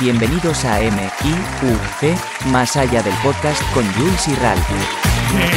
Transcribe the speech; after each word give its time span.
Bienvenidos 0.00 0.64
a 0.64 0.80
MIUC, 0.80 2.16
más 2.46 2.74
allá 2.74 3.02
del 3.02 3.12
podcast 3.22 3.62
con 3.74 3.84
Jules 3.92 4.28
y 4.28 4.34
Ralph. 4.36 4.64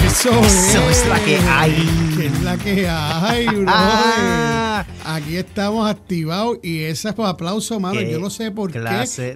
Eso, 0.06 0.32
Eso 0.42 0.90
es 0.90 1.08
la 1.08 1.18
que 1.24 1.38
hay. 1.38 2.12
Que 2.18 2.26
es 2.26 2.42
la 2.42 2.58
que 2.58 2.90
hay, 2.90 3.46
bro. 3.56 3.66
Ah. 3.70 4.86
Aquí 5.06 5.38
estamos 5.38 5.90
activados 5.90 6.60
y 6.62 6.84
ese 6.84 7.08
aplauso, 7.18 7.80
mano. 7.80 8.02
Yo 8.02 8.20
no 8.20 8.30
sé 8.30 8.52
por 8.52 8.70
qué. 8.70 8.82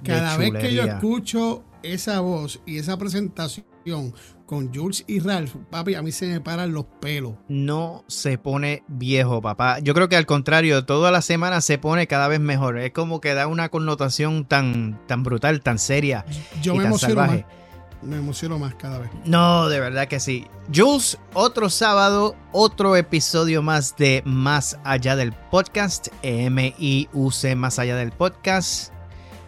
Cada 0.04 0.36
vez 0.36 0.52
que 0.52 0.74
yo 0.74 0.82
escucho 0.82 1.64
esa 1.82 2.20
voz 2.20 2.60
y 2.66 2.76
esa 2.76 2.98
presentación 2.98 4.12
con 4.48 4.74
Jules 4.74 5.04
y 5.06 5.20
Ralph, 5.20 5.54
papi, 5.68 5.94
a 5.94 6.00
mí 6.00 6.10
se 6.10 6.26
me 6.26 6.40
paran 6.40 6.72
los 6.72 6.86
pelos. 7.00 7.34
No 7.48 8.02
se 8.08 8.38
pone 8.38 8.82
viejo, 8.88 9.42
papá. 9.42 9.78
Yo 9.80 9.92
creo 9.92 10.08
que 10.08 10.16
al 10.16 10.24
contrario, 10.24 10.86
toda 10.86 11.10
la 11.10 11.20
semana 11.20 11.60
se 11.60 11.76
pone 11.76 12.06
cada 12.06 12.28
vez 12.28 12.40
mejor. 12.40 12.78
Es 12.78 12.92
como 12.92 13.20
que 13.20 13.34
da 13.34 13.46
una 13.46 13.68
connotación 13.68 14.46
tan, 14.46 14.98
tan 15.06 15.22
brutal, 15.22 15.60
tan 15.60 15.78
seria. 15.78 16.24
Yo 16.62 16.72
y 16.74 16.78
me 16.78 16.84
tan 16.84 16.92
emociono 16.92 17.14
salvaje. 17.14 17.44
más. 17.44 18.02
Me 18.02 18.16
emociono 18.16 18.58
más 18.58 18.74
cada 18.76 19.00
vez. 19.00 19.10
No, 19.26 19.68
de 19.68 19.80
verdad 19.80 20.08
que 20.08 20.18
sí. 20.18 20.46
Jules, 20.74 21.18
otro 21.34 21.68
sábado, 21.68 22.34
otro 22.52 22.96
episodio 22.96 23.60
más 23.60 23.96
de 23.98 24.22
Más 24.24 24.78
Allá 24.82 25.14
del 25.14 25.32
Podcast. 25.32 26.08
M-I-U-C, 26.22 27.54
Más 27.54 27.78
Allá 27.78 27.96
del 27.96 28.12
Podcast. 28.12 28.94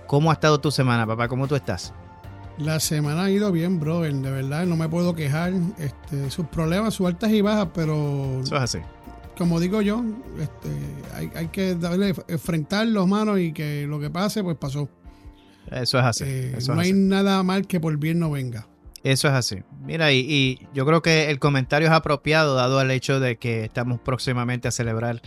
¿Cómo 0.06 0.30
ha 0.30 0.34
estado 0.34 0.60
tu 0.60 0.70
semana, 0.70 1.06
papá? 1.06 1.26
¿Cómo 1.26 1.48
tú 1.48 1.54
estás? 1.54 1.94
La 2.60 2.78
semana 2.78 3.24
ha 3.24 3.30
ido 3.30 3.50
bien, 3.52 3.80
bro. 3.80 4.02
De 4.02 4.12
verdad, 4.30 4.66
no 4.66 4.76
me 4.76 4.88
puedo 4.88 5.14
quejar. 5.14 5.52
Este, 5.78 6.30
sus 6.30 6.46
problemas, 6.46 6.94
sus 6.94 7.06
altas 7.06 7.30
y 7.30 7.40
bajas, 7.40 7.68
pero 7.74 8.40
Eso 8.42 8.56
es 8.56 8.62
así. 8.62 8.78
como 9.38 9.58
digo 9.60 9.80
yo, 9.80 10.04
este, 10.38 10.68
hay, 11.14 11.30
hay 11.34 11.48
que 11.48 11.74
darle, 11.74 12.14
enfrentarlos, 12.28 13.08
mano, 13.08 13.38
y 13.38 13.52
que 13.52 13.86
lo 13.86 13.98
que 13.98 14.10
pase, 14.10 14.42
pues 14.42 14.56
pasó. 14.58 14.88
Eso 15.70 15.98
es 15.98 16.04
así. 16.04 16.24
Eh, 16.26 16.54
eso, 16.58 16.74
no 16.74 16.82
es 16.82 16.86
hay 16.86 16.92
así. 16.92 17.00
nada 17.00 17.42
mal 17.42 17.66
que 17.66 17.80
por 17.80 17.96
bien 17.96 18.18
no 18.18 18.30
venga. 18.30 18.66
Eso 19.02 19.28
es 19.28 19.34
así. 19.34 19.62
Mira, 19.82 20.12
y, 20.12 20.18
y 20.18 20.68
yo 20.74 20.84
creo 20.84 21.00
que 21.00 21.30
el 21.30 21.38
comentario 21.38 21.88
es 21.88 21.94
apropiado 21.94 22.54
dado 22.54 22.78
al 22.78 22.90
hecho 22.90 23.20
de 23.20 23.38
que 23.38 23.64
estamos 23.64 23.98
próximamente 24.00 24.68
a 24.68 24.70
celebrar 24.70 25.22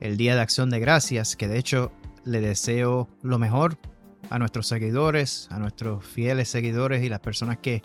el 0.00 0.18
Día 0.18 0.34
de 0.34 0.42
Acción 0.42 0.68
de 0.68 0.80
Gracias, 0.80 1.36
que 1.36 1.48
de 1.48 1.58
hecho 1.58 1.90
le 2.24 2.42
deseo 2.42 3.08
lo 3.22 3.38
mejor 3.38 3.78
a 4.30 4.38
nuestros 4.38 4.66
seguidores, 4.68 5.48
a 5.50 5.58
nuestros 5.58 6.04
fieles 6.04 6.48
seguidores 6.48 7.02
y 7.04 7.08
las 7.08 7.20
personas 7.20 7.58
que 7.58 7.82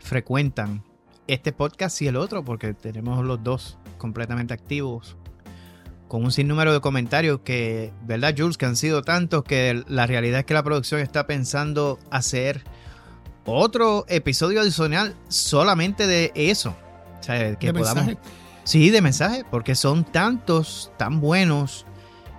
frecuentan 0.00 0.82
este 1.28 1.52
podcast 1.52 2.00
y 2.02 2.08
el 2.08 2.16
otro, 2.16 2.44
porque 2.44 2.74
tenemos 2.74 3.24
los 3.24 3.42
dos 3.44 3.78
completamente 3.98 4.52
activos, 4.52 5.16
con 6.08 6.24
un 6.24 6.32
sinnúmero 6.32 6.72
de 6.72 6.80
comentarios 6.80 7.40
que, 7.44 7.92
¿verdad, 8.04 8.34
Jules? 8.36 8.58
Que 8.58 8.66
han 8.66 8.76
sido 8.76 9.02
tantos 9.02 9.44
que 9.44 9.82
la 9.86 10.06
realidad 10.06 10.40
es 10.40 10.44
que 10.46 10.54
la 10.54 10.62
producción 10.62 11.00
está 11.00 11.26
pensando 11.26 11.98
hacer 12.10 12.64
otro 13.44 14.04
episodio 14.08 14.60
adicional 14.60 15.14
solamente 15.28 16.06
de 16.06 16.32
eso. 16.34 16.76
O 17.20 17.22
sea, 17.22 17.54
que 17.56 17.68
De 17.68 17.72
podamos. 17.78 18.06
mensaje. 18.06 18.18
Sí, 18.64 18.90
de 18.90 19.00
mensaje, 19.00 19.44
porque 19.50 19.74
son 19.74 20.04
tantos, 20.04 20.92
tan 20.96 21.20
buenos. 21.20 21.86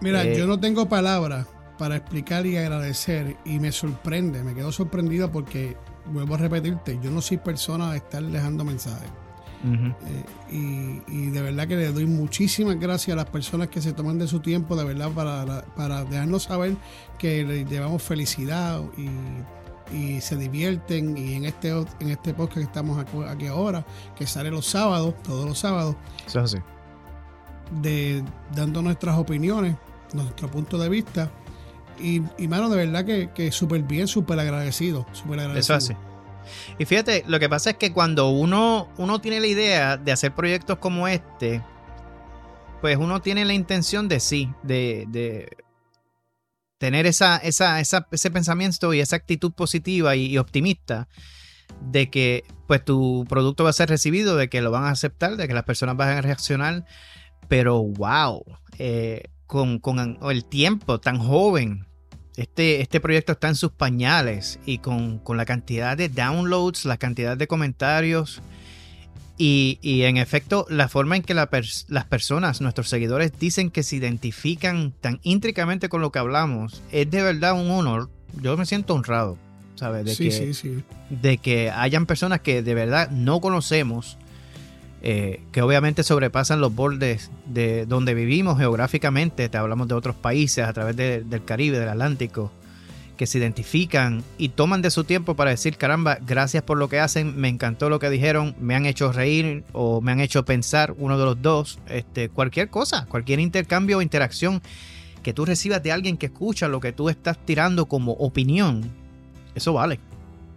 Mira, 0.01 0.23
Eh, 0.23 0.37
yo 0.37 0.45
no 0.47 0.59
tengo 0.59 0.87
palabras 0.87 1.47
para 1.77 1.95
explicar 1.97 2.45
y 2.45 2.57
agradecer 2.57 3.37
y 3.45 3.59
me 3.59 3.71
sorprende, 3.71 4.43
me 4.43 4.53
quedo 4.53 4.71
sorprendido 4.71 5.31
porque, 5.31 5.75
vuelvo 6.05 6.35
a 6.35 6.37
repetirte, 6.37 6.99
yo 7.01 7.09
no 7.11 7.21
soy 7.21 7.37
persona 7.37 7.91
de 7.91 7.97
estar 7.97 8.21
dejando 8.23 8.63
mensajes. 8.63 9.09
Eh, 9.65 10.25
y, 10.51 11.01
y 11.07 11.29
de 11.29 11.41
verdad 11.41 11.65
que 11.69 11.77
le 11.77 11.89
doy 11.93 12.05
muchísimas 12.05 12.77
gracias 12.77 13.13
a 13.13 13.17
las 13.17 13.29
personas 13.29 13.69
que 13.69 13.81
se 13.81 13.93
toman 13.93 14.19
de 14.19 14.27
su 14.27 14.41
tiempo, 14.41 14.75
de 14.75 14.83
verdad, 14.83 15.09
para, 15.11 15.63
para 15.75 16.03
dejarnos 16.03 16.43
saber 16.43 16.75
que 17.17 17.45
le 17.45 17.63
llevamos 17.63 18.03
felicidad 18.03 18.81
y, 18.97 19.95
y 19.95 20.19
se 20.19 20.35
divierten. 20.35 21.17
Y 21.17 21.35
en 21.35 21.45
este, 21.45 21.69
en 21.69 22.09
este 22.09 22.33
podcast 22.33 22.57
que 22.57 22.63
estamos 22.63 22.99
aquí- 22.99 23.47
ahora, 23.47 23.85
que 24.17 24.27
sale 24.27 24.51
los 24.51 24.65
sábados, 24.65 25.13
todos 25.23 25.45
los 25.45 25.57
sábados, 25.57 25.95
Eso 26.27 26.39
es 26.41 26.53
así. 26.55 26.63
de, 27.81 28.21
dando 28.53 28.81
nuestras 28.81 29.17
opiniones, 29.17 29.77
nuestro 30.13 30.49
punto 30.51 30.77
de 30.77 30.89
vista. 30.89 31.31
Y, 32.03 32.47
mano, 32.47 32.69
de 32.69 32.77
verdad 32.77 33.05
que, 33.05 33.31
que 33.33 33.51
súper 33.51 33.81
bien, 33.83 34.07
súper 34.07 34.37
agradecido. 34.39 35.05
Súper 35.13 35.39
agradecido. 35.39 35.77
Eso 35.77 35.91
es 35.93 35.97
así. 35.97 36.75
Y 36.77 36.85
fíjate, 36.85 37.23
lo 37.27 37.39
que 37.39 37.47
pasa 37.47 37.71
es 37.71 37.77
que 37.77 37.93
cuando 37.93 38.29
uno, 38.29 38.89
uno 38.97 39.21
tiene 39.21 39.39
la 39.39 39.47
idea 39.47 39.95
de 39.97 40.11
hacer 40.11 40.35
proyectos 40.35 40.77
como 40.79 41.07
este, 41.07 41.61
pues 42.81 42.97
uno 42.97 43.21
tiene 43.21 43.45
la 43.45 43.53
intención 43.53 44.09
de 44.09 44.19
sí, 44.19 44.49
de, 44.63 45.05
de 45.07 45.55
tener 46.77 47.05
esa, 47.05 47.37
esa, 47.37 47.79
esa- 47.79 48.07
ese 48.11 48.29
pensamiento 48.29 48.93
y 48.93 48.99
esa 48.99 49.15
actitud 49.15 49.53
positiva 49.53 50.17
y, 50.17 50.25
y 50.25 50.37
optimista 50.37 51.07
de 51.79 52.09
que 52.09 52.43
pues 52.67 52.83
tu 52.83 53.25
producto 53.29 53.63
va 53.63 53.69
a 53.69 53.73
ser 53.73 53.87
recibido, 53.87 54.35
de 54.35 54.49
que 54.49 54.61
lo 54.61 54.69
van 54.71 54.83
a 54.83 54.89
aceptar, 54.89 55.37
de 55.37 55.47
que 55.47 55.53
las 55.53 55.63
personas 55.63 55.95
van 55.95 56.09
a 56.09 56.21
reaccionar. 56.21 56.85
Pero 57.47 57.81
wow, 57.83 58.43
eh, 58.79 59.23
con, 59.47 59.79
con 59.79 60.17
el 60.29 60.43
tiempo 60.45 60.99
tan 60.99 61.19
joven 61.19 61.85
este, 62.37 62.81
este 62.81 62.99
proyecto 62.99 63.33
está 63.33 63.47
en 63.49 63.55
sus 63.55 63.71
pañales 63.71 64.59
y 64.65 64.79
con, 64.79 65.19
con 65.19 65.37
la 65.37 65.45
cantidad 65.45 65.95
de 65.97 66.09
downloads, 66.09 66.85
la 66.85 66.97
cantidad 66.97 67.37
de 67.37 67.47
comentarios 67.47 68.41
y, 69.37 69.79
y 69.81 70.03
en 70.03 70.17
efecto 70.17 70.65
la 70.69 70.87
forma 70.87 71.15
en 71.15 71.23
que 71.23 71.33
la 71.33 71.49
pers- 71.49 71.85
las 71.89 72.05
personas, 72.05 72.61
nuestros 72.61 72.89
seguidores, 72.89 73.31
dicen 73.39 73.71
que 73.71 73.83
se 73.83 73.95
identifican 73.95 74.93
tan 75.01 75.19
íntricamente 75.23 75.89
con 75.89 76.01
lo 76.01 76.11
que 76.11 76.19
hablamos, 76.19 76.81
es 76.91 77.09
de 77.09 77.21
verdad 77.23 77.53
un 77.53 77.69
honor. 77.71 78.09
Yo 78.41 78.55
me 78.57 78.65
siento 78.65 78.93
honrado, 78.95 79.37
¿sabes? 79.75 80.05
De, 80.05 80.15
Sí, 80.15 80.25
que, 80.25 80.31
sí, 80.31 80.53
sí. 80.53 80.83
de 81.09 81.37
que 81.37 81.69
hayan 81.71 82.05
personas 82.05 82.41
que 82.41 82.61
de 82.63 82.73
verdad 82.73 83.09
no 83.11 83.41
conocemos, 83.41 84.17
eh, 85.03 85.41
que 85.51 85.61
obviamente 85.61 86.01
sobrepasan 86.03 86.61
los 86.61 86.73
bordes 86.73 87.29
de 87.45 87.85
donde 87.85 88.13
vivimos 88.13 88.57
geográficamente, 88.57 89.49
te 89.49 89.57
hablamos 89.57 89.87
de 89.89 89.95
otros 89.95 90.15
países 90.15 90.65
a 90.65 90.71
través 90.73 90.95
de- 90.95 91.23
del 91.23 91.43
Caribe, 91.43 91.77
del 91.77 91.89
Atlántico, 91.89 92.51
que 93.17 93.27
se 93.27 93.37
identifican 93.37 94.23
y 94.39 94.49
toman 94.49 94.81
de 94.81 94.89
su 94.89 95.03
tiempo 95.03 95.35
para 95.35 95.51
decir, 95.51 95.77
caramba, 95.77 96.17
gracias 96.25 96.63
por 96.63 96.77
lo 96.79 96.89
que 96.89 96.99
hacen, 96.99 97.37
me 97.39 97.47
encantó 97.49 97.89
lo 97.89 97.99
que 97.99 98.09
dijeron, 98.09 98.55
me 98.59 98.75
han 98.75 98.85
hecho 98.87 99.11
reír 99.11 99.63
o 99.73 100.01
me 100.01 100.11
han 100.13 100.19
hecho 100.19 100.45
pensar, 100.45 100.95
uno 100.97 101.17
de 101.19 101.25
los 101.25 101.41
dos, 101.41 101.79
este, 101.89 102.29
cualquier 102.29 102.69
cosa, 102.69 103.05
cualquier 103.05 103.39
intercambio 103.39 103.99
o 103.99 104.01
interacción 104.01 104.61
que 105.21 105.31
tú 105.33 105.45
recibas 105.45 105.83
de 105.83 105.91
alguien 105.91 106.17
que 106.17 106.25
escucha 106.25 106.67
lo 106.67 106.79
que 106.79 106.91
tú 106.91 107.07
estás 107.09 107.37
tirando 107.45 107.85
como 107.85 108.13
opinión, 108.13 108.89
eso 109.53 109.73
vale. 109.73 109.99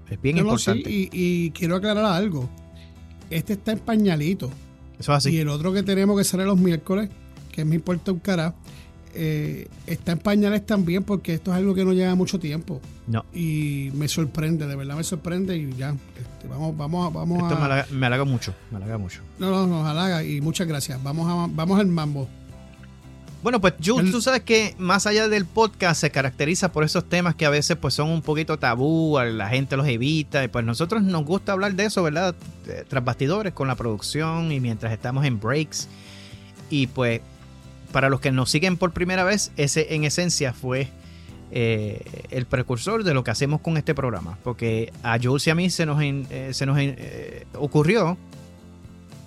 Es 0.08 0.20
bien 0.22 0.36
No, 0.36 0.44
no, 0.44 0.56
sí, 0.58 0.70
importante. 0.70 0.90
y, 0.90 1.08
y 1.12 1.50
quiero 1.50 1.76
aclarar 1.76 2.04
algo. 2.06 2.48
Este 3.31 3.54
está 3.54 3.72
en 3.72 3.78
pañalito. 3.81 4.50
Eso 4.98 5.12
es 5.12 5.16
así. 5.19 5.31
Y 5.31 5.38
el 5.38 5.48
otro 5.48 5.72
que 5.72 5.82
tenemos 5.82 6.16
que 6.16 6.25
sale 6.25 6.44
los 6.44 6.59
miércoles, 6.59 7.10
que 7.53 7.64
me 7.64 7.75
importa 7.75 8.12
un 8.12 8.19
cara, 8.20 8.54
eh, 9.14 9.66
está 9.87 10.12
en 10.12 10.19
pañales 10.19 10.64
también 10.66 11.03
porque 11.03 11.34
esto 11.34 11.50
es 11.50 11.56
algo 11.56 11.75
que 11.75 11.84
no 11.84 11.92
lleva 11.92 12.15
mucho 12.15 12.38
tiempo. 12.38 12.81
No. 13.06 13.25
Y 13.32 13.91
me 13.94 14.09
sorprende, 14.09 14.66
de 14.66 14.76
verdad 14.76 14.97
me 14.97 15.04
sorprende 15.04 15.56
y 15.56 15.72
ya. 15.75 15.91
este, 15.91 16.48
vamos, 16.48 16.76
vamos, 16.76 17.06
a- 17.06 17.10
vamos 17.19 17.42
Esto 17.42 17.54
a. 17.54 17.59
me 17.59 17.65
halaga, 17.65 17.86
me 17.92 18.06
halaga 18.06 18.25
mucho, 18.25 18.54
me 18.70 18.76
halaga 18.78 18.98
mucho. 18.98 19.20
No, 19.38 19.50
no, 19.50 19.66
nos 19.66 19.86
halaga 19.86 20.22
y 20.25 20.41
muchas 20.41 20.66
gracias. 20.66 21.03
Vamos 21.03 21.28
a, 21.31 21.53
vamos 21.54 21.78
al 21.81 21.86
mambo. 21.86 22.28
Bueno, 23.46 23.60
pues 23.60 23.74
Jules, 23.80 24.10
tú 24.10 24.20
sabes 24.20 24.42
que 24.42 24.74
más 24.76 25.06
allá 25.06 25.28
del 25.28 25.46
podcast 25.46 26.00
se 26.00 26.10
caracteriza 26.10 26.72
por 26.72 26.82
esos 26.82 27.08
temas 27.08 27.36
que 27.36 27.46
a 27.46 27.48
veces 27.48 27.76
pues 27.76 27.94
son 27.94 28.08
un 28.08 28.20
poquito 28.20 28.58
tabú, 28.58 29.20
la 29.20 29.48
gente 29.48 29.76
los 29.76 29.86
evita, 29.86 30.42
y 30.42 30.48
pues 30.48 30.64
nosotros 30.64 31.04
nos 31.04 31.24
gusta 31.24 31.53
hablar 31.53 31.74
de 31.74 31.84
eso, 31.84 32.03
¿verdad? 32.03 32.34
Tras 32.88 33.04
bastidores 33.04 33.53
con 33.53 33.68
la 33.68 33.76
producción 33.76 34.50
y 34.50 34.59
mientras 34.59 34.92
estamos 34.92 35.24
en 35.24 35.38
breaks. 35.38 35.86
Y 36.71 36.88
pues 36.88 37.21
para 37.92 38.09
los 38.09 38.18
que 38.18 38.32
nos 38.32 38.50
siguen 38.50 38.76
por 38.76 38.91
primera 38.91 39.22
vez, 39.22 39.53
ese 39.56 39.94
en 39.94 40.03
esencia 40.03 40.53
fue 40.53 40.88
eh, 41.53 42.03
el 42.30 42.47
precursor 42.47 43.04
de 43.04 43.15
lo 43.15 43.22
que 43.22 43.30
hacemos 43.30 43.60
con 43.60 43.76
este 43.76 43.94
programa. 43.94 44.38
Porque 44.42 44.92
a 45.04 45.21
Jules 45.22 45.47
y 45.47 45.50
a 45.50 45.54
mí 45.54 45.71
se 45.71 45.86
nos, 45.86 46.03
eh, 46.03 46.48
se 46.50 46.66
nos 46.66 46.78
eh, 46.80 47.47
ocurrió 47.54 48.18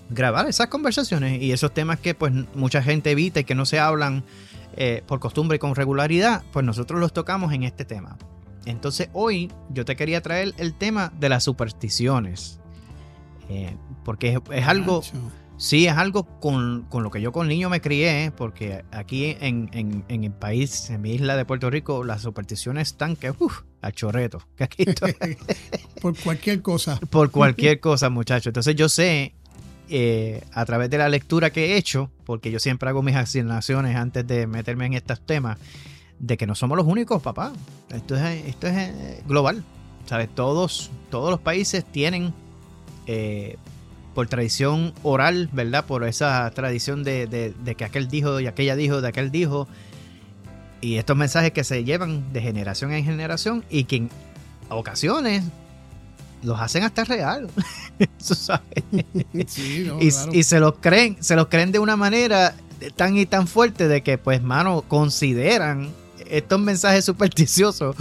grabar 0.09 0.47
esas 0.47 0.67
conversaciones 0.67 1.41
y 1.41 1.51
esos 1.51 1.73
temas 1.73 1.99
que 1.99 2.13
pues 2.15 2.31
mucha 2.55 2.81
gente 2.81 3.11
evita 3.11 3.39
y 3.39 3.43
que 3.43 3.55
no 3.55 3.65
se 3.65 3.79
hablan 3.79 4.23
eh, 4.75 5.03
por 5.07 5.19
costumbre 5.19 5.55
y 5.57 5.59
con 5.59 5.75
regularidad, 5.75 6.43
pues 6.51 6.65
nosotros 6.65 6.99
los 6.99 7.13
tocamos 7.13 7.53
en 7.53 7.63
este 7.63 7.85
tema. 7.85 8.17
Entonces 8.65 9.09
hoy 9.13 9.51
yo 9.69 9.85
te 9.85 9.95
quería 9.95 10.21
traer 10.21 10.53
el 10.57 10.73
tema 10.73 11.11
de 11.19 11.29
las 11.29 11.43
supersticiones. 11.43 12.59
Eh, 13.49 13.75
porque 14.05 14.33
es, 14.33 14.39
es 14.51 14.67
algo, 14.67 15.01
sí, 15.57 15.87
es 15.87 15.93
algo 15.97 16.23
con, 16.39 16.83
con 16.89 17.01
lo 17.03 17.09
que 17.09 17.19
yo 17.19 17.31
con 17.31 17.47
niño 17.47 17.67
me 17.69 17.81
crié, 17.81 18.31
porque 18.35 18.83
aquí 18.91 19.35
en, 19.41 19.69
en- 19.73 20.03
en 20.07 20.23
el 20.23 20.31
país, 20.31 20.89
en 20.91 21.01
mi 21.01 21.13
isla 21.13 21.35
de 21.35 21.45
Puerto 21.45 21.69
Rico, 21.71 22.03
las 22.03 22.21
supersticiones 22.21 22.89
están 22.89 23.15
que, 23.15 23.31
uff, 23.39 23.61
a 23.81 23.91
chorreto. 23.91 24.39
Que 24.55 24.63
aquí 24.65 24.83
estoy- 24.83 25.15
Por 26.01 26.15
cualquier 26.17 26.61
cosa. 26.61 26.99
por 27.09 27.31
cualquier 27.31 27.79
cosa, 27.79 28.09
muchachos. 28.09 28.47
Entonces 28.47 28.75
yo 28.75 28.87
sé, 28.87 29.33
eh, 29.89 30.43
a 30.53 30.65
través 30.65 30.89
de 30.89 30.97
la 30.97 31.09
lectura 31.09 31.49
que 31.51 31.73
he 31.73 31.77
hecho, 31.77 32.11
porque 32.25 32.51
yo 32.51 32.59
siempre 32.59 32.89
hago 32.89 33.01
mis 33.01 33.15
asignaciones 33.15 33.95
antes 33.95 34.25
de 34.27 34.47
meterme 34.47 34.85
en 34.85 34.93
estos 34.93 35.19
temas, 35.19 35.57
de 36.19 36.37
que 36.37 36.45
no 36.45 36.55
somos 36.55 36.77
los 36.77 36.85
únicos, 36.85 37.21
papá. 37.21 37.53
Esto 37.89 38.15
es, 38.15 38.45
esto 38.45 38.67
es 38.67 38.77
eh, 38.77 39.23
global. 39.27 39.63
¿Sabes? 40.05 40.29
Todos, 40.33 40.89
todos 41.11 41.29
los 41.29 41.39
países 41.39 41.85
tienen, 41.85 42.33
eh, 43.05 43.57
por 44.15 44.27
tradición 44.27 44.93
oral, 45.03 45.49
¿verdad? 45.53 45.85
Por 45.85 46.03
esa 46.03 46.49
tradición 46.51 47.03
de, 47.03 47.27
de, 47.27 47.53
de, 47.63 47.75
que 47.75 47.85
aquel 47.85 48.07
dijo 48.07 48.39
y 48.39 48.47
aquella 48.47 48.75
dijo, 48.75 49.01
de 49.01 49.07
aquel 49.07 49.31
dijo. 49.31 49.67
Y 50.81 50.95
estos 50.95 51.15
mensajes 51.15 51.51
que 51.51 51.63
se 51.63 51.83
llevan 51.83 52.31
de 52.33 52.41
generación 52.41 52.91
en 52.91 53.03
generación 53.05 53.63
y 53.69 53.83
que 53.83 53.97
en 53.97 54.09
ocasiones 54.69 55.43
los 56.43 56.59
hacen 56.59 56.83
hasta 56.83 57.03
real. 57.03 57.49
¿sabes? 58.17 58.83
Sí, 59.47 59.85
no, 59.87 59.99
y, 59.99 60.09
claro. 60.09 60.31
y, 60.33 60.43
se 60.43 60.59
los 60.59 60.73
creen, 60.79 61.17
se 61.19 61.35
los 61.35 61.47
creen 61.47 61.71
de 61.71 61.79
una 61.79 61.95
manera 61.95 62.55
tan 62.95 63.17
y 63.17 63.25
tan 63.25 63.47
fuerte 63.47 63.87
de 63.87 64.01
que, 64.03 64.17
pues, 64.17 64.41
mano, 64.41 64.83
consideran 64.87 65.89
estos 66.29 66.59
mensajes 66.59 67.05
supersticiosos 67.05 67.95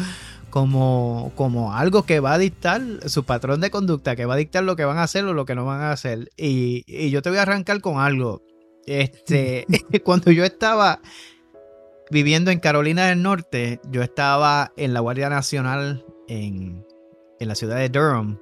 como, 0.51 1.33
como 1.35 1.75
algo 1.75 2.05
que 2.05 2.21
va 2.21 2.35
a 2.35 2.39
dictar 2.39 2.83
su 3.07 3.25
patrón 3.25 3.61
de 3.61 3.71
conducta, 3.71 4.17
que 4.17 4.27
va 4.27 4.35
a 4.35 4.39
dictar 4.39 4.65
lo 4.65 4.77
que 4.77 4.85
van 4.85 4.99
a 4.99 5.03
hacer 5.03 5.25
o 5.25 5.35
lo 5.35 5.45
que 5.45 5.55
no 5.55 5.65
van 5.65 5.81
a 5.81 5.93
hacer. 5.93 6.31
Y, 6.37 6.85
y 6.87 7.11
yo 7.11 7.23
te 7.23 7.31
voy 7.31 7.39
a 7.39 7.43
arrancar 7.43 7.81
con 7.81 7.99
algo. 7.99 8.43
Este, 8.87 9.67
cuando 10.05 10.31
yo 10.31 10.45
estaba 10.45 11.01
viviendo 12.11 12.51
en 12.51 12.61
Carolina 12.61 13.07
del 13.09 13.23
Norte, 13.23 13.81
yo 13.91 14.03
estaba 14.03 14.73
en 14.77 14.95
la 14.95 15.01
Guardia 15.01 15.29
Nacional 15.29 16.05
en, 16.29 16.87
en 17.41 17.49
la 17.49 17.55
ciudad 17.55 17.77
de 17.77 17.89
Durham. 17.89 18.39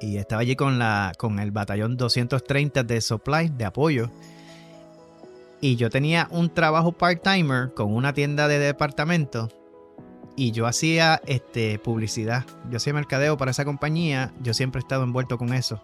Y 0.00 0.16
estaba 0.16 0.42
allí 0.42 0.56
con, 0.56 0.78
la, 0.78 1.12
con 1.16 1.38
el 1.38 1.50
batallón 1.50 1.96
230 1.96 2.82
de 2.82 3.00
supply, 3.00 3.50
de 3.50 3.64
apoyo. 3.64 4.10
Y 5.60 5.76
yo 5.76 5.90
tenía 5.90 6.26
un 6.30 6.52
trabajo 6.52 6.92
part-timer 6.92 7.72
con 7.74 7.94
una 7.94 8.12
tienda 8.12 8.48
de 8.48 8.58
departamento. 8.58 9.48
Y 10.34 10.50
yo 10.50 10.66
hacía 10.66 11.20
este, 11.26 11.78
publicidad. 11.78 12.44
Yo 12.70 12.78
hacía 12.78 12.92
mercadeo 12.92 13.36
para 13.36 13.52
esa 13.52 13.64
compañía. 13.64 14.32
Yo 14.42 14.54
siempre 14.54 14.80
he 14.80 14.82
estado 14.82 15.04
envuelto 15.04 15.38
con 15.38 15.52
eso. 15.52 15.80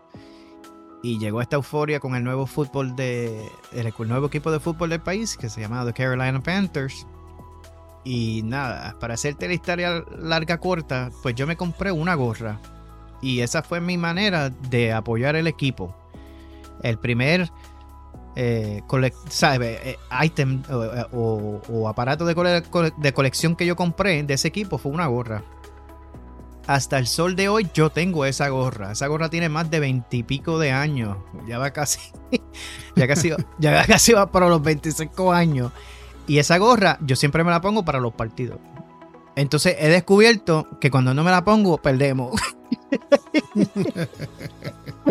Y 1.03 1.19
llegó 1.19 1.41
esta 1.41 1.57
euforia 1.57 2.01
con 2.01 2.17
el 2.17 2.25
nuevo 2.25 2.47
fútbol 2.47 2.97
de. 2.97 3.49
El, 3.73 3.93
nuevo 4.09 4.27
equipo 4.27 4.51
de 4.51 4.59
fútbol 4.59 4.91
del 4.91 5.01
país 5.01 5.37
que 5.37 5.49
se 5.49 5.61
llamaba 5.61 5.93
The 5.93 5.93
Carolina 5.93 6.43
Panthers. 6.43 7.07
Y 8.05 8.43
nada, 8.45 8.97
para 9.01 9.15
hacerte 9.15 9.49
la 9.49 9.55
historia 9.55 10.05
larga 10.19 10.59
corta, 10.59 11.11
pues 11.23 11.35
yo 11.35 11.47
me 11.47 11.57
compré 11.57 11.93
una 11.93 12.15
gorra. 12.15 12.61
Y 13.21 13.41
esa 13.41 13.63
fue 13.63 13.81
mi 13.81 13.99
manera 13.99 14.51
de 14.51 14.93
apoyar 14.93 15.37
el 15.37 15.47
equipo. 15.47 15.95
El 16.83 16.99
primer 16.99 17.51
eh, 18.37 18.83
eh, 18.91 19.97
item 20.23 20.63
o, 21.13 21.89
aparato 21.89 22.25
de, 22.25 22.95
de 22.97 23.13
colección 23.13 23.57
que 23.57 23.67
yo 23.67 23.75
compré 23.75 24.23
de 24.23 24.35
ese 24.35 24.49
equipo 24.49 24.79
fue 24.79 24.93
una 24.93 25.07
gorra. 25.07 25.43
Hasta 26.69 26.99
el 26.99 27.07
sol 27.07 27.35
de 27.35 27.49
hoy 27.49 27.69
yo 27.75 27.91
tengo 27.91 28.27
esa 28.27 28.49
gorra. 28.51 28.93
Esa 28.93 29.07
gorra 29.07 29.31
tiene 29.31 29.49
más 29.49 29.71
de 29.71 29.81
veintipico 29.81 30.59
de 30.59 30.71
años. 30.71 31.17
Ya 31.47 31.59
va 31.59 31.73
casi. 31.73 31.99
ya 32.95 33.09
casi, 33.09 33.33
ya 33.59 33.85
casi 33.87 34.13
va 34.13 34.31
para 34.31 34.49
los 34.49 34.63
25 34.63 35.33
años. 35.33 35.73
Y 36.29 36.39
esa 36.39 36.59
gorra 36.59 36.99
yo 37.01 37.17
siempre 37.17 37.43
me 37.43 37.51
la 37.51 37.61
pongo 37.61 37.85
para 37.85 37.99
los 37.99 38.13
partidos. 38.13 38.59
Entonces 39.35 39.77
he 39.79 39.89
descubierto 39.89 40.69
que 40.81 40.91
cuando 40.91 41.15
no 41.15 41.25
me 41.25 41.31
la 41.31 41.45
pongo, 41.45 41.79
perdemos. 41.79 42.41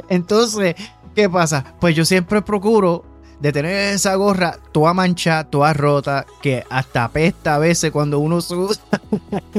Entonces, 0.10 0.76
¿qué 1.16 1.30
pasa? 1.30 1.76
Pues 1.80 1.96
yo 1.96 2.06
siempre 2.06 2.42
procuro 2.42 3.04
de 3.40 3.52
tener 3.52 3.94
esa 3.94 4.16
gorra 4.16 4.58
toda 4.72 4.94
manchada, 4.94 5.50
toda 5.50 5.74
rota, 5.74 6.26
que 6.42 6.66
hasta 6.70 7.06
apesta 7.06 7.56
a 7.56 7.60
veces 7.60 7.92
cuando 7.92 8.20
uno 8.20 8.42
suda. 8.42 8.76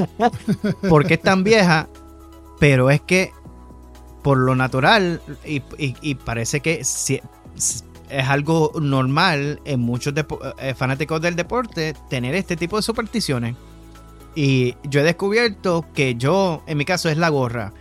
Porque 0.89 1.15
es 1.15 1.21
tan 1.21 1.43
vieja, 1.43 1.87
pero 2.59 2.89
es 2.89 3.01
que 3.01 3.33
por 4.21 4.37
lo 4.37 4.55
natural, 4.55 5.21
y, 5.45 5.63
y, 5.77 5.95
y 6.01 6.15
parece 6.15 6.59
que 6.59 6.83
si, 6.83 7.21
es 8.09 8.27
algo 8.27 8.71
normal 8.81 9.61
en 9.65 9.79
muchos 9.79 10.13
eh, 10.57 10.73
fanáticos 10.73 11.21
del 11.21 11.35
deporte 11.35 11.95
tener 12.09 12.35
este 12.35 12.55
tipo 12.55 12.75
de 12.75 12.81
supersticiones. 12.81 13.55
Y 14.35 14.75
yo 14.83 15.01
he 15.01 15.03
descubierto 15.03 15.85
que 15.93 16.15
yo, 16.15 16.63
en 16.67 16.77
mi 16.77 16.85
caso, 16.85 17.09
es 17.09 17.17
la 17.17 17.29
gorra. 17.29 17.73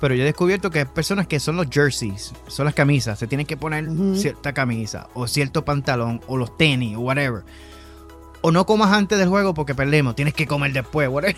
Pero 0.00 0.14
yo 0.14 0.22
he 0.22 0.26
descubierto 0.26 0.70
que 0.70 0.80
hay 0.80 0.84
personas 0.84 1.26
que 1.26 1.40
son 1.40 1.56
los 1.56 1.68
jerseys, 1.70 2.32
son 2.48 2.66
las 2.66 2.74
camisas. 2.74 3.18
Se 3.18 3.26
tienen 3.26 3.46
que 3.46 3.56
poner 3.56 3.88
cierta 4.14 4.52
camisa, 4.52 5.08
o 5.14 5.26
cierto 5.26 5.64
pantalón, 5.64 6.20
o 6.26 6.36
los 6.36 6.56
tenis, 6.56 6.96
o 6.96 7.00
whatever. 7.00 7.44
O 8.42 8.52
no 8.52 8.66
comas 8.66 8.92
antes 8.92 9.18
del 9.18 9.28
juego 9.28 9.54
porque 9.54 9.74
perdemos, 9.74 10.14
tienes 10.14 10.34
que 10.34 10.46
comer 10.46 10.72
después, 10.72 11.08
whatever. 11.08 11.36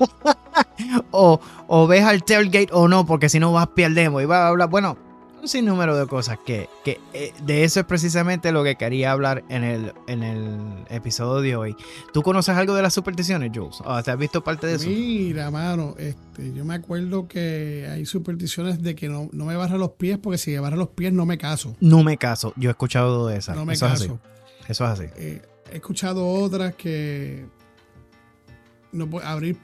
o, 1.10 1.40
o 1.68 1.86
ves 1.86 2.04
al 2.04 2.24
tailgate 2.24 2.70
o 2.72 2.88
no, 2.88 3.06
porque 3.06 3.28
si 3.28 3.38
no 3.38 3.52
vas, 3.52 3.68
perdemos. 3.68 4.22
Y 4.22 4.26
va 4.26 4.44
a 4.44 4.48
hablar, 4.48 4.68
bueno, 4.68 4.96
un 5.40 5.48
sinnúmero 5.48 5.96
de 5.96 6.06
cosas 6.06 6.38
que, 6.44 6.68
que 6.84 7.00
eh, 7.12 7.32
de 7.44 7.64
eso 7.64 7.80
es 7.80 7.86
precisamente 7.86 8.52
lo 8.52 8.62
que 8.62 8.76
quería 8.76 9.12
hablar 9.12 9.44
en 9.48 9.64
el, 9.64 9.92
en 10.06 10.22
el 10.22 10.84
episodio 10.88 11.40
de 11.40 11.56
hoy. 11.56 11.76
¿Tú 12.12 12.22
conoces 12.22 12.56
algo 12.56 12.74
de 12.74 12.82
las 12.82 12.94
supersticiones, 12.94 13.50
Jules? 13.54 13.78
¿O 13.84 14.02
¿Te 14.02 14.10
has 14.10 14.18
visto 14.18 14.44
parte 14.44 14.66
de 14.66 14.74
eso? 14.74 14.88
Mira, 14.88 15.50
mano, 15.50 15.94
este, 15.98 16.52
yo 16.52 16.64
me 16.64 16.74
acuerdo 16.74 17.26
que 17.26 17.88
hay 17.90 18.04
supersticiones 18.04 18.82
de 18.82 18.94
que 18.94 19.08
no, 19.08 19.28
no 19.32 19.46
me 19.46 19.56
barra 19.56 19.78
los 19.78 19.92
pies 19.92 20.18
porque 20.18 20.38
si 20.38 20.50
me 20.52 20.60
barra 20.60 20.76
los 20.76 20.88
pies 20.88 21.12
no 21.12 21.26
me 21.26 21.38
caso. 21.38 21.76
No 21.80 22.02
me 22.02 22.16
caso, 22.16 22.52
yo 22.56 22.70
he 22.70 22.72
escuchado 22.72 23.26
de 23.26 23.38
esas. 23.38 23.56
No 23.56 23.64
me 23.64 23.74
eso 23.74 23.86
caso. 23.86 24.20
Es. 24.64 24.70
Eso 24.70 24.84
es 24.84 24.90
así. 24.90 25.04
Eh, 25.16 25.42
he 25.72 25.76
escuchado 25.76 26.26
otras 26.26 26.74
que 26.74 27.46
no 28.92 29.08
puede 29.08 29.26
abrir 29.26 29.56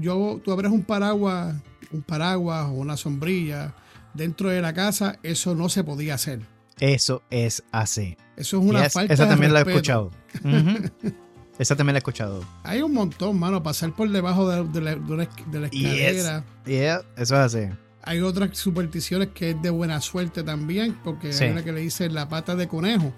yo 0.00 0.40
tú 0.42 0.50
abres 0.50 0.72
un 0.72 0.82
paraguas 0.82 1.56
un 1.92 2.00
paraguas 2.00 2.66
o 2.66 2.72
una 2.72 2.96
sombrilla 2.96 3.74
dentro 4.14 4.50
de 4.50 4.60
la 4.62 4.72
casa, 4.74 5.18
eso 5.22 5.54
no 5.54 5.68
se 5.68 5.84
podía 5.84 6.14
hacer. 6.14 6.40
Eso 6.80 7.22
es 7.30 7.62
así. 7.72 8.16
Eso 8.36 8.58
es 8.58 8.64
una 8.64 8.84
Yes, 8.84 8.92
falta 8.94 9.14
Esa 9.14 9.24
de 9.24 9.30
también 9.30 9.52
la 9.52 9.60
he 9.60 9.62
escuchado. 9.68 10.10
Esa 11.58 11.76
también 11.76 11.94
la 11.94 11.98
he 11.98 12.00
escuchado. 12.00 12.42
Hay 12.64 12.82
un 12.82 12.92
montón, 12.94 13.38
mano, 13.38 13.62
pasar 13.62 13.94
por 13.94 14.08
debajo 14.10 14.48
de, 14.48 14.64
de 14.64 14.80
la, 14.80 14.94
de 14.96 15.16
la- 15.16 15.60
la 15.60 15.68
Yes. 15.70 15.84
escalera. 15.92 16.44
Yeah, 16.64 17.02
eso 17.16 17.34
es 17.36 17.54
así. 17.54 17.68
Hay 18.04 18.20
otras 18.20 18.56
supersticiones 18.58 19.28
que 19.28 19.50
es 19.50 19.62
de 19.62 19.70
buena 19.70 20.00
suerte 20.00 20.42
también, 20.42 20.96
porque 21.04 21.32
Sí. 21.32 21.44
hay 21.44 21.50
una 21.50 21.62
que 21.62 21.72
le 21.72 21.82
dice 21.82 22.08
la 22.10 22.28
pata 22.28 22.56
de 22.56 22.66
conejo. 22.66 23.12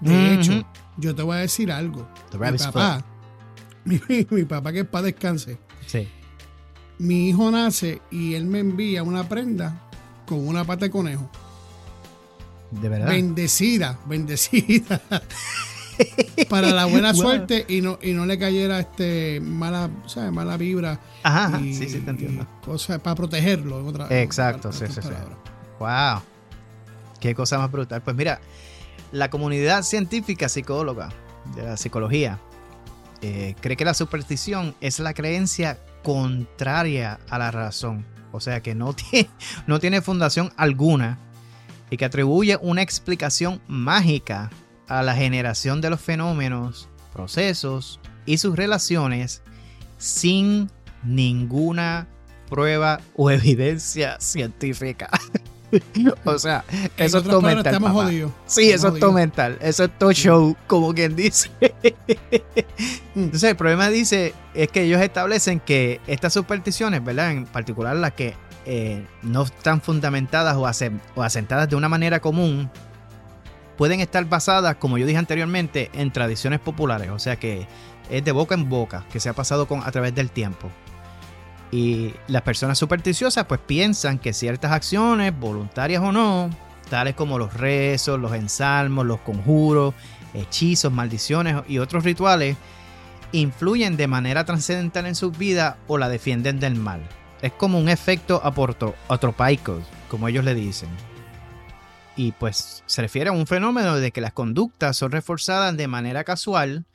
De 0.00 0.34
hecho, 0.34 0.66
yo 0.98 1.14
te 1.14 1.22
voy 1.22 1.36
a 1.38 1.40
decir 1.40 1.72
algo. 1.72 2.06
The 2.30 2.38
Mi 2.38 2.58
papá, 2.58 3.02
mi, 3.86 3.98
mi 4.30 4.44
papá 4.44 4.72
que 4.72 4.80
es 4.80 4.86
para 4.86 5.04
descanse, 5.06 5.56
Sí. 5.86 6.06
mi 6.98 7.30
hijo 7.30 7.50
nace 7.50 8.02
y 8.10 8.34
él 8.34 8.44
me 8.44 8.58
envía 8.58 9.02
una 9.02 9.26
prenda 9.26 9.85
con 10.26 10.46
una 10.46 10.64
pata 10.64 10.86
de 10.86 10.90
conejo. 10.90 11.28
De 12.70 12.88
verdad. 12.88 13.08
Bendecida, 13.08 13.98
bendecida. 14.06 15.00
para 16.50 16.70
la 16.72 16.84
buena 16.84 17.12
Wow. 17.12 17.22
suerte 17.22 17.64
y 17.68 17.80
no, 17.80 17.98
y 18.02 18.12
no 18.12 18.26
le 18.26 18.38
cayera 18.38 18.78
este 18.80 19.40
mala, 19.40 19.88
¿sabes? 20.06 20.30
mala 20.32 20.56
vibra. 20.56 21.00
Ajá, 21.22 21.58
y- 21.60 21.74
Sí, 21.74 21.88
sí, 21.88 22.00
te 22.00 22.10
entiendo. 22.10 22.42
y 22.62 22.64
cosas 22.66 23.00
para 23.00 23.14
protegerlo. 23.16 23.80
en 23.80 23.86
otra- 23.88 24.06
Exacto, 24.20 24.68
en 24.68 24.74
sí, 24.74 24.86
sí, 24.88 24.92
sí. 24.94 25.00
palabras. 25.00 25.38
Wow. 25.78 26.22
Qué 27.20 27.34
cosa 27.34 27.58
más 27.58 27.70
brutal. 27.72 28.02
Pues 28.02 28.14
mira, 28.14 28.40
la 29.12 29.30
comunidad 29.30 29.82
científica 29.84 30.48
psicóloga 30.50 31.08
de 31.54 31.62
la 31.62 31.76
psicología 31.78 32.38
eh, 33.22 33.54
cree 33.60 33.76
que 33.76 33.84
la 33.86 33.94
superstición 33.94 34.74
es 34.82 34.98
la 34.98 35.14
creencia 35.14 35.78
contraria 36.02 37.18
a 37.30 37.38
la 37.38 37.50
razón. 37.50 38.04
O 38.36 38.40
sea 38.40 38.62
que 38.62 38.74
no 38.74 38.92
tiene, 38.94 39.28
no 39.66 39.80
tiene 39.80 40.02
fundación 40.02 40.52
alguna 40.56 41.18
y 41.90 41.96
que 41.96 42.04
atribuye 42.04 42.58
una 42.60 42.82
explicación 42.82 43.60
mágica 43.66 44.50
a 44.88 45.02
la 45.02 45.14
generación 45.14 45.80
de 45.80 45.90
los 45.90 46.00
fenómenos, 46.00 46.88
procesos 47.12 48.00
y 48.24 48.38
sus 48.38 48.56
relaciones 48.56 49.42
sin 49.98 50.70
ninguna 51.02 52.08
prueba 52.48 53.00
o 53.14 53.30
evidencia 53.30 54.18
científica. 54.20 55.08
o 56.24 56.38
sea, 56.38 56.64
eso 56.96 57.18
es 57.18 57.24
todo 57.24 57.40
mental. 57.42 57.66
estamos 57.66 57.90
papá. 57.90 58.04
jodidos. 58.04 58.32
Sí, 58.46 58.70
eso 58.70 58.88
es 58.94 59.00
todo 59.00 59.12
mental. 59.12 59.58
Eso 59.60 59.84
es 59.84 59.90
todo 59.98 60.12
show, 60.12 60.56
como 60.66 60.94
quien 60.94 61.16
dice. 61.16 61.50
Entonces, 63.14 63.50
el 63.50 63.56
problema 63.56 63.88
dice 63.88 64.34
es 64.54 64.68
que 64.68 64.82
ellos 64.82 65.00
establecen 65.00 65.60
que 65.60 66.00
estas 66.06 66.32
supersticiones, 66.32 67.02
¿verdad? 67.04 67.32
En 67.32 67.46
particular 67.46 67.96
las 67.96 68.12
que 68.12 68.34
eh, 68.64 69.04
no 69.22 69.42
están 69.44 69.80
fundamentadas 69.80 70.56
o, 70.56 70.66
asen- 70.66 71.00
o 71.14 71.22
asentadas 71.22 71.68
de 71.68 71.76
una 71.76 71.88
manera 71.88 72.20
común, 72.20 72.70
pueden 73.76 74.00
estar 74.00 74.24
basadas, 74.26 74.76
como 74.76 74.98
yo 74.98 75.06
dije 75.06 75.18
anteriormente, 75.18 75.90
en 75.94 76.12
tradiciones 76.12 76.60
populares. 76.60 77.10
O 77.10 77.18
sea 77.18 77.36
que 77.36 77.66
es 78.10 78.24
de 78.24 78.32
boca 78.32 78.54
en 78.54 78.68
boca, 78.68 79.04
que 79.12 79.20
se 79.20 79.28
ha 79.28 79.32
pasado 79.32 79.66
con, 79.66 79.82
a 79.82 79.90
través 79.90 80.14
del 80.14 80.30
tiempo. 80.30 80.70
Y 81.70 82.14
las 82.28 82.42
personas 82.42 82.78
supersticiosas 82.78 83.44
pues 83.46 83.60
piensan 83.60 84.18
que 84.18 84.32
ciertas 84.32 84.72
acciones, 84.72 85.38
voluntarias 85.38 86.02
o 86.02 86.12
no, 86.12 86.50
tales 86.88 87.14
como 87.14 87.38
los 87.38 87.54
rezos, 87.54 88.20
los 88.20 88.32
ensalmos, 88.32 89.04
los 89.04 89.20
conjuros, 89.20 89.94
hechizos, 90.34 90.92
maldiciones 90.92 91.56
y 91.68 91.78
otros 91.78 92.04
rituales, 92.04 92.56
influyen 93.32 93.96
de 93.96 94.06
manera 94.06 94.44
trascendental 94.44 95.06
en 95.06 95.14
su 95.14 95.30
vida 95.30 95.78
o 95.88 95.98
la 95.98 96.08
defienden 96.08 96.60
del 96.60 96.76
mal. 96.76 97.00
Es 97.42 97.52
como 97.52 97.78
un 97.78 97.88
efecto 97.88 98.40
atropaico, 99.08 99.82
como 100.08 100.28
ellos 100.28 100.44
le 100.44 100.54
dicen. 100.54 100.88
Y 102.16 102.32
pues 102.32 102.82
se 102.86 103.02
refiere 103.02 103.28
a 103.28 103.32
un 103.32 103.46
fenómeno 103.46 103.96
de 103.96 104.10
que 104.10 104.22
las 104.22 104.32
conductas 104.32 104.96
son 104.96 105.12
reforzadas 105.12 105.76
de 105.76 105.86
manera 105.86 106.24
casual 106.24 106.86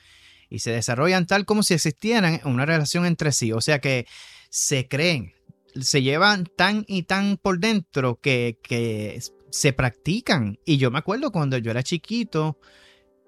y 0.49 0.59
se 0.59 0.71
desarrollan 0.71 1.27
tal 1.27 1.45
como 1.45 1.61
si 1.61 1.75
existieran 1.75 2.41
una 2.43 2.65
relación 2.65 3.05
entre 3.05 3.31
sí. 3.31 3.51
O 3.53 3.61
sea 3.61 3.79
que 3.79 4.07
se 4.51 4.87
creen, 4.87 5.33
se 5.79 6.03
llevan 6.03 6.45
tan 6.57 6.83
y 6.87 7.03
tan 7.03 7.37
por 7.37 7.59
dentro 7.59 8.19
que, 8.21 8.59
que 8.61 9.19
se 9.49 9.73
practican. 9.73 10.59
Y 10.65 10.77
yo 10.77 10.91
me 10.91 10.99
acuerdo 10.99 11.31
cuando 11.31 11.57
yo 11.57 11.71
era 11.71 11.81
chiquito, 11.81 12.59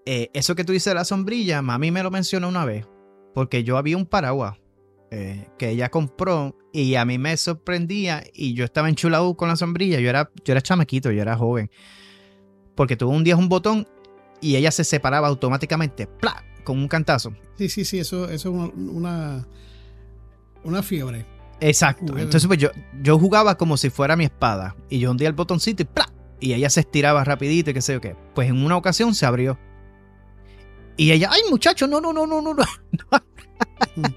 eh, 0.05 0.29
eso 0.33 0.53
que 0.53 0.65
tú 0.65 0.73
dices 0.73 0.91
de 0.91 0.95
la 0.95 1.05
sombrilla, 1.05 1.61
mami 1.61 1.91
me 1.91 2.03
lo 2.03 2.11
mencionó 2.11 2.49
una 2.49 2.65
vez, 2.65 2.85
porque 3.33 3.63
yo 3.63 3.77
había 3.77 3.95
un 3.95 4.05
paraguas 4.05 4.57
eh, 5.11 5.47
que 5.57 5.69
ella 5.69 5.89
compró 5.89 6.57
y 6.73 6.95
a 6.95 7.05
mí 7.05 7.17
me 7.17 7.37
sorprendía 7.37 8.23
y 8.33 8.53
yo 8.53 8.65
estaba 8.65 8.89
enchulado 8.89 9.35
con 9.37 9.47
la 9.47 9.55
sombrilla, 9.55 10.01
yo 10.01 10.09
era, 10.09 10.29
yo 10.43 10.51
era 10.51 10.61
chamaquito, 10.61 11.09
yo 11.09 11.21
era 11.21 11.37
joven, 11.37 11.71
porque 12.75 12.97
tuvo 12.97 13.11
un 13.11 13.23
día 13.23 13.37
un 13.37 13.47
botón 13.47 13.87
y 14.41 14.57
ella 14.57 14.71
se 14.71 14.83
separaba 14.83 15.29
automáticamente, 15.29 16.05
¡plá! 16.05 16.43
con 16.65 16.79
un 16.79 16.87
cantazo. 16.87 17.33
Sí, 17.57 17.69
sí, 17.69 17.85
sí, 17.85 17.99
eso, 17.99 18.29
eso 18.29 18.49
es 18.49 18.71
una, 18.75 19.47
una 20.63 20.83
fiebre. 20.83 21.25
Exacto. 21.59 22.17
Entonces, 22.17 22.45
pues 22.47 22.59
yo, 22.59 22.69
yo 23.01 23.17
jugaba 23.17 23.55
como 23.55 23.77
si 23.77 23.89
fuera 23.89 24.15
mi 24.15 24.25
espada. 24.25 24.75
Y 24.89 24.99
yo 24.99 25.11
hundía 25.11 25.27
el 25.27 25.33
botoncito 25.33 25.83
y 25.83 25.85
¡plá! 25.85 26.11
Y 26.39 26.53
ella 26.53 26.69
se 26.69 26.81
estiraba 26.81 27.23
rapidito 27.23 27.71
y 27.71 27.73
qué 27.73 27.81
sé 27.81 27.93
yo 27.93 28.01
qué. 28.01 28.15
Pues 28.35 28.49
en 28.49 28.63
una 28.63 28.75
ocasión 28.75 29.15
se 29.15 29.25
abrió. 29.25 29.57
Y 30.97 31.11
ella, 31.11 31.29
ay 31.31 31.41
muchacho, 31.49 31.87
no, 31.87 32.01
no, 32.01 32.13
no, 32.13 32.27
no, 32.27 32.41
no, 32.41 32.53
no. 32.53 32.63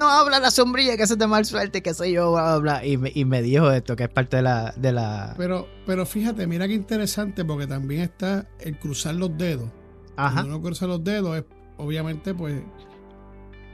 No, 0.00 0.08
habla 0.08 0.40
la 0.40 0.50
sombrilla 0.50 0.96
que 0.96 1.06
se 1.06 1.16
te 1.16 1.26
mal 1.26 1.44
suerte, 1.44 1.82
que 1.82 1.94
sé 1.94 2.10
yo, 2.10 2.32
bla, 2.60 2.84
Y 2.84 2.96
me, 2.96 3.12
y 3.14 3.24
me 3.24 3.42
dijo 3.42 3.70
esto, 3.70 3.94
que 3.94 4.04
es 4.04 4.08
parte 4.08 4.38
de 4.38 4.42
la, 4.42 4.72
de 4.76 4.92
la... 4.92 5.34
Pero, 5.36 5.68
pero 5.86 6.06
fíjate, 6.06 6.46
mira 6.46 6.66
qué 6.66 6.74
interesante, 6.74 7.44
porque 7.44 7.66
también 7.66 8.02
está 8.02 8.48
el 8.60 8.78
cruzar 8.78 9.14
los 9.14 9.36
dedos. 9.36 9.70
Ajá. 10.16 10.34
Cuando 10.34 10.56
uno 10.56 10.64
cruza 10.64 10.86
los 10.86 11.04
dedos 11.04 11.36
es, 11.36 11.44
obviamente, 11.76 12.34
pues, 12.34 12.62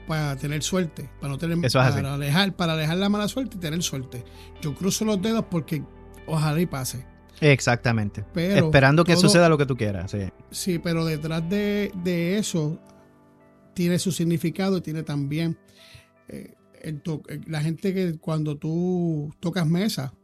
para 0.06 0.36
tener 0.36 0.62
suerte, 0.62 1.10
para 1.20 1.32
no 1.32 1.38
tener 1.38 1.58
para 1.72 2.14
alejar, 2.14 2.54
para 2.54 2.74
alejar 2.74 2.96
la 2.96 3.08
mala 3.08 3.28
suerte 3.28 3.56
y 3.56 3.60
tener 3.60 3.82
suerte. 3.82 4.24
Yo 4.60 4.74
cruzo 4.74 5.04
los 5.04 5.20
dedos 5.20 5.44
porque 5.50 5.82
ojalá 6.26 6.60
y 6.60 6.66
pase. 6.66 7.04
Exactamente. 7.40 8.24
Esperando 8.34 9.04
que 9.04 9.16
suceda 9.16 9.48
lo 9.48 9.58
que 9.58 9.66
tú 9.66 9.76
quieras. 9.76 10.10
Sí, 10.10 10.20
sí 10.50 10.78
pero 10.78 11.04
detrás 11.04 11.48
de, 11.48 12.36
eso 12.38 12.78
tiene 13.74 13.98
su 13.98 14.12
significado 14.12 14.78
y 14.78 14.80
tiene 14.80 15.02
también 15.02 15.58
eh, 16.28 16.54
la 17.46 17.60
gente 17.60 17.92
que 17.92 18.18
cuando 18.18 18.56
tú 18.56 19.32
tocas 19.40 19.66
mesa. 19.66 20.14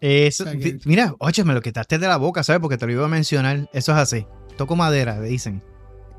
Eso, 0.00 0.44
mira, 0.84 1.14
oye, 1.18 1.42
me 1.42 1.54
lo 1.54 1.62
quitaste 1.62 1.98
de 1.98 2.06
la 2.06 2.18
boca, 2.18 2.42
¿sabes? 2.42 2.60
Porque 2.60 2.76
te 2.76 2.86
lo 2.86 2.92
iba 2.92 3.06
a 3.06 3.08
mencionar. 3.08 3.68
Eso 3.72 3.92
es 3.92 3.98
así. 3.98 4.26
Toco 4.56 4.76
madera, 4.76 5.20
dicen. 5.20 5.62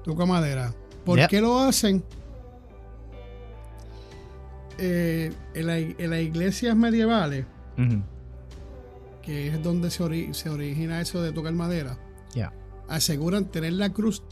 Toco 0.03 0.25
madera. 0.25 0.73
¿Por 1.05 1.25
qué 1.27 1.39
lo 1.39 1.59
hacen? 1.59 2.03
Eh, 4.79 5.33
en, 5.53 6.09
las 6.09 6.21
iglesias 6.21 6.75
medievales, 6.75 7.45
que 9.21 9.47
es 9.47 9.63
donde 9.63 9.89
se, 9.89 10.33
se, 10.33 10.49
origina 10.49 11.01
eso 11.01 11.21
de 11.21 11.31
tocar 11.31 11.53
madera, 11.53 11.97
aseguran 12.87 13.45
tener 13.45 13.73
la 13.73 13.91
cruz, 13.91 14.23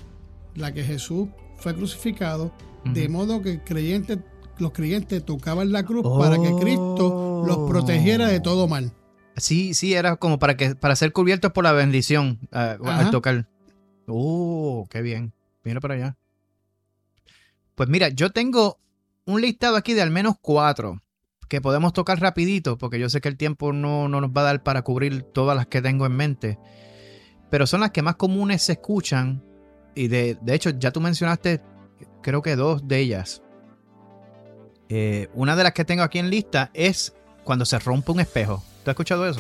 la 0.55 0.73
que 0.73 0.83
Jesús 0.83 1.27
fue 1.57 1.75
crucificado, 1.75 2.53
de 2.85 3.09
modo 3.09 3.41
que 3.41 3.61
creyente, 3.61 4.19
los 4.59 4.71
creyentes 4.71 5.25
tocaban 5.25 5.71
la 5.71 5.83
cruz 5.83 6.05
para 6.17 6.37
que 6.37 6.53
Cristo 6.61 7.43
los 7.45 7.69
protegiera 7.69 8.27
de 8.27 8.39
todo 8.39 8.67
mal. 8.67 8.91
Sí, 9.37 9.73
sí, 9.73 9.93
era 9.93 10.15
como 10.15 10.39
para 10.39 10.55
que 10.55 10.75
para 10.75 10.95
ser 10.95 11.11
cubiertos 11.11 11.51
por 11.51 11.63
la 11.63 11.73
bendición 11.73 12.39
al 12.51 13.09
tocar. 13.11 13.47
Oh, 14.07 14.87
qué 14.89 15.01
bien. 15.01 15.33
Mira 15.63 15.81
para 15.81 15.95
allá. 15.95 16.17
Pues 17.73 17.89
mira, 17.89 18.09
yo 18.09 18.29
tengo 18.29 18.79
un 19.25 19.41
listado 19.41 19.75
aquí 19.75 19.94
de 19.94 20.01
al 20.01 20.12
menos 20.12 20.36
cuatro 20.39 21.01
que 21.50 21.62
podemos 21.62 21.94
tocar 21.94 22.20
rapidito, 22.20 22.77
porque 22.77 23.00
yo 23.00 23.10
sé 23.10 23.22
que 23.22 23.29
el 23.29 23.38
tiempo 23.38 23.74
no, 23.74 24.08
nos 24.08 24.29
va 24.32 24.41
a 24.41 24.46
dar 24.46 24.63
para 24.63 24.82
cubrir 24.82 25.24
todas 25.24 25.55
las 25.55 25.67
que 25.67 25.82
tengo 25.82 26.05
en 26.05 26.15
mente, 26.15 26.60
pero 27.50 27.67
son 27.67 27.82
las 27.82 27.91
que 27.91 28.01
más 28.01 28.15
comunes 28.15 28.63
se 28.63 28.74
escuchan 28.74 29.44
y 29.94 30.08
de, 30.08 30.38
hecho 30.48 30.72
ya 30.72 30.91
tú 30.91 31.01
mencionaste 31.01 31.62
creo 32.22 32.41
que 32.41 32.55
dos 32.55 32.88
de 32.88 33.00
ellas. 33.00 33.41
Eh, 34.89 35.29
una 35.34 35.55
de 35.55 35.63
las 35.63 35.74
que 35.74 35.86
tengo 35.86 36.03
aquí 36.03 36.20
en 36.20 36.29
lista 36.29 36.70
es 36.74 37.13
cuando 37.44 37.65
se 37.65 37.79
rompe 37.79 38.12
un 38.12 38.20
espejo. 38.20 38.63
¿Tú 38.84 38.89
has 38.89 38.94
escuchado 38.94 39.27
eso? 39.27 39.39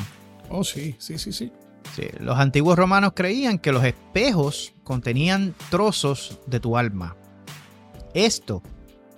Oh, 0.49 0.63
sí, 0.63 0.95
sí, 0.99 1.17
sí, 1.17 1.31
sí. 1.33 1.51
Sí, 1.95 2.07
los 2.19 2.37
antiguos 2.37 2.77
romanos 2.77 3.13
creían 3.15 3.59
que 3.59 3.71
los 3.71 3.83
espejos 3.83 4.73
contenían 4.83 5.53
trozos 5.69 6.39
de 6.47 6.59
tu 6.59 6.77
alma. 6.77 7.15
Esto 8.13 8.63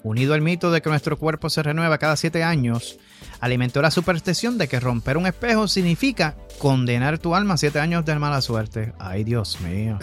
unido 0.04 0.34
al 0.34 0.42
mito 0.42 0.72
de 0.72 0.82
que 0.82 0.90
nuestro 0.90 1.18
cuerpo 1.18 1.50
se 1.50 1.64
renueva 1.64 1.98
cada 1.98 2.16
siete 2.16 2.44
años, 2.44 2.98
alimentó 3.40 3.82
la 3.82 3.92
superstición 3.92 4.58
de 4.58 4.68
que 4.68 4.80
romper 4.80 5.18
un 5.18 5.28
espejo 5.28 5.68
significa 5.68 6.36
condenar 6.60 7.20
tu 7.20 7.36
alma 7.36 7.56
a 7.56 7.58
siete 7.58 7.80
años 7.80 8.06
de 8.06 8.18
mala 8.18 8.42
suerte. 8.42 8.94
Ay, 9.00 9.24
Dios 9.24 9.60
mío. 9.62 10.00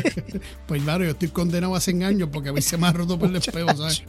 pues 0.66 0.82
claro, 0.82 1.04
yo 1.04 1.10
estoy 1.10 1.28
condenado 1.28 1.74
hace 1.74 1.92
años 2.04 2.28
porque 2.32 2.48
a 2.48 2.52
mí 2.52 2.62
se 2.62 2.76
me 2.76 2.86
ha 2.86 2.92
roto 2.92 3.18
por 3.18 3.28
el 3.28 3.36
espejo, 3.36 3.68
¿sabes? 3.76 4.04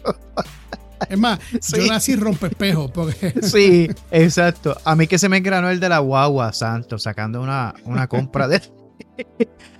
Es 1.09 1.17
más, 1.17 1.39
yo 1.51 1.85
nací 1.87 2.15
rompe 2.15 2.47
espejo. 2.47 2.91
Porque... 2.91 3.33
Sí, 3.41 3.89
exacto. 4.11 4.77
A 4.85 4.95
mí 4.95 5.07
que 5.07 5.17
se 5.17 5.29
me 5.29 5.37
engranó 5.37 5.69
el 5.69 5.79
de 5.79 5.89
la 5.89 5.99
guagua, 5.99 6.53
santo, 6.53 6.97
sacando 6.97 7.41
una, 7.41 7.73
una 7.83 8.07
compra 8.07 8.47
de 8.47 8.61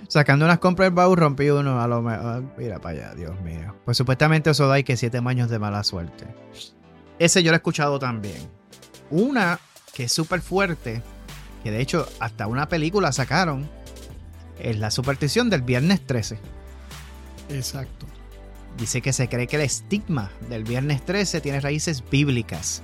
sacando 0.08 0.44
unas 0.44 0.58
compras 0.58 0.86
del 0.86 0.94
baúl, 0.94 1.16
rompí 1.16 1.50
uno 1.50 1.80
a 1.80 1.86
lo 1.86 2.02
mejor. 2.02 2.44
Mira 2.56 2.78
para 2.78 2.98
allá, 2.98 3.14
Dios 3.14 3.40
mío. 3.40 3.74
Pues 3.84 3.96
supuestamente 3.96 4.50
eso 4.50 4.68
da 4.68 4.78
y 4.78 4.84
que 4.84 4.96
siete 4.96 5.20
años 5.24 5.50
de 5.50 5.58
mala 5.58 5.84
suerte. 5.84 6.26
Ese 7.18 7.42
yo 7.42 7.50
lo 7.50 7.56
he 7.56 7.58
escuchado 7.58 7.98
también. 7.98 8.48
Una 9.10 9.58
que 9.94 10.04
es 10.04 10.12
súper 10.12 10.40
fuerte, 10.40 11.02
que 11.62 11.70
de 11.70 11.80
hecho 11.80 12.06
hasta 12.20 12.46
una 12.46 12.68
película 12.68 13.12
sacaron, 13.12 13.68
es 14.58 14.78
la 14.78 14.90
superstición 14.90 15.50
del 15.50 15.62
viernes 15.62 16.04
13. 16.06 16.38
Exacto. 17.50 18.06
Dice 18.76 19.00
que 19.00 19.12
se 19.12 19.28
cree 19.28 19.46
que 19.46 19.56
el 19.56 19.62
estigma 19.62 20.30
del 20.50 20.64
viernes 20.64 21.04
13 21.04 21.40
tiene 21.40 21.60
raíces 21.60 22.04
bíblicas. 22.08 22.82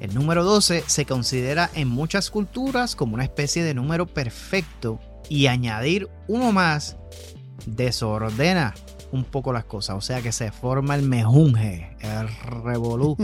El 0.00 0.12
número 0.12 0.42
12 0.42 0.84
se 0.86 1.06
considera 1.06 1.70
en 1.74 1.88
muchas 1.88 2.30
culturas 2.30 2.96
como 2.96 3.14
una 3.14 3.24
especie 3.24 3.62
de 3.62 3.74
número 3.74 4.06
perfecto 4.06 4.98
y 5.28 5.46
añadir 5.46 6.08
uno 6.28 6.52
más 6.52 6.96
desordena 7.66 8.74
un 9.12 9.24
poco 9.24 9.52
las 9.52 9.64
cosas. 9.64 9.96
O 9.96 10.00
sea 10.00 10.22
que 10.22 10.32
se 10.32 10.50
forma 10.50 10.94
el 10.94 11.02
mejunje, 11.02 11.96
el 12.00 12.28
revolú. 12.62 13.16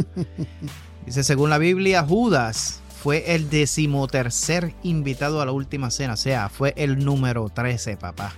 Dice, 1.06 1.24
según 1.24 1.50
la 1.50 1.58
Biblia, 1.58 2.04
Judas 2.04 2.80
fue 3.02 3.34
el 3.34 3.48
decimotercer 3.50 4.74
invitado 4.82 5.40
a 5.40 5.46
la 5.46 5.52
última 5.52 5.90
cena. 5.90 6.14
O 6.14 6.18
sea, 6.18 6.48
fue 6.48 6.74
el 6.76 7.04
número 7.04 7.48
13, 7.48 7.96
papá. 7.96 8.34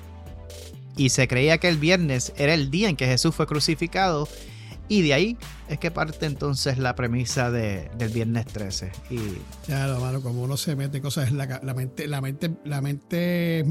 Y 0.97 1.09
se 1.09 1.27
creía 1.27 1.59
que 1.59 1.69
el 1.69 1.79
viernes 1.79 2.33
era 2.37 2.55
el 2.55 2.71
día 2.71 2.89
en 2.89 2.97
que 2.97 3.07
Jesús 3.07 3.35
fue 3.35 3.47
crucificado 3.47 4.29
y 4.89 5.03
de 5.03 5.15
ahí 5.15 5.39
es 5.69 5.79
que 5.79 5.91
parte 5.91 6.27
entonces 6.27 6.79
la 6.79 6.95
premisa 6.95 7.51
de, 7.51 7.91
del 7.97 8.13
viernes 8.13 8.47
13. 8.47 8.93
Y... 9.11 9.19
Ya, 9.69 9.87
lo 9.87 10.21
como 10.21 10.43
uno 10.43 10.57
se 10.57 10.77
mete 10.77 11.01
cosas, 11.01 11.33
la, 11.33 11.61
la 11.63 11.75
mente, 11.75 12.07
la 12.07 12.21
mente, 12.21 12.51
la 12.65 12.81
mente 12.81 13.65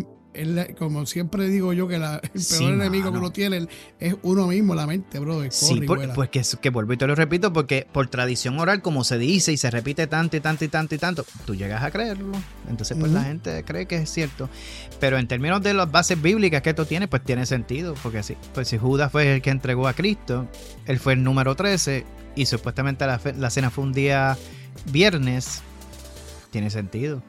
como 0.78 1.06
siempre 1.06 1.50
digo 1.50 1.74
yo, 1.74 1.88
que 1.88 1.96
el 1.96 2.02
peor 2.32 2.74
enemigo 2.74 3.12
que 3.12 3.18
uno 3.18 3.32
tiene 3.32 3.68
es 4.00 4.16
uno 4.22 4.48
mismo, 4.48 4.76
la 4.76 4.88
mente, 4.88 5.20
bro. 5.20 5.44
Sí, 5.50 5.82
pues 6.16 6.30
que, 6.30 6.42
que 6.62 6.70
vuelvo 6.70 6.94
y 6.94 6.98
te 6.98 7.08
lo 7.08 7.16
repito, 7.16 7.52
porque 7.52 7.88
por 7.92 8.08
tradición 8.08 8.58
oral, 8.60 8.82
como 8.82 9.04
se 9.04 9.18
dice 9.18 9.52
y 9.52 9.58
se 9.58 9.70
repite 9.70 10.08
tanto 10.08 10.38
y 10.38 10.40
tanto 10.40 10.66
y 10.66 10.68
tanto 10.70 10.96
y 10.96 10.98
tanto, 10.98 11.26
tú 11.46 11.56
llegas 11.56 11.84
a 11.84 11.92
creerlo. 11.92 12.32
Entonces, 12.70 12.98
pues 13.00 13.12
la 13.12 13.24
gente 13.24 13.64
cree 13.66 13.86
que 13.86 13.98
es 13.98 14.10
cierto. 14.10 14.50
Pero 15.00 15.18
en 15.18 15.28
términos 15.28 15.62
de 15.62 15.74
las 15.74 15.92
bases 15.92 16.22
bíblicas 16.22 16.62
que 16.62 16.70
esto 16.70 16.86
tiene, 16.86 17.08
pues 17.08 17.24
tiene 17.24 17.46
sentido. 17.46 17.96
Porque 18.02 18.24
sí, 18.24 18.38
pues 18.54 18.68
si 18.68 18.78
Judas 18.78 19.12
fue 19.12 19.36
el 19.36 19.42
que 19.42 19.50
entregó 19.50 19.88
a 19.88 19.94
Cristo, 19.94 20.48
él 20.86 21.00
fue 21.00 21.14
el 21.14 21.24
número 21.24 21.56
13 21.56 22.06
y 22.36 22.46
supuestamente 22.46 23.06
la, 23.06 23.20
la 23.38 23.50
cena 23.50 23.70
fue 23.70 23.84
un 23.84 23.94
día 23.94 24.38
viernes, 24.92 25.62
tiene 26.52 26.70
sentido. 26.70 27.22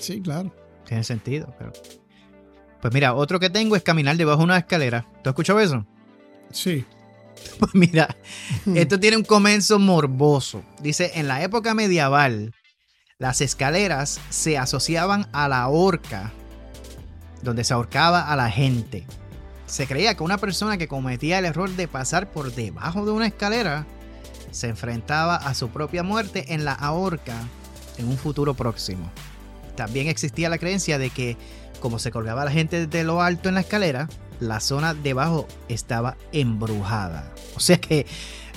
Sí, 0.00 0.20
claro. 0.20 0.54
Tiene 0.86 1.02
sentido, 1.02 1.54
pero 1.58 1.72
pues 2.84 2.92
mira, 2.92 3.14
otro 3.14 3.40
que 3.40 3.48
tengo 3.48 3.76
es 3.76 3.82
caminar 3.82 4.14
debajo 4.18 4.40
de 4.40 4.44
una 4.44 4.58
escalera. 4.58 5.06
¿Tú 5.22 5.30
has 5.30 5.32
escuchado 5.32 5.58
eso? 5.58 5.86
Sí. 6.52 6.84
Pues 7.58 7.74
mira, 7.74 8.14
esto 8.74 9.00
tiene 9.00 9.16
un 9.16 9.24
comienzo 9.24 9.78
morboso. 9.78 10.62
Dice, 10.82 11.12
en 11.14 11.26
la 11.26 11.42
época 11.42 11.72
medieval, 11.72 12.52
las 13.16 13.40
escaleras 13.40 14.20
se 14.28 14.58
asociaban 14.58 15.28
a 15.32 15.48
la 15.48 15.66
horca, 15.68 16.30
donde 17.42 17.64
se 17.64 17.72
ahorcaba 17.72 18.30
a 18.30 18.36
la 18.36 18.50
gente. 18.50 19.06
se 19.64 19.86
creía 19.86 20.14
que 20.14 20.22
una 20.22 20.36
persona 20.36 20.76
que 20.76 20.86
cometía 20.86 21.38
el 21.38 21.46
error 21.46 21.70
de 21.70 21.88
pasar 21.88 22.30
por 22.32 22.54
debajo 22.54 23.06
de 23.06 23.12
una 23.12 23.26
escalera 23.26 23.86
se 24.50 24.68
enfrentaba 24.68 25.36
a 25.36 25.54
su 25.54 25.70
propia 25.70 26.02
muerte 26.02 26.52
en 26.52 26.66
la 26.66 26.74
ahorca 26.74 27.48
en 27.96 28.08
un 28.08 28.18
futuro 28.18 28.52
próximo. 28.52 29.10
También 29.74 30.06
existía 30.08 30.50
la 30.50 30.58
creencia 30.58 30.98
de 30.98 31.08
que 31.08 31.38
como 31.84 31.98
se 31.98 32.10
colgaba 32.10 32.46
la 32.46 32.50
gente 32.50 32.86
desde 32.86 33.04
lo 33.04 33.20
alto 33.20 33.50
en 33.50 33.56
la 33.56 33.60
escalera, 33.60 34.08
la 34.40 34.60
zona 34.60 34.94
debajo 34.94 35.46
estaba 35.68 36.16
embrujada. 36.32 37.30
O 37.56 37.60
sea 37.60 37.76
que 37.76 38.06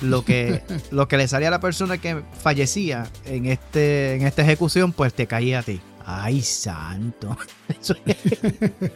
lo 0.00 0.24
que, 0.24 0.62
lo 0.90 1.08
que 1.08 1.18
le 1.18 1.28
salía 1.28 1.48
a 1.48 1.50
la 1.50 1.60
persona 1.60 1.98
que 1.98 2.22
fallecía 2.40 3.06
en, 3.26 3.44
este, 3.44 4.14
en 4.14 4.26
esta 4.26 4.40
ejecución, 4.40 4.92
pues 4.92 5.12
te 5.12 5.26
caía 5.26 5.58
a 5.58 5.62
ti. 5.62 5.78
Ay, 6.06 6.40
santo. 6.40 7.36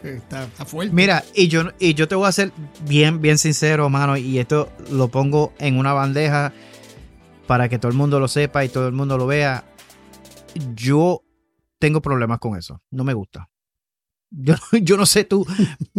está, 0.03 0.47
fuerte. 0.65 0.95
Mira, 0.95 1.23
y 1.35 1.47
yo, 1.47 1.65
y 1.77 1.93
yo 1.93 2.07
te 2.07 2.15
voy 2.15 2.27
a 2.27 2.31
ser 2.31 2.51
bien, 2.87 3.21
bien 3.21 3.37
sincero, 3.37 3.87
mano, 3.91 4.17
y 4.17 4.39
esto 4.39 4.71
lo 4.89 5.09
pongo 5.09 5.53
en 5.59 5.77
una 5.77 5.93
bandeja 5.93 6.53
para 7.45 7.69
que 7.69 7.77
todo 7.77 7.91
el 7.91 7.97
mundo 7.99 8.19
lo 8.19 8.27
sepa 8.27 8.65
y 8.65 8.69
todo 8.69 8.87
el 8.87 8.93
mundo 8.93 9.15
lo 9.15 9.27
vea. 9.27 9.63
Yo 10.73 11.21
tengo 11.77 12.01
problemas 12.01 12.39
con 12.39 12.57
eso. 12.57 12.81
No 12.89 13.03
me 13.03 13.13
gusta. 13.13 13.47
Yo, 14.41 14.55
yo 14.81 14.97
no 14.97 15.05
sé 15.05 15.25
tú, 15.25 15.45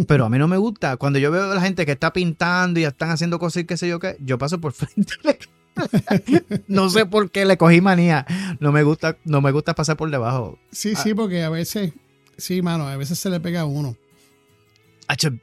pero 0.07 0.25
a 0.25 0.29
mí 0.29 0.37
no 0.37 0.47
me 0.47 0.57
gusta. 0.57 0.97
Cuando 0.97 1.19
yo 1.19 1.31
veo 1.31 1.49
a 1.49 1.55
la 1.55 1.61
gente 1.61 1.85
que 1.85 1.93
está 1.93 2.11
pintando 2.11 2.81
y 2.81 2.83
están 2.83 3.09
haciendo 3.09 3.39
cosas 3.39 3.63
y 3.63 3.65
qué 3.65 3.77
sé 3.77 3.87
yo 3.87 3.97
qué, 3.99 4.17
yo 4.19 4.37
paso 4.37 4.59
por 4.59 4.73
frente 4.73 5.13
no 6.67 6.89
sé 6.89 7.05
por 7.05 7.31
qué 7.31 7.45
le 7.45 7.57
cogí 7.57 7.81
manía. 7.81 8.25
No 8.59 8.71
me 8.71 8.83
gusta, 8.83 9.17
no 9.25 9.41
me 9.41 9.51
gusta 9.51 9.73
pasar 9.73 9.97
por 9.97 10.09
debajo. 10.09 10.59
Sí, 10.71 10.95
sí, 10.95 11.11
ah. 11.11 11.15
porque 11.15 11.43
a 11.43 11.49
veces, 11.49 11.93
sí, 12.37 12.61
mano, 12.61 12.87
a 12.87 12.97
veces 12.97 13.19
se 13.19 13.29
le 13.29 13.39
pega 13.39 13.61
a 13.61 13.65
uno. 13.65 13.95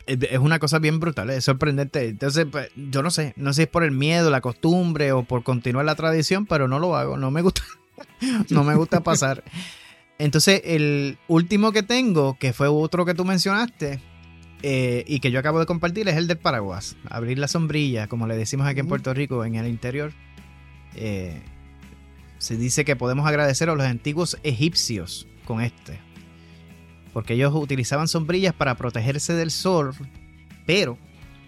Es 0.06 0.38
una 0.38 0.58
cosa 0.58 0.78
bien 0.78 0.98
brutal, 0.98 1.30
es 1.30 1.44
sorprendente. 1.44 2.08
Entonces, 2.08 2.46
pues, 2.50 2.68
yo 2.76 3.02
no 3.02 3.10
sé, 3.10 3.32
no 3.36 3.52
sé 3.52 3.56
si 3.56 3.62
es 3.62 3.68
por 3.68 3.84
el 3.84 3.92
miedo, 3.92 4.30
la 4.30 4.40
costumbre 4.40 5.12
o 5.12 5.22
por 5.22 5.44
continuar 5.44 5.84
la 5.84 5.94
tradición, 5.94 6.46
pero 6.46 6.66
no 6.66 6.78
lo 6.78 6.96
hago, 6.96 7.16
no 7.16 7.30
me 7.30 7.42
gusta, 7.42 7.62
no 8.50 8.64
me 8.64 8.74
gusta 8.74 9.00
pasar. 9.00 9.44
Entonces, 10.18 10.62
el 10.64 11.18
último 11.28 11.72
que 11.72 11.82
tengo, 11.82 12.36
que 12.38 12.52
fue 12.52 12.68
otro 12.68 13.04
que 13.04 13.14
tú 13.14 13.24
mencionaste, 13.24 14.00
eh, 14.62 15.04
y 15.08 15.18
que 15.18 15.32
yo 15.32 15.40
acabo 15.40 15.58
de 15.58 15.66
compartir 15.66 16.08
es 16.08 16.16
el 16.16 16.28
del 16.28 16.38
paraguas. 16.38 16.96
Abrir 17.10 17.38
la 17.38 17.48
sombrilla, 17.48 18.06
como 18.06 18.28
le 18.28 18.36
decimos 18.36 18.66
aquí 18.66 18.80
en 18.80 18.86
Puerto 18.86 19.12
Rico, 19.12 19.44
en 19.44 19.56
el 19.56 19.66
interior. 19.66 20.12
Eh, 20.94 21.42
se 22.38 22.56
dice 22.56 22.84
que 22.84 22.94
podemos 22.94 23.26
agradecer 23.26 23.68
a 23.70 23.74
los 23.74 23.84
antiguos 23.84 24.38
egipcios 24.44 25.26
con 25.44 25.60
este. 25.60 25.98
Porque 27.12 27.34
ellos 27.34 27.52
utilizaban 27.54 28.08
sombrillas 28.08 28.54
para 28.54 28.76
protegerse 28.76 29.34
del 29.34 29.50
sol, 29.50 29.94
pero 30.64 30.96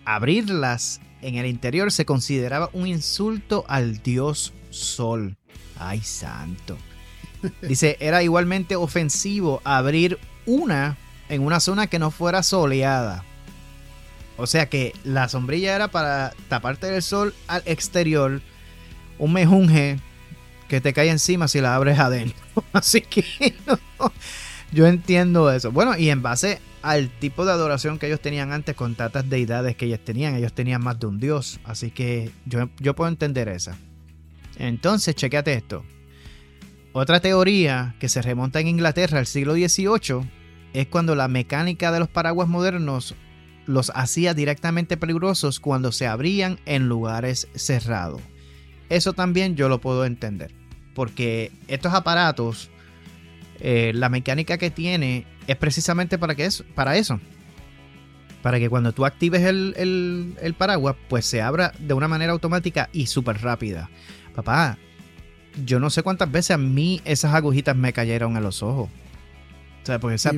abrirlas 0.05 1.01
en 1.23 1.37
el 1.37 1.47
interior 1.47 1.93
se 1.93 2.05
consideraba 2.05 2.69
un 2.73 2.87
insulto 2.87 3.65
al 3.69 4.03
dios 4.03 4.53
sol. 4.71 5.37
Ay, 5.79 6.01
santo. 6.01 6.77
Dice, 7.63 7.97
era 8.01 8.23
igualmente 8.23 8.77
ofensivo 8.77 9.61
abrir 9.65 10.19
una 10.47 10.97
en 11.29 11.43
una 11.43 11.61
zona 11.61 11.87
que 11.87 11.99
no 11.99 12.11
fuera 12.11 12.43
soleada. 12.43 13.25
O 14.37 14.47
sea 14.47 14.69
que 14.69 14.93
la 15.05 15.29
sombrilla 15.29 15.75
era 15.75 15.89
para 15.89 16.33
taparte 16.49 16.89
del 16.89 17.03
sol 17.03 17.35
al 17.47 17.63
exterior. 17.67 18.41
Un 19.19 19.33
mejunje 19.33 19.99
que 20.69 20.81
te 20.81 20.93
cae 20.93 21.09
encima 21.09 21.47
si 21.49 21.61
la 21.61 21.75
abres 21.75 21.99
adentro. 21.99 22.37
Así 22.73 23.01
que 23.01 23.25
yo 24.73 24.87
entiendo 24.87 25.53
eso. 25.53 25.71
Bueno, 25.71 25.97
y 25.97 26.11
en 26.11 26.23
base 26.23 26.61
al 26.83 27.09
tipo 27.09 27.45
de 27.45 27.53
adoración 27.53 27.99
que 27.99 28.07
ellos 28.07 28.21
tenían 28.21 28.53
antes 28.53 28.75
con 28.75 28.95
tantas 28.95 29.29
deidades 29.31 29.77
que 29.77 29.87
ellos 29.87 30.01
tenían, 30.05 30.35
ellos 30.35 30.53
tenían 30.53 30.83
más 30.83 30.99
de 30.99 31.07
un 31.07 31.21
dios. 31.21 31.61
Así 31.65 31.91
que 31.91 32.33
yo, 32.45 32.69
yo 32.81 32.95
puedo 32.95 33.09
entender 33.09 33.49
esa. 33.49 33.77
Entonces, 34.59 35.15
chequeate 35.15 35.53
esto. 35.53 35.85
Otra 36.97 37.19
teoría 37.19 37.97
que 37.99 38.09
se 38.09 38.23
remonta 38.23 38.61
en 38.61 38.69
Inglaterra 38.69 39.19
al 39.19 39.27
siglo 39.27 39.55
XVIII 39.55 40.31
es 40.75 40.87
cuando 40.87 41.17
la 41.17 41.27
mecánica 41.27 41.91
de 41.91 41.99
los 41.99 42.09
paraguas 42.09 42.47
modernos 42.47 43.17
los 43.67 43.91
hacía 43.97 44.33
directamente 44.33 44.97
peligrosos 44.97 45.59
cuando 45.59 45.91
se 45.91 46.07
abrían 46.07 46.61
en 46.67 46.89
lugares 46.89 47.49
cerrados. 47.57 48.23
Eso 48.91 49.13
también 49.13 49.57
yo 49.57 49.69
lo 49.69 49.81
puedo 49.81 50.05
entender, 50.05 50.55
porque 50.95 51.51
estos 51.67 51.93
aparatos, 51.95 52.71
eh, 53.59 53.91
la 53.93 54.09
mecánica 54.09 54.57
que 54.57 54.71
tiene 54.71 55.27
es 55.49 55.57
precisamente 55.57 56.17
para, 56.17 56.37
que 56.37 56.45
eso, 56.45 56.65
para 56.77 56.97
eso. 56.97 57.19
Para 58.41 58.61
que 58.61 58.71
cuando 58.71 58.93
tú 58.93 59.05
actives 59.05 59.43
el, 59.43 60.37
el 60.41 60.55
paraguas, 60.55 60.95
pues 61.09 61.27
se 61.27 61.43
abra 61.43 61.73
de 61.77 61.95
una 61.95 62.07
manera 62.07 62.31
automática 62.31 62.89
y 62.93 63.07
súper 63.07 63.43
rápida. 63.43 63.91
Papá, 64.33 64.79
yo 65.65 65.81
no 65.81 65.91
sé 65.91 66.03
cuántas 66.03 66.31
veces 66.31 66.53
a 66.53 66.59
mí 66.59 67.01
esas 67.05 67.35
agujitas 67.35 67.77
me 67.77 67.93
cayeron 67.93 68.37
en 68.37 68.43
los 68.43 68.63
ojos. 68.63 68.89
O 69.83 69.87
sea, 69.87 69.99
porque 69.99 70.17
esa, 70.17 70.33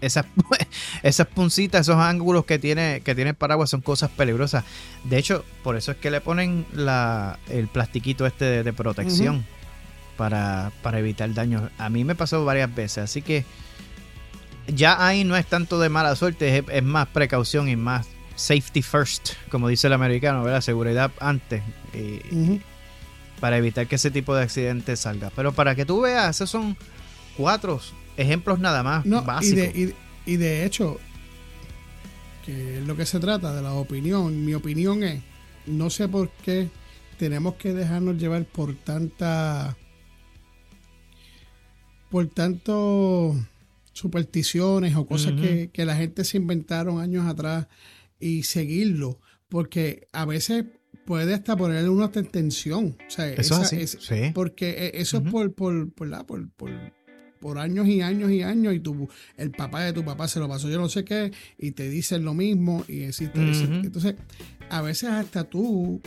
esas 0.00 1.26
puncitas, 1.34 1.82
esos 1.82 1.96
ángulos 1.96 2.44
que 2.44 2.58
tiene, 2.58 3.00
que 3.02 3.14
tiene 3.14 3.30
el 3.30 3.36
paraguas 3.36 3.70
son 3.70 3.80
cosas 3.80 4.10
peligrosas. 4.10 4.64
De 5.04 5.18
hecho, 5.18 5.44
por 5.62 5.76
eso 5.76 5.92
es 5.92 5.96
que 5.98 6.10
le 6.10 6.20
ponen 6.20 6.66
la, 6.74 7.38
el 7.48 7.68
plastiquito 7.68 8.26
este 8.26 8.62
de, 8.62 8.72
protección 8.72 9.44
para, 10.16 10.72
para 10.82 10.98
evitar 10.98 11.32
daños. 11.32 11.70
A 11.78 11.88
mí 11.88 12.04
me 12.04 12.14
pasó 12.14 12.44
varias 12.44 12.74
veces, 12.74 12.98
así 13.04 13.22
que 13.22 13.44
ya 14.66 15.06
ahí 15.06 15.24
no 15.24 15.36
es 15.36 15.46
tanto 15.46 15.78
de 15.78 15.88
mala 15.88 16.16
suerte, 16.16 16.64
es, 16.68 16.82
más 16.82 17.08
precaución 17.08 17.68
y 17.68 17.76
más 17.76 18.06
safety 18.34 18.82
first, 18.82 19.30
como 19.48 19.68
dice 19.68 19.86
el 19.86 19.92
americano, 19.92 20.42
¿verdad? 20.42 20.60
Seguridad 20.60 21.10
antes. 21.20 21.62
Para 23.40 23.58
evitar 23.58 23.86
que 23.86 23.96
ese 23.96 24.10
tipo 24.10 24.34
de 24.34 24.42
accidentes 24.42 25.00
salga. 25.00 25.30
Pero 25.36 25.52
para 25.52 25.74
que 25.74 25.84
tú 25.84 26.00
veas, 26.00 26.36
esos 26.36 26.50
son 26.50 26.76
cuatro 27.36 27.80
ejemplos 28.16 28.58
nada 28.58 28.82
más 28.82 29.04
básicos. 29.24 29.94
Y 30.26 30.36
de, 30.36 30.64
hecho, 30.64 30.98
que 32.44 32.78
es 32.78 32.86
lo 32.86 32.96
que 32.96 33.06
se 33.06 33.20
trata 33.20 33.54
de 33.54 33.62
la 33.62 33.74
opinión, 33.74 34.44
mi 34.44 34.54
opinión 34.54 35.04
es, 35.04 35.22
no 35.66 35.88
sé 35.88 36.08
por 36.08 36.30
qué 36.42 36.68
tenemos 37.16 37.54
que 37.54 37.72
dejarnos 37.72 38.18
llevar 38.18 38.44
por 38.44 38.74
tanta 38.74 39.76
por 42.10 42.26
tanto 42.28 43.36
supersticiones 43.92 44.96
o 44.96 45.06
cosas 45.06 45.32
que, 45.32 45.70
que, 45.72 45.84
la 45.84 45.96
gente 45.96 46.24
se 46.24 46.36
inventaron 46.36 47.00
años 47.00 47.26
atrás 47.26 47.66
y 48.20 48.42
seguirlo, 48.42 49.20
porque 49.48 50.08
a 50.12 50.24
veces 50.24 50.64
puede 51.06 51.32
hasta 51.32 51.56
ponerle 51.56 51.88
una 51.88 52.10
tensión. 52.10 52.96
O 53.06 53.10
sea, 53.10 53.32
eso 53.32 53.62
es 53.62 53.98
Porque 54.34 54.70
e, 54.70 55.00
eso 55.00 55.18
es 55.18 55.30
por, 55.30 55.54
por, 55.54 55.90
por, 55.92 56.26
por, 56.26 56.92
por 57.40 57.58
años 57.58 57.86
y 57.86 58.02
años 58.02 58.30
y 58.30 58.42
años 58.42 58.74
y 58.74 58.80
tu, 58.80 59.08
el 59.36 59.52
papá 59.52 59.84
de 59.84 59.92
tu 59.92 60.04
papá 60.04 60.28
se 60.28 60.40
lo 60.40 60.48
pasó 60.48 60.68
yo 60.68 60.78
no 60.78 60.88
sé 60.88 61.04
qué 61.04 61.32
y 61.58 61.72
te 61.72 61.88
dicen 61.88 62.24
lo 62.24 62.34
mismo 62.34 62.84
y 62.88 63.02
existe, 63.02 63.38
entonces 63.40 64.16
a 64.68 64.82
veces 64.82 65.10
hasta 65.10 65.44
tú 65.44 66.00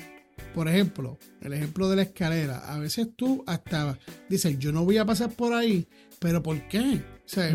por 0.54 0.68
ejemplo 0.68 1.18
el 1.42 1.54
ejemplo 1.54 1.90
de 1.90 1.98
la 1.98 2.02
escalera 2.02 2.58
a 2.74 2.80
veces 2.80 3.10
tú 3.16 3.44
hasta 3.48 3.98
dices 4.28 4.58
yo 4.60 4.72
no 4.72 4.84
voy 4.84 4.98
a 4.98 5.06
pasar 5.06 5.32
por 5.32 5.54
ahí 5.54 5.88
pero 6.20 6.44
¿por 6.44 6.68
qué? 6.68 7.02
O 7.26 7.32
sea, 7.32 7.54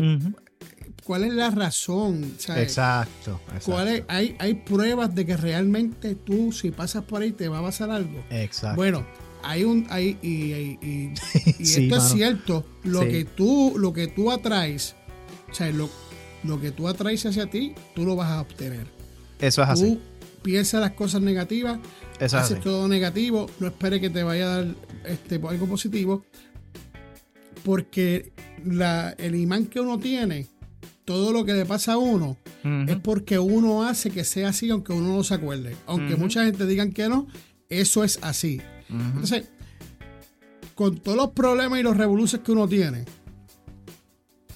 ¿cuál 1.03 1.23
es 1.23 1.33
la 1.33 1.49
razón? 1.51 2.35
exacto, 2.55 3.39
¿cuál 3.65 4.05
hay, 4.07 4.35
hay 4.39 4.53
pruebas 4.53 5.13
de 5.13 5.25
que 5.25 5.37
realmente 5.37 6.15
tú 6.15 6.51
si 6.51 6.71
pasas 6.71 7.03
por 7.03 7.21
ahí 7.21 7.31
te 7.31 7.47
va 7.47 7.59
a 7.59 7.63
pasar 7.63 7.91
algo. 7.91 8.23
Exacto. 8.29 8.75
Bueno 8.75 9.05
hay 9.45 9.63
un 9.63 9.85
hay 9.89 10.17
y, 10.21 11.13
esto 11.59 11.97
es 11.97 12.03
cierto. 12.03 12.65
Lo 12.83 13.01
que 13.01 13.25
tú 13.25 13.75
lo 13.77 13.93
que 13.93 14.07
tú 14.07 14.31
atraes 14.31 14.95
o 15.49 15.53
sea 15.53 15.69
lo, 15.71 15.89
lo 16.43 16.59
que 16.59 16.71
tú 16.71 16.87
atraes 16.87 17.25
hacia 17.25 17.47
ti 17.47 17.73
tú 17.93 18.05
lo 18.05 18.15
vas 18.15 18.31
a 18.31 18.41
obtener. 18.41 18.87
Eso 19.39 19.63
es 19.63 19.79
tú 19.79 19.99
piensas 20.41 20.81
las 20.81 20.91
cosas 20.91 21.21
negativas 21.21 21.79
eso 22.19 22.37
haces 22.37 22.59
todo 22.61 22.87
negativo 22.87 23.49
no 23.59 23.65
esperes 23.65 23.99
que 23.99 24.11
te 24.11 24.21
vaya 24.21 24.45
a 24.45 24.55
dar 24.57 24.75
este 25.03 25.35
algo 25.35 25.65
positivo 25.65 26.23
porque 27.63 28.31
la, 28.63 29.15
el 29.17 29.33
imán 29.33 29.65
que 29.65 29.79
uno 29.79 29.97
tiene 29.97 30.47
todo 31.05 31.31
lo 31.31 31.45
que 31.45 31.53
le 31.53 31.65
pasa 31.65 31.93
a 31.93 31.97
uno 31.97 32.37
es 32.87 32.97
porque 32.97 33.37
uno 33.37 33.83
hace 33.83 34.09
que 34.09 34.23
sea 34.23 34.49
así 34.49 34.69
aunque 34.69 34.91
uno 34.91 35.15
no 35.15 35.23
se 35.23 35.35
acuerde 35.35 35.75
aunque 35.85 36.15
mucha 36.15 36.43
gente 36.43 36.65
digan 36.65 36.91
que 36.91 37.07
no 37.07 37.27
eso 37.69 38.03
es 38.03 38.19
así 38.21 38.59
entonces, 38.89 39.45
con 40.73 40.97
todos 40.97 41.17
los 41.17 41.29
problemas 41.31 41.79
y 41.79 41.83
los 41.83 41.97
revoluciones 41.97 42.45
que 42.45 42.51
uno 42.51 42.67
tiene, 42.67 43.05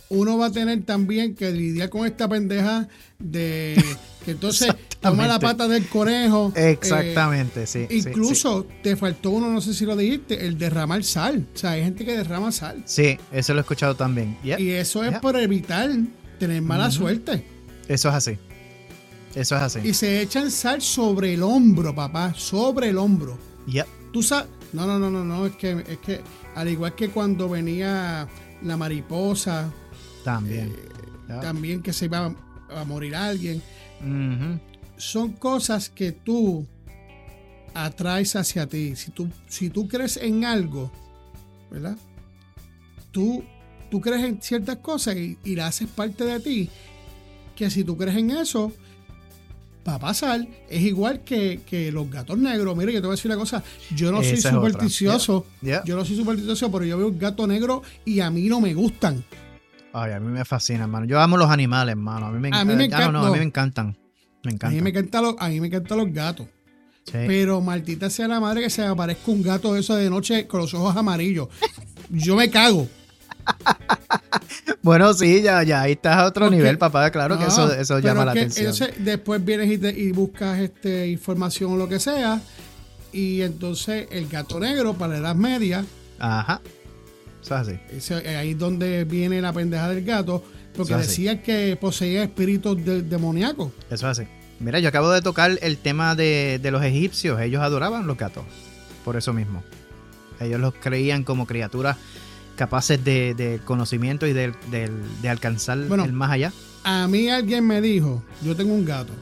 uno 0.09 0.37
va 0.37 0.47
a 0.47 0.51
tener 0.51 0.83
también 0.83 1.35
que 1.35 1.51
lidiar 1.51 1.89
con 1.89 2.05
esta 2.05 2.27
pendeja 2.27 2.87
de 3.19 3.81
que 4.25 4.31
entonces 4.31 4.73
toma 4.99 5.27
la 5.27 5.39
pata 5.39 5.67
del 5.67 5.87
conejo. 5.87 6.51
Exactamente, 6.55 7.67
sí. 7.67 7.85
Incluso 7.89 8.65
te 8.81 8.95
faltó 8.95 9.31
uno, 9.31 9.51
no 9.51 9.61
sé 9.61 9.73
si 9.73 9.85
lo 9.85 9.95
dijiste, 9.95 10.45
el 10.45 10.57
derramar 10.57 11.03
sal. 11.03 11.47
O 11.53 11.57
sea, 11.57 11.71
hay 11.71 11.83
gente 11.83 12.05
que 12.05 12.17
derrama 12.17 12.51
sal. 12.51 12.83
Sí, 12.85 13.17
eso 13.31 13.53
lo 13.53 13.59
he 13.59 13.61
escuchado 13.61 13.95
también. 13.95 14.37
y 14.43 14.69
eso 14.69 15.03
es 15.03 15.19
por 15.19 15.37
evitar 15.37 15.89
tener 16.39 16.61
mala 16.61 16.89
suerte. 16.89 17.45
Eso 17.87 18.09
es 18.09 18.15
así. 18.15 18.37
Eso 19.35 19.55
es 19.55 19.61
así. 19.61 19.79
Y 19.83 19.93
se 19.93 20.21
echan 20.21 20.49
sal 20.49 20.81
sobre 20.81 21.33
el 21.35 21.43
hombro, 21.43 21.93
papá, 21.93 22.33
sobre 22.35 22.89
el 22.89 22.97
hombro. 22.97 23.37
Yep. 23.67 23.85
Tú 24.11 24.23
sabes, 24.23 24.49
no, 24.73 24.87
no, 24.87 24.97
no, 24.97 25.11
no, 25.11 25.23
no, 25.23 25.45
es 25.45 25.55
que, 25.55 25.71
es 25.87 25.97
que 25.99 26.21
al 26.55 26.67
igual 26.67 26.95
que 26.95 27.09
cuando 27.09 27.47
venía 27.47 28.27
la 28.63 28.77
mariposa, 28.77 29.71
También. 30.23 30.69
eh, 31.29 31.37
también 31.41 31.83
que 31.83 31.93
se 31.93 32.05
iba 32.05 32.25
a, 32.71 32.81
a 32.81 32.83
morir 32.85 33.15
alguien, 33.15 33.61
son 34.97 35.33
cosas 35.33 35.89
que 35.89 36.11
tú 36.11 36.65
atraes 37.73 38.35
hacia 38.35 38.65
ti. 38.67 38.95
Si 38.95 39.11
tú, 39.11 39.29
si 39.47 39.69
tú 39.69 39.87
crees 39.87 40.17
en 40.17 40.43
algo, 40.45 40.91
¿verdad? 41.69 41.97
Tú, 43.11 43.43
tú 43.89 44.01
crees 44.01 44.23
en 44.23 44.41
ciertas 44.41 44.77
cosas 44.77 45.15
y, 45.15 45.37
y 45.43 45.55
la 45.55 45.67
haces 45.67 45.87
parte 45.87 46.23
de 46.23 46.39
ti. 46.39 46.69
Que 47.55 47.69
si 47.69 47.83
tú 47.83 47.97
crees 47.97 48.15
en 48.17 48.31
eso, 48.31 48.71
va 49.87 49.95
a 49.95 49.99
pasar. 49.99 50.47
Es 50.69 50.81
igual 50.81 51.21
que, 51.21 51.61
que 51.65 51.91
los 51.91 52.09
gatos 52.09 52.37
negros. 52.37 52.75
Mire, 52.77 52.93
yo 52.93 53.01
te 53.01 53.07
voy 53.07 53.13
a 53.13 53.15
decir 53.17 53.29
una 53.31 53.39
cosa. 53.39 53.63
Yo 53.95 54.11
no 54.11 54.19
soy 54.23 54.33
Esa 54.33 54.51
supersticioso. 54.51 55.45
Yeah. 55.61 55.83
Yo 55.85 55.95
no 55.95 56.05
soy 56.05 56.15
supersticioso, 56.15 56.71
pero 56.71 56.85
yo 56.85 56.97
veo 56.97 57.07
un 57.07 57.19
gato 57.19 57.45
negro 57.47 57.81
y 58.05 58.19
a 58.19 58.29
mí 58.29 58.47
no 58.47 58.61
me 58.61 58.73
gustan. 58.73 59.23
Ay, 59.91 60.13
a 60.13 60.19
mí 60.19 60.27
me 60.27 60.45
fascina, 60.45 60.83
hermano. 60.83 61.05
Yo 61.05 61.19
amo 61.19 61.35
los 61.37 61.49
animales, 61.49 61.93
hermano. 61.93 62.27
A 62.27 62.31
mí 62.31 62.39
me, 62.39 62.55
A 62.55 62.63
mí 62.63 62.75
me 62.75 62.85
encantan. 62.85 63.13
no, 63.13 63.21
no, 63.21 63.27
a 63.27 63.31
mí 63.31 63.39
me 63.39 63.43
encantan. 63.45 63.97
Me 64.43 64.55
A 64.61 64.69
mí 64.69 64.81
me 64.81 64.89
encantan 64.91 65.23
los, 65.23 65.35
a 65.39 65.49
mí 65.49 65.59
me 65.59 65.67
encantan 65.67 65.97
los 65.97 66.13
gatos. 66.13 66.47
Sí. 67.05 67.17
Pero 67.27 67.59
maldita 67.59 68.09
sea 68.09 68.27
la 68.27 68.39
madre 68.39 68.61
que 68.61 68.69
se 68.69 68.83
me 68.83 68.87
aparezca 68.87 69.31
un 69.31 69.41
gato 69.41 69.73
de 69.73 69.79
eso 69.79 69.95
de 69.95 70.09
noche 70.09 70.47
con 70.47 70.61
los 70.61 70.73
ojos 70.75 70.95
amarillos. 70.95 71.49
Yo 72.09 72.35
me 72.35 72.49
cago. 72.49 72.87
Bueno, 74.81 75.13
sí, 75.13 75.41
ya, 75.41 75.61
ya, 75.63 75.81
ahí 75.81 75.91
estás 75.93 76.15
a 76.17 76.25
otro 76.25 76.45
Porque- 76.45 76.57
nivel, 76.57 76.77
papá. 76.77 77.11
Claro 77.11 77.37
que 77.37 77.43
No, 77.43 77.49
eso, 77.49 77.73
eso 77.73 77.99
llama 77.99 78.23
la 78.25 78.31
atención. 78.31 78.67
entonces, 78.71 78.95
después 79.03 79.43
vienes 79.43 79.69
y, 79.71 79.77
te- 79.77 79.89
y 79.99 80.11
buscas 80.13 80.59
este, 80.59 81.07
información 81.09 81.73
o 81.73 81.77
lo 81.77 81.87
que 81.89 81.99
sea. 81.99 82.41
Y 83.11 83.41
entonces 83.41 84.07
el 84.11 84.27
gato 84.29 84.59
negro 84.59 84.93
para 84.93 85.13
la 85.13 85.19
edad 85.19 85.35
media, 85.35 85.85
Ajá. 86.17 86.61
Eso 87.43 87.55
es 87.55 87.61
así. 87.67 87.79
ese- 87.91 88.37
ahí 88.37 88.51
es 88.51 88.57
donde 88.57 89.03
viene 89.03 89.41
la 89.41 89.51
pendeja 89.51 89.89
del 89.89 90.03
gato. 90.05 90.43
Porque 90.75 90.93
Eso 90.93 91.01
es 91.01 91.07
así. 91.09 91.23
decía 91.23 91.43
que 91.43 91.75
poseía 91.75 92.23
espíritus 92.23 92.83
de- 92.85 93.01
demoníacos. 93.01 93.71
Eso 93.89 94.09
es 94.09 94.19
así. 94.19 94.29
Mira, 94.59 94.79
yo 94.79 94.89
acabo 94.89 95.09
de 95.11 95.21
tocar 95.21 95.57
el 95.61 95.77
tema 95.77 96.15
de, 96.15 96.59
de 96.61 96.71
los 96.71 96.83
egipcios. 96.83 97.39
Ellos 97.41 97.61
adoraban 97.61 98.07
los 98.07 98.17
gatos. 98.17 98.43
Por 99.03 99.17
eso 99.17 99.33
mismo. 99.33 99.63
Ellos 100.39 100.59
los 100.59 100.73
creían 100.73 101.23
como 101.23 101.45
criaturas 101.47 101.97
capaces 102.59 103.01
de, 103.05 103.33
de 103.35 103.61
conocimiento 103.63 104.27
y 104.27 104.33
de, 104.33 104.51
alcanzar 105.29 105.77
Bueno. 105.87 106.03
el 106.03 106.11
más 106.11 106.31
allá. 106.31 106.51
A 106.83 107.07
mí 107.07 107.29
alguien 107.29 107.65
me 107.65 107.79
dijo, 107.79 108.21
yo 108.43 108.53
tengo 108.53 108.73
un 108.73 108.83
gato. 108.83 109.13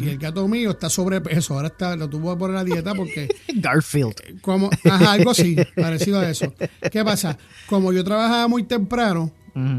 Y 0.00 0.08
el 0.08 0.18
gato 0.18 0.46
mío 0.48 0.72
está 0.72 0.90
sobrepeso. 0.90 1.54
Ahora 1.54 1.68
está, 1.68 1.94
lo 1.94 2.08
tuvo 2.08 2.32
que 2.32 2.38
poner 2.40 2.56
a 2.56 2.64
dieta 2.64 2.92
porque 2.94 3.28
Garfield. 3.54 4.40
Como, 4.40 4.68
ajá, 4.84 5.12
algo 5.12 5.30
así, 5.30 5.56
parecido 5.76 6.18
a 6.18 6.28
eso. 6.28 6.52
¿Qué 6.90 7.04
pasa? 7.04 7.38
Como 7.68 7.92
yo 7.92 8.02
trabajaba 8.02 8.48
muy 8.48 8.64
temprano, 8.64 9.30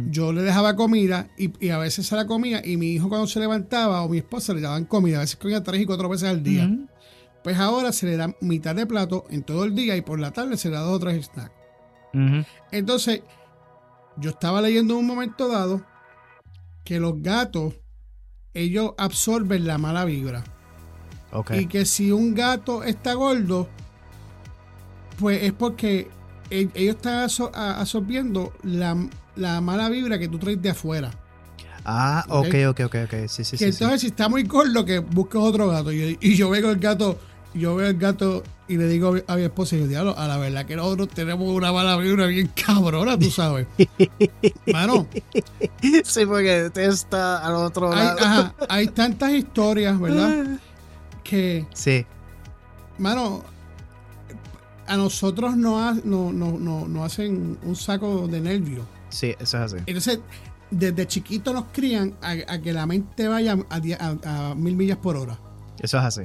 yo 0.09 0.31
le 0.31 0.41
dejaba 0.43 0.75
comida 0.77 1.27
y, 1.37 1.51
y 1.65 1.69
a 1.71 1.77
veces 1.79 2.07
se 2.07 2.15
la 2.15 2.25
comía 2.25 2.65
y 2.65 2.77
mi 2.77 2.93
hijo 2.93 3.09
cuando 3.09 3.27
se 3.27 3.39
levantaba 3.41 4.01
o 4.03 4.07
mi 4.09 4.19
esposa 4.19 4.53
le 4.53 4.61
daban 4.61 4.85
comida, 4.85 5.17
a 5.17 5.21
veces 5.21 5.35
comía 5.35 5.61
tres 5.61 5.81
y 5.81 5.85
cuatro 5.85 6.07
veces 6.07 6.29
al 6.29 6.41
día. 6.41 6.69
Pues 7.43 7.57
ahora 7.57 7.91
se 7.91 8.05
le 8.05 8.15
da 8.15 8.33
mitad 8.39 8.75
de 8.75 8.85
plato 8.85 9.25
en 9.29 9.43
todo 9.43 9.65
el 9.65 9.75
día 9.75 9.97
y 9.97 10.01
por 10.01 10.19
la 10.21 10.31
tarde 10.31 10.55
se 10.55 10.69
le 10.69 10.75
da 10.75 10.81
dos 10.81 10.95
o 10.95 10.99
tres 10.99 11.25
snacks. 11.25 11.62
Entonces, 12.71 13.21
yo 14.17 14.30
estaba 14.32 14.62
leyendo 14.62 14.93
en 14.93 14.99
un 15.02 15.08
momento 15.08 15.47
dado 15.47 15.82
que 16.84 16.99
los 16.99 17.21
gatos, 17.21 17.73
ellos 18.54 18.91
absorben 18.97 19.65
la 19.65 19.78
mala 19.78 20.06
vibra. 20.06 20.43
Ok. 21.32 21.52
Y 21.56 21.65
que 21.67 21.86
si 21.86 22.12
un 22.12 22.36
gato 22.36 22.84
está 22.84 23.13
gordo, 23.13 23.67
pues 25.19 25.43
es 25.43 25.54
porque 25.54 26.10
e- 26.49 26.69
ellos 26.73 26.95
están 26.97 27.28
absorbiendo 27.54 28.54
la, 28.63 28.95
la 29.36 29.62
mala 29.62 29.89
vibra 29.89 30.19
que 30.19 30.28
tú 30.28 30.38
traes 30.38 30.62
de 30.62 30.69
afuera. 30.69 31.12
Ah, 31.86 32.23
ok, 32.30 32.47
Ok. 32.69 32.86
ok, 32.86 32.95
ok. 33.06 33.13
Sí, 33.28 33.43
sí, 33.43 33.58
que 33.58 33.58
sí. 33.58 33.58
sí. 33.58 33.65
entonces 33.65 34.02
si 34.02 34.08
está 34.08 34.30
muy 34.30 34.43
gordo, 34.43 34.86
que 34.86 34.99
busques 34.99 35.41
otro 35.41 35.67
gato. 35.69 35.91
Y, 35.91 36.17
y 36.21 36.36
yo 36.36 36.49
veo 36.49 36.71
el 36.71 36.80
gato, 36.80 37.19
yo 37.54 37.76
veo 37.76 37.89
el 37.89 37.97
gato 37.97 38.43
y 38.73 38.77
le 38.77 38.88
digo 38.88 39.15
a 39.27 39.36
mi, 39.36 39.43
esposa, 39.43 39.75
y 39.75 39.79
yo, 39.79 39.88
diablo, 39.88 40.17
a 40.17 40.27
la 40.27 40.38
verdad 40.38 40.65
que 40.65 40.75
nosotros 40.75 41.09
tenemos 41.09 41.49
una 41.49 41.71
mala 41.71 41.95
vibra 41.97 42.25
bien 42.27 42.49
cabrona, 42.65 43.17
tú 43.17 43.29
sabes. 43.31 43.67
Mano, 44.71 45.07
Sí, 46.03 46.25
porque 46.25 46.71
está 46.75 47.45
al 47.45 47.55
otro 47.55 47.91
hay, 47.91 47.97
lado. 48.05 48.19
ajá, 48.21 48.55
hay 48.69 48.88
tantas 48.88 49.31
historias, 49.31 49.99
¿verdad? 49.99 50.45
Que 51.23 51.65
Sí. 51.73 52.05
Mano, 52.97 53.43
a 54.88 54.97
nosotros 54.97 55.55
no, 55.55 55.79
ha- 55.81 55.95
no, 56.03 56.31
no, 56.33 56.51
no, 56.59 56.88
no 56.88 57.03
hacen 57.05 57.57
un 57.63 57.75
saco 57.75 58.27
de 58.27 58.41
nervios. 58.41 58.86
Sí, 59.09 59.33
eso 59.39 59.57
es 59.57 59.73
así. 59.73 59.77
Entonces, 59.86 60.19
desde 60.69 61.07
chiquito 61.07 61.53
nos 61.53 61.65
crían 61.71 62.15
a, 62.21 62.31
a 62.53 62.62
que 62.62 62.73
la 62.73 62.86
mente 62.86 63.27
vaya 63.27 63.57
a, 63.69 63.79
die- 63.79 63.95
a- 63.99 64.49
a 64.51 64.55
mil 64.55 64.75
millas 64.75 64.97
por 64.97 65.15
hora. 65.15 65.39
Eso 65.79 65.97
es 65.97 66.03
así. 66.03 66.21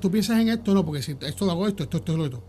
Tú 0.00 0.10
piensas 0.10 0.40
en 0.40 0.48
esto, 0.48 0.72
no, 0.74 0.84
porque 0.84 1.02
si 1.02 1.16
esto 1.20 1.44
lo 1.44 1.52
hago 1.52 1.68
esto, 1.68 1.82
esto, 1.84 1.98
esto, 1.98 2.24
esto. 2.24 2.42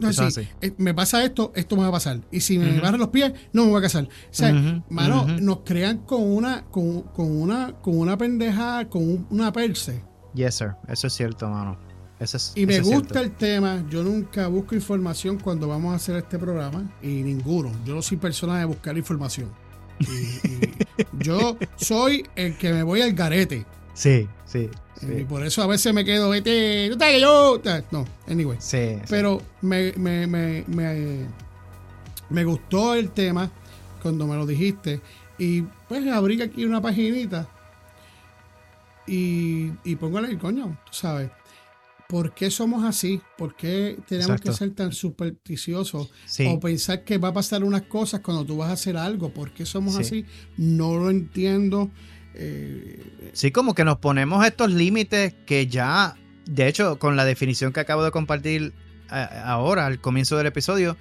Eso 0.00 0.26
es 0.26 0.38
así. 0.38 0.48
eh, 0.60 0.74
me 0.78 0.92
pasa 0.92 1.22
esto, 1.24 1.52
esto 1.54 1.76
me 1.76 1.82
va 1.82 1.88
a 1.88 1.92
pasar. 1.92 2.20
Y 2.32 2.40
si 2.40 2.58
me 2.58 2.70
Ujú. 2.72 2.80
barran 2.82 2.98
los 2.98 3.08
pies, 3.10 3.32
no 3.52 3.66
me 3.66 3.72
va 3.72 3.78
a 3.78 3.82
casar. 3.82 4.04
O 4.04 4.08
sea, 4.30 4.52
Ujú, 4.52 4.82
mano, 4.90 5.26
nos 5.40 5.60
crean 5.60 5.98
con 5.98 6.22
una, 6.22 6.64
con, 6.64 7.02
con 7.02 7.30
una, 7.30 7.74
con 7.80 7.96
una 7.98 8.16
pendeja, 8.18 8.88
con 8.88 9.02
un- 9.02 9.26
una 9.30 9.52
perse. 9.52 10.02
Yes, 10.34 10.56
sir. 10.56 10.72
Eso 10.88 11.06
es 11.06 11.12
cierto, 11.12 11.48
mano. 11.48 11.78
Eso 12.18 12.36
es, 12.38 12.52
Y 12.56 12.66
me 12.66 12.76
eso 12.76 12.90
gusta 12.90 13.20
el 13.20 13.32
tema. 13.36 13.84
Yo 13.88 14.02
nunca 14.02 14.48
busco 14.48 14.74
información 14.74 15.38
cuando 15.38 15.68
vamos 15.68 15.92
a 15.92 15.96
hacer 15.96 16.16
este 16.16 16.38
programa. 16.40 16.90
Y 17.02 17.22
ninguno. 17.22 17.70
Yo 17.84 17.94
no 17.94 18.02
soy 18.02 18.16
persona 18.16 18.58
de 18.58 18.64
buscar 18.64 18.96
información. 18.98 19.52
Y- 20.00 20.04
y 20.48 20.74
yo 21.24 21.56
soy 21.76 22.26
el 22.34 22.56
que 22.58 22.72
me 22.72 22.82
voy 22.82 23.00
al 23.02 23.12
garete. 23.12 23.64
Sí, 23.94 24.28
sí. 24.46 24.68
Y 25.02 25.06
Sí. 25.06 25.24
por 25.28 25.44
eso 25.44 25.62
a 25.62 25.66
veces 25.66 25.92
me 25.94 26.04
quedo, 26.04 26.30
vete, 26.30 26.88
no 26.90 26.98
que 26.98 27.20
yo. 27.20 27.60
No, 27.90 28.04
anyway. 28.28 28.58
Sí, 28.60 28.96
sí. 28.96 29.00
Pero 29.08 29.40
me, 29.62 29.92
me, 29.96 30.26
me, 30.26 30.64
me, 30.66 31.26
me 32.30 32.44
gustó 32.44 32.94
el 32.94 33.10
tema 33.10 33.50
cuando 34.02 34.26
me 34.26 34.36
lo 34.36 34.46
dijiste. 34.46 35.00
Y 35.38 35.62
pues 35.88 36.06
abrí 36.08 36.40
aquí 36.42 36.64
una 36.64 36.80
paginita 36.80 37.48
y, 39.06 39.70
y 39.84 39.96
póngale 39.96 40.28
el 40.28 40.38
coño, 40.38 40.78
tú 40.86 40.92
sabes. 40.92 41.30
¿Por 42.08 42.32
qué 42.34 42.50
somos 42.50 42.84
así? 42.84 43.20
¿Por 43.36 43.56
qué 43.56 43.98
tenemos 44.06 44.30
Exacto. 44.36 44.50
que 44.52 44.56
ser 44.56 44.70
tan 44.74 44.92
supersticiosos? 44.92 46.10
Sí. 46.26 46.46
O 46.46 46.60
pensar 46.60 47.02
que 47.02 47.18
va 47.18 47.28
a 47.28 47.32
pasar 47.32 47.64
unas 47.64 47.82
cosas 47.82 48.20
cuando 48.20 48.44
tú 48.44 48.58
vas 48.58 48.70
a 48.70 48.74
hacer 48.74 48.96
algo. 48.96 49.30
¿Por 49.32 49.52
qué 49.52 49.64
somos 49.66 49.94
Sí. 49.94 50.00
así? 50.00 50.26
No 50.56 50.96
lo 50.96 51.10
entiendo. 51.10 51.90
Eh, 52.34 53.00
Sí, 53.32 53.50
como 53.50 53.74
que 53.74 53.84
nos 53.84 53.98
ponemos 53.98 54.46
estos 54.46 54.70
límites 54.70 55.34
que 55.44 55.66
ya, 55.66 56.14
de 56.46 56.68
hecho, 56.68 56.98
con 57.00 57.16
la 57.16 57.24
definición 57.24 57.72
que 57.72 57.80
acabo 57.80 58.04
de 58.04 58.12
compartir 58.12 58.72
a- 59.08 59.24
ahora, 59.50 59.86
al 59.86 60.00
comienzo 60.00 60.36
del 60.36 60.46
episodio, 60.46 60.96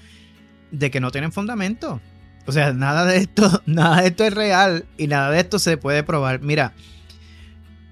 de 0.72 0.89
que 0.89 1.00
no 1.00 1.12
tienen 1.12 1.32
fundamento. 1.32 2.02
O 2.48 2.52
sea, 2.52 2.74
nada 2.74 3.06
de 3.06 3.17
esto, 3.17 3.62
nada 3.67 4.02
de 4.02 4.08
esto 4.08 4.24
es 4.26 4.34
real 4.34 4.86
y 4.98 5.06
nada 5.08 5.30
de 5.30 5.39
esto 5.41 5.60
se 5.60 5.78
puede 5.78 6.02
probar. 6.04 6.41
Mira, 6.41 6.74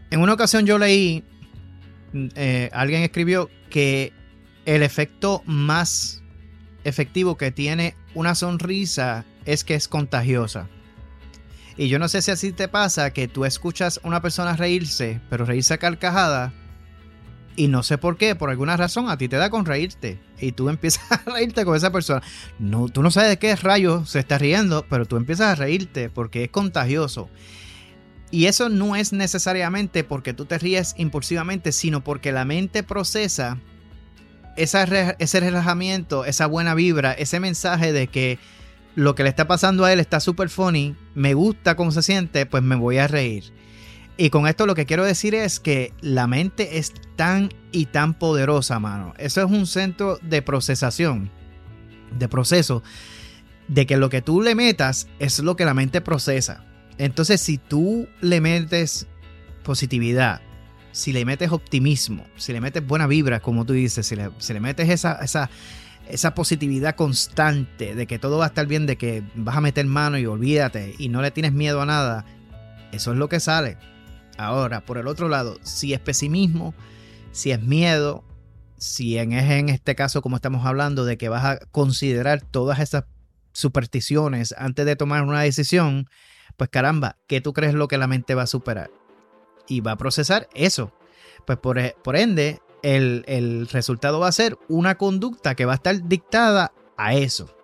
en 0.10 0.20
una 0.22 0.34
ocasión 0.34 0.66
yo 0.66 0.78
leí, 0.80 1.24
eh, 2.36 2.70
alguien 2.74 3.04
escribió 3.04 3.50
que 3.70 4.12
el 4.66 4.82
efecto 4.84 5.44
más 5.46 6.24
efectivo 6.84 7.38
que 7.38 7.52
tiene 7.52 7.96
una 8.16 8.34
sonrisa 8.34 9.24
es 9.46 9.64
que 9.64 9.76
es 9.76 9.88
contagiosa. 9.88 10.68
Y 11.78 11.88
yo 11.88 12.00
no 12.00 12.08
sé 12.08 12.22
si 12.22 12.32
así 12.32 12.52
te 12.52 12.68
pasa 12.68 13.12
que 13.12 13.28
tú 13.28 13.46
escuchas 13.46 14.00
a 14.04 14.08
una 14.08 14.22
persona 14.22 14.56
reírse, 14.56 15.22
pero 15.30 15.46
reírse 15.46 15.74
a 15.74 15.78
carcajada, 15.78 16.54
y 17.56 17.68
no 17.68 17.84
sé 17.84 17.98
por 17.98 18.18
qué, 18.18 18.36
por 18.36 18.50
alguna 18.50 18.78
razón 18.78 19.10
a 19.10 19.18
ti 19.18 19.28
te 19.28 19.36
da 19.36 19.50
con 19.50 19.66
reírte. 19.66 20.20
Y 20.40 20.54
tú 20.54 20.70
empiezas 20.70 21.12
a 21.12 21.22
reírte 21.30 21.66
con 21.66 21.76
esa 21.76 21.92
persona. 21.92 22.22
No, 22.60 22.88
tú 22.88 23.04
no 23.04 23.12
sabes 23.12 23.30
de 23.30 23.38
qué 23.38 23.56
rayo 23.56 24.06
se 24.06 24.20
está 24.20 24.38
riendo, 24.38 24.86
pero 24.90 25.06
tú 25.06 25.18
empiezas 25.18 25.48
a 25.48 25.56
reírte 25.56 26.10
porque 26.10 26.46
es 26.46 26.50
contagioso. 26.50 27.30
Y 28.32 28.46
eso 28.46 28.70
no 28.70 28.96
es 28.96 29.12
necesariamente 29.12 30.06
porque 30.06 30.34
tú 30.34 30.46
te 30.46 30.58
ríes 30.58 30.94
impulsivamente, 30.98 31.74
sino 31.74 32.02
porque 32.02 32.32
la 32.32 32.46
mente 32.46 32.82
procesa 32.82 33.58
ese 34.56 35.40
relajamiento, 35.40 36.24
esa 36.24 36.46
buena 36.46 36.74
vibra, 36.74 37.12
ese 37.12 37.42
mensaje 37.42 37.92
de 37.92 38.08
que 38.08 38.40
lo 38.96 39.16
que 39.16 39.24
le 39.24 39.30
está 39.30 39.48
pasando 39.48 39.86
a 39.86 39.94
él 39.94 40.00
está 40.00 40.20
súper 40.20 40.50
funny, 40.50 40.96
me 41.16 41.34
gusta 41.34 41.76
cómo 41.76 41.92
se 41.92 42.02
siente, 42.02 42.46
pues 42.46 42.64
me 42.64 42.76
voy 42.76 42.98
a 42.98 43.08
reír. 43.08 43.54
Y 44.18 44.30
con 44.30 44.48
esto 44.48 44.66
lo 44.66 44.76
que 44.76 44.86
quiero 44.86 45.04
decir 45.04 45.34
es 45.34 45.60
que 45.60 45.94
la 46.02 46.28
mente 46.28 46.78
es 46.78 46.94
tan 47.16 47.50
y 47.72 47.86
tan 47.86 48.14
poderosa, 48.14 48.80
mano. 48.80 49.14
Eso 49.18 49.42
es 49.42 49.50
un 49.50 49.66
centro 49.66 50.20
de 50.22 50.42
procesación, 50.42 51.32
de 52.18 52.28
proceso, 52.28 52.84
de 53.68 53.86
que 53.86 53.98
lo 53.98 54.10
que 54.10 54.22
tú 54.22 54.42
le 54.42 54.54
metas 54.54 55.08
es 55.20 55.40
lo 55.40 55.56
que 55.56 55.66
la 55.66 55.74
mente 55.74 56.02
procesa. 56.02 56.64
Entonces, 56.98 57.42
si 57.42 57.58
tú 57.58 58.08
le 58.20 58.42
metes 58.42 59.08
positividad, 59.64 60.42
si 60.92 61.14
le 61.14 61.26
metes 61.26 61.52
optimismo, 61.52 62.26
si 62.36 62.52
le 62.52 62.62
metes 62.62 62.86
buena 62.86 63.08
vibra, 63.08 63.40
como 63.40 63.66
tú 63.66 63.74
dices, 63.74 64.06
si 64.06 64.16
le, 64.16 64.60
metes 64.60 64.90
esa, 64.90 65.14
esa, 65.14 65.50
esa 66.12 66.36
positividad 66.36 66.96
constante 66.96 67.96
de 67.96 68.06
que 68.06 68.20
todo 68.20 68.38
va 68.38 68.46
a 68.46 68.48
estar 68.50 68.68
bien, 68.68 68.86
de 68.86 68.98
que 68.98 69.24
vas 69.34 69.56
a 69.56 69.62
meter 69.62 69.86
mano 69.86 70.18
y 70.18 70.26
olvídate 70.26 70.94
y 70.98 71.08
no 71.08 71.22
le 71.22 71.32
tienes 71.32 71.54
miedo 71.54 71.82
a 71.82 71.86
nada, 71.86 72.26
eso 72.92 73.14
es 73.14 73.18
lo 73.18 73.30
que 73.30 73.40
sale. 73.40 73.78
Ahora, 74.38 74.82
por 74.82 74.98
el 74.98 75.08
otro 75.08 75.30
lado, 75.30 75.58
si 75.64 75.94
es 75.94 76.00
pesimismo, 76.02 76.74
si 77.32 77.52
es 77.52 77.62
miedo, 77.62 78.26
si 78.78 79.18
en, 79.18 79.32
es 79.32 79.50
en 79.50 79.70
este 79.70 79.96
caso 79.96 80.22
como 80.22 80.36
estamos 80.36 80.66
hablando 80.66 81.06
de 81.06 81.18
que 81.18 81.30
vas 81.30 81.46
a 81.46 81.60
considerar 81.72 82.42
todas 82.42 82.80
esas 82.80 83.06
supersticiones 83.54 84.54
antes 84.58 84.86
de 84.86 84.98
tomar 84.98 85.24
una 85.24 85.42
decisión, 85.42 86.10
pues 86.58 86.70
caramba, 86.70 87.18
¿qué 87.28 87.40
tú 87.40 87.54
crees 87.54 87.74
lo 87.74 87.88
que 87.88 87.98
la 87.98 88.08
mente 88.08 88.36
va 88.36 88.44
a 88.44 88.48
superar? 88.48 88.92
Y 89.68 89.80
va 89.80 89.94
a 89.94 89.98
procesar 89.98 90.50
eso. 90.56 90.92
Pues 91.46 91.58
por, 91.58 91.80
e, 91.80 91.96
por 92.04 92.18
ende, 92.18 92.60
el, 92.84 93.24
el 93.28 93.68
resultado 93.68 94.20
va 94.20 94.28
a 94.28 94.32
ser 94.32 94.58
una 94.68 94.96
conducta 94.96 95.56
que 95.56 95.66
va 95.66 95.74
a 95.74 95.76
estar 95.76 96.08
dictada 96.08 96.74
a 96.98 97.14
eso. 97.16 97.56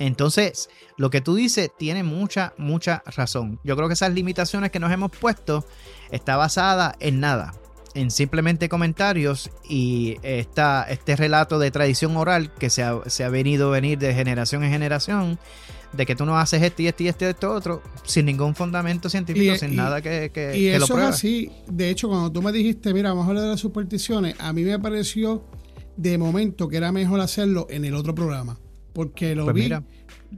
Entonces, 0.00 0.70
lo 0.96 1.10
que 1.10 1.20
tú 1.20 1.34
dices 1.34 1.70
tiene 1.78 2.02
mucha, 2.02 2.54
mucha 2.56 3.02
razón. 3.04 3.60
Yo 3.62 3.76
creo 3.76 3.86
que 3.86 3.94
esas 3.94 4.12
limitaciones 4.12 4.70
que 4.70 4.80
nos 4.80 4.90
hemos 4.90 5.10
puesto 5.10 5.66
está 6.10 6.36
basada 6.36 6.96
en 7.00 7.20
nada, 7.20 7.52
en 7.94 8.10
simplemente 8.10 8.70
comentarios 8.70 9.50
y 9.68 10.16
esta, 10.22 10.84
este 10.88 11.16
relato 11.16 11.58
de 11.58 11.70
tradición 11.70 12.16
oral 12.16 12.50
que 12.54 12.70
se 12.70 12.82
ha, 12.82 12.98
se 13.06 13.24
ha 13.24 13.28
venido 13.28 13.70
venir 13.70 13.98
de 13.98 14.14
generación 14.14 14.64
en 14.64 14.70
generación 14.70 15.38
de 15.92 16.06
que 16.06 16.14
tú 16.14 16.24
no 16.24 16.38
haces 16.38 16.62
esto 16.62 16.82
y 16.82 16.86
esto 16.86 17.02
y 17.02 17.08
esto 17.08 17.24
y 17.24 17.28
esto 17.28 17.52
otro 17.52 17.82
sin 18.04 18.26
ningún 18.26 18.54
fundamento 18.54 19.08
científico, 19.08 19.56
sin 19.56 19.76
nada 19.76 20.00
que, 20.00 20.30
que, 20.32 20.56
y 20.56 20.68
eso 20.68 20.98
es 20.98 21.04
así. 21.04 21.50
De 21.68 21.90
hecho, 21.90 22.08
cuando 22.08 22.30
tú 22.30 22.42
me 22.42 22.52
dijiste, 22.52 22.94
mira, 22.94 23.10
vamos 23.10 23.26
a 23.26 23.28
hablar 23.28 23.44
de 23.44 23.50
las 23.50 23.60
supersticiones, 23.60 24.36
a 24.38 24.52
mí 24.52 24.62
me 24.62 24.78
pareció 24.78 25.44
de 25.96 26.16
momento 26.16 26.68
que 26.68 26.76
era 26.76 26.92
mejor 26.92 27.20
hacerlo 27.20 27.66
en 27.70 27.84
el 27.84 27.94
otro 27.94 28.14
programa. 28.14 28.58
Porque 28.92 29.34
lo 29.34 29.44
pues 29.44 29.54
vi, 29.54 29.70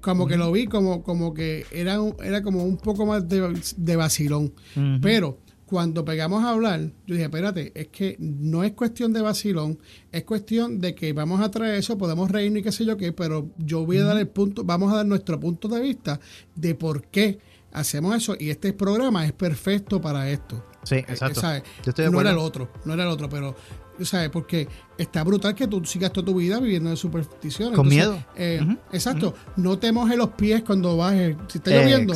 como 0.00 0.26
que 0.26 0.36
lo 0.36 0.52
vi 0.52 0.66
como, 0.66 1.02
como 1.02 1.32
que 1.32 1.64
era, 1.70 1.98
era 2.22 2.42
como 2.42 2.64
un 2.64 2.76
poco 2.76 3.06
más 3.06 3.28
de, 3.28 3.60
de 3.76 3.96
vacilón. 3.96 4.52
Pero 5.00 5.38
cuando 5.72 6.04
pegamos 6.04 6.44
a 6.44 6.50
hablar, 6.50 6.80
yo 7.06 7.14
dije, 7.14 7.22
espérate, 7.22 7.72
es 7.74 7.88
que 7.88 8.14
no 8.18 8.62
es 8.62 8.72
cuestión 8.72 9.14
de 9.14 9.22
vacilón, 9.22 9.78
es 10.12 10.22
cuestión 10.24 10.82
de 10.82 10.94
que 10.94 11.14
vamos 11.14 11.40
a 11.40 11.50
traer 11.50 11.76
eso, 11.76 11.96
podemos 11.96 12.30
reírnos 12.30 12.61
y 12.61 12.62
qué 12.62 12.72
sé 12.72 12.85
yo 12.85 12.98
qué, 12.98 13.12
pero 13.12 13.48
yo 13.56 13.87
voy 13.87 13.96
a 13.96 14.04
dar 14.04 14.18
el 14.18 14.28
punto, 14.28 14.64
vamos 14.64 14.92
a 14.92 14.96
dar 14.96 15.06
nuestro 15.06 15.40
punto 15.40 15.68
de 15.68 15.80
vista 15.80 16.20
de 16.54 16.74
por 16.74 17.04
qué 17.04 17.38
hacemos 17.72 18.14
eso 18.14 18.37
y 18.38 18.50
este 18.50 18.74
programa 18.74 19.24
es 19.24 19.32
perfecto 19.32 19.98
para 19.98 20.28
esto. 20.28 20.62
Sí, 20.82 20.96
eh, 20.96 21.06
exacto. 21.08 21.62
no 22.11 22.20
era 22.20 22.32
el 22.32 22.38
otro, 22.38 22.70
no 22.85 22.92
era 22.92 23.04
el 23.04 23.08
otro, 23.08 23.30
pero 23.30 23.56
¿sabes? 24.02 24.28
Porque 24.28 24.68
está 24.98 25.24
brutal 25.24 25.54
que 25.54 25.68
tú 25.68 25.82
sigas 25.87 26.12
toda 26.12 26.26
tu 26.26 26.35
vida 26.35 26.61
viviendo 26.61 26.90
de 26.90 26.96
supersticiones. 26.96 27.76
Con 27.76 27.88
miedo. 27.88 28.22
Eh, 28.37 28.61
exacto. 28.92 29.32
No 29.56 29.78
te 29.78 29.90
mojes 29.90 30.18
los 30.18 30.32
pies 30.32 30.64
cuando 30.64 30.98
bajes. 30.98 31.35
Si 31.48 31.56
está 31.56 31.70
lloviendo, 31.70 32.14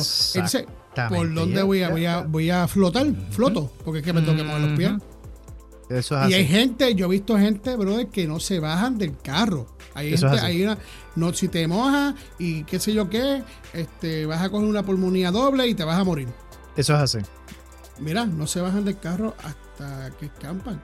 ¿por 1.09 1.33
dónde 1.33 1.61
voy 1.63 1.83
a, 1.83 1.89
voy 1.89 2.05
a, 2.05 2.21
voy 2.21 2.49
a 2.49 2.67
flotar? 2.67 3.07
Floto, 3.31 3.71
porque 3.83 3.99
es 3.99 4.05
que 4.05 4.13
me 4.13 4.21
tengo 4.21 4.37
que 4.37 4.43
mojar 4.43 4.61
los 4.61 4.77
pies. 4.77 4.91
Eso 5.89 6.21
es 6.21 6.31
y 6.31 6.33
hay 6.33 6.45
gente, 6.45 6.95
yo 6.95 7.05
he 7.05 7.09
visto 7.09 7.37
gente, 7.37 7.75
brother, 7.75 8.07
que 8.07 8.27
no 8.27 8.39
se 8.39 8.59
bajan 8.59 8.97
del 8.97 9.17
carro. 9.17 9.67
Hay 9.93 10.17
gente, 10.17 10.39
hay 10.39 10.63
una, 10.63 10.77
no, 11.15 11.33
si 11.33 11.47
te 11.47 11.65
mojas 11.67 12.13
y 12.37 12.63
qué 12.65 12.79
sé 12.79 12.93
yo 12.93 13.09
qué, 13.09 13.41
este, 13.73 14.25
vas 14.25 14.41
a 14.41 14.49
coger 14.49 14.67
una 14.67 14.83
pulmonía 14.83 15.31
doble 15.31 15.65
y 15.67 15.73
te 15.73 15.83
vas 15.83 15.97
a 15.97 16.03
morir. 16.03 16.27
Eso 16.75 16.93
es 16.93 16.99
así. 16.99 17.19
Mira, 17.99 18.25
no 18.25 18.47
se 18.47 18.61
bajan 18.61 18.85
del 18.85 18.99
carro 18.99 19.33
hasta 19.43 20.11
que 20.19 20.25
escampan. 20.25 20.79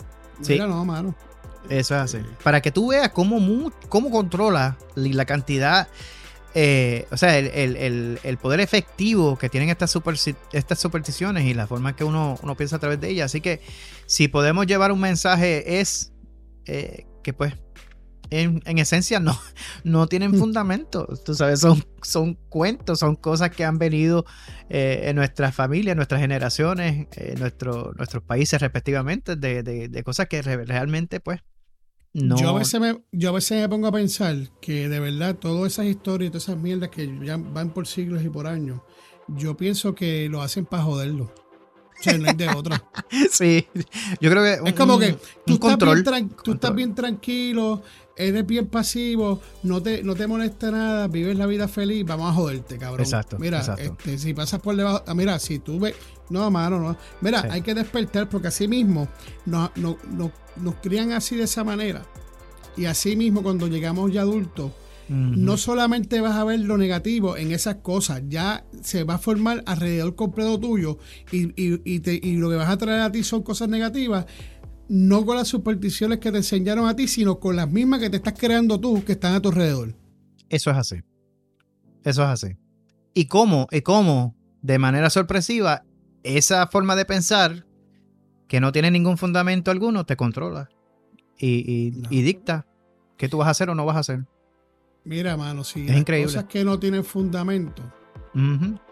Mira, 0.48 0.68
no, 0.68 0.84
mano. 0.86 1.14
Eso 1.70 1.96
es 1.96 2.02
así. 2.02 2.18
Para 2.44 2.62
que 2.62 2.72
tú 2.72 2.90
veas 2.90 3.10
cómo, 3.10 3.72
cómo 3.90 4.10
controla 4.10 4.78
la 4.96 5.26
cantidad, 5.26 5.88
eh, 6.56 7.08
o 7.12 7.18
sea, 7.18 7.38
el, 7.38 8.38
poder 8.42 8.60
efectivo 8.60 9.38
que 9.38 9.50
tienen 9.50 9.70
estas, 9.70 9.98
estas 10.52 10.80
supersticiones 10.80 11.46
y 11.46 11.54
la 11.54 11.68
forma 11.68 11.96
que 11.96 12.04
uno, 12.04 12.38
uno 12.42 12.56
piensa 12.56 12.76
a 12.76 12.80
través 12.80 13.00
de 13.00 13.10
ellas. 13.10 13.26
Así 13.26 13.42
que 13.42 13.62
si 14.06 14.28
podemos 14.28 14.68
llevar 14.68 14.92
un 14.92 15.00
mensaje 15.00 15.80
es 15.80 16.12
eh, 16.66 17.06
que 17.24 17.34
pues 17.34 17.54
en, 18.30 18.78
esencia 18.78 19.20
no, 19.20 19.40
no 19.84 20.08
tienen 20.08 20.32
mm. 20.32 20.40
fundamento. 20.40 21.08
Tú 21.26 21.34
sabes, 21.34 21.60
son, 21.60 21.84
son 22.02 22.36
cuentos, 22.50 23.00
son 23.00 23.16
cosas 23.16 23.50
que 23.52 23.66
han 23.66 23.78
venido 23.78 24.26
eh, 24.70 25.04
en 25.06 25.16
nuestras 25.16 25.56
familias, 25.56 25.94
en 25.94 25.98
nuestras 25.98 26.22
generaciones, 26.22 27.08
en 27.16 27.40
nuestro, 27.40 27.94
nuestros 27.98 28.24
países 28.24 28.62
respectivamente, 28.62 29.36
de, 29.36 29.64
de, 29.64 30.04
cosas 30.04 30.28
que 30.28 30.42
realmente 30.42 31.20
pues 31.20 31.42
no. 32.14 32.38
Yo 32.38 32.50
a, 32.50 32.54
veces 32.54 32.80
me, 32.80 33.02
yo 33.12 33.30
a 33.30 33.32
veces 33.34 33.60
me 33.60 33.70
pongo 33.70 33.88
a 33.88 33.92
pensar 33.92 34.38
que 34.62 34.88
de 34.88 35.00
verdad 35.00 35.36
todas 35.36 35.74
esas 35.74 35.88
historias, 35.88 36.32
todas 36.32 36.44
esas 36.44 36.58
mierdas 36.58 36.90
que 36.90 37.12
ya 37.24 37.38
van 37.38 37.72
por 37.72 37.88
siglos 37.88 38.24
y 38.24 38.30
por 38.30 38.48
años, 38.48 38.82
yo 39.28 39.58
pienso 39.58 39.96
que 39.96 40.30
lo 40.30 40.42
hacen 40.42 40.66
para 40.66 40.84
joderlo. 40.84 41.34
O 42.00 42.04
sea, 42.04 42.18
no 42.18 42.28
hay 42.28 42.36
de 42.36 42.50
otra. 42.50 42.84
sí, 43.32 43.66
yo 44.20 44.30
creo 44.30 44.44
que. 44.44 44.70
es 44.70 44.74
como 44.76 45.00
que 45.00 45.18
tú, 45.46 45.54
estás, 45.54 45.78
bien, 46.12 46.30
tú 46.44 46.52
estás 46.54 46.76
bien 46.76 46.94
tranquilo, 46.94 47.82
eres 48.16 48.46
bien 48.46 48.68
pasivo, 48.68 49.42
no 49.64 49.82
te, 49.82 50.04
no 50.04 50.16
te 50.16 50.28
molesta 50.28 50.72
nada, 50.72 51.08
vives 51.08 51.38
la 51.38 51.46
vida 51.46 51.68
feliz, 51.68 52.06
vamos 52.06 52.30
a 52.30 52.34
joderte, 52.34 52.78
cabrón. 52.78 53.02
Exacto. 53.02 53.38
Mira, 53.40 53.62
Este, 53.78 54.18
si 54.18 54.34
pasas 54.34 54.60
por 54.62 54.76
debajo, 54.76 55.04
ah, 55.08 55.14
mira, 55.14 55.40
si 55.40 55.60
tú 55.60 55.80
ves, 55.80 55.96
no, 56.30 56.50
mano, 56.52 56.80
no. 56.80 56.98
Mira, 57.22 57.48
hay 57.50 57.62
que 57.62 57.74
despertar 57.74 58.30
porque 58.30 58.48
así 58.48 58.68
mismo 58.68 59.08
nos, 59.46 59.72
nos 59.76 60.76
crían 60.82 61.12
así 61.12 61.36
de 61.36 61.44
esa 61.44 61.64
manera. 61.64 62.04
Y 62.76 62.86
así 62.86 63.16
mismo 63.16 63.44
cuando 63.44 63.68
llegamos 63.68 64.12
ya 64.12 64.22
adultos, 64.22 64.72
no 65.10 65.58
solamente 65.58 66.22
vas 66.22 66.36
a 66.38 66.44
ver 66.44 66.62
lo 66.62 66.78
negativo 66.78 67.38
en 67.38 67.52
esas 67.52 67.76
cosas, 67.76 68.24
ya 68.30 68.66
se 68.82 69.04
va 69.04 69.16
a 69.16 69.18
formar 69.20 69.62
alrededor 69.68 70.16
completo 70.16 70.60
tuyo 70.60 70.98
y, 71.32 71.50
y, 71.62 71.82
y, 71.84 72.00
te, 72.00 72.16
y 72.16 72.38
lo 72.38 72.50
que 72.50 72.56
vas 72.56 72.70
a 72.70 72.78
traer 72.78 73.02
a 73.02 73.12
ti 73.12 73.22
son 73.24 73.44
cosas 73.44 73.68
negativas 73.68 74.26
no 74.90 75.26
con 75.26 75.38
las 75.38 75.48
supersticiones 75.48 76.20
que 76.20 76.32
te 76.32 76.38
enseñaron 76.38 76.88
a 76.88 76.96
ti, 76.96 77.08
sino 77.08 77.40
con 77.40 77.56
las 77.56 77.70
mismas 77.70 78.00
que 78.00 78.10
te 78.10 78.18
estás 78.18 78.34
creando 78.38 78.80
tú, 78.80 79.04
que 79.04 79.14
están 79.14 79.34
a 79.34 79.42
tu 79.42 79.50
alrededor. 79.50 79.96
Eso 80.50 80.72
es 80.72 80.78
así. 80.78 80.98
Eso 82.04 82.24
es 82.24 82.30
así. 82.30 82.58
¿Y 83.14 83.26
cómo? 83.26 83.68
¿Y 83.72 83.82
cómo? 83.82 84.36
De 84.62 84.78
manera 84.80 85.10
sorpresiva, 85.10 85.84
esa 86.24 86.68
forma 86.68 86.96
de 86.96 87.06
pensar, 87.06 87.66
que 88.48 88.60
no 88.60 88.72
tiene 88.72 88.92
ningún 88.92 89.18
fundamento 89.18 89.72
alguno, 89.72 90.06
te 90.06 90.16
controla 90.16 90.70
y, 91.38 91.92
dicta 92.22 92.66
qué 93.18 93.28
tú 93.28 93.38
vas 93.38 93.48
a 93.48 93.52
hacer 93.52 93.70
o 93.70 93.76
no 93.76 93.86
vas 93.86 93.98
a 93.98 94.00
hacer. 94.00 94.26
Mira, 95.06 95.36
mano, 95.36 95.64
si 95.64 95.86
es 95.88 95.98
increíble. 95.98 96.28
cosas 96.28 96.46
que 96.46 96.64
no 96.64 96.80
tienen 96.80 97.04
fundamento, 97.04 97.84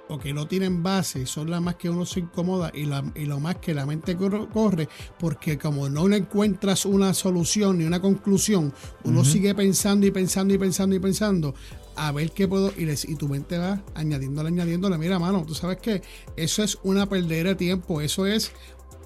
o 0.08 0.20
que 0.20 0.34
no 0.34 0.46
tienen 0.46 0.84
base 0.84 1.26
son 1.26 1.50
las 1.50 1.62
más 1.62 1.76
que 1.76 1.90
uno 1.90 2.06
se 2.06 2.20
incomoda 2.20 2.70
y, 2.74 2.86
la, 2.86 3.04
y 3.16 3.26
lo 3.26 3.40
más 3.40 3.56
que 3.58 3.74
la 3.74 3.86
mente 3.86 4.18
corre, 4.18 4.90
porque 5.18 5.58
como 5.58 5.90
no 5.90 6.08
le 6.08 6.18
encuentras 6.18 6.86
una 6.86 7.14
solución 7.14 7.78
ni 7.78 7.86
una 7.86 8.02
conclusión, 8.02 8.74
uno 9.06 9.24
sigue 9.24 9.56
pensando 9.56 10.06
y 10.06 10.12
pensando 10.12 10.54
y 10.54 10.58
pensando 10.58 10.96
y 10.96 11.00
pensando 11.00 11.56
a 11.96 12.12
ver 12.12 12.32
qué 12.32 12.48
puedo 12.48 12.72
y, 12.78 12.90
y 12.90 13.16
tu 13.16 13.28
mente 13.28 13.58
va 13.58 13.82
añadiéndole, 13.96 14.50
añadiéndole. 14.50 14.98
Mira, 14.98 15.20
mano, 15.20 15.46
tú 15.46 15.56
sabes 15.56 15.78
que 15.78 16.02
eso 16.36 16.64
es 16.64 16.78
una 16.84 17.08
perder 17.08 17.48
de 17.48 17.56
tiempo, 17.56 18.02
eso 18.02 18.26
es 18.26 18.52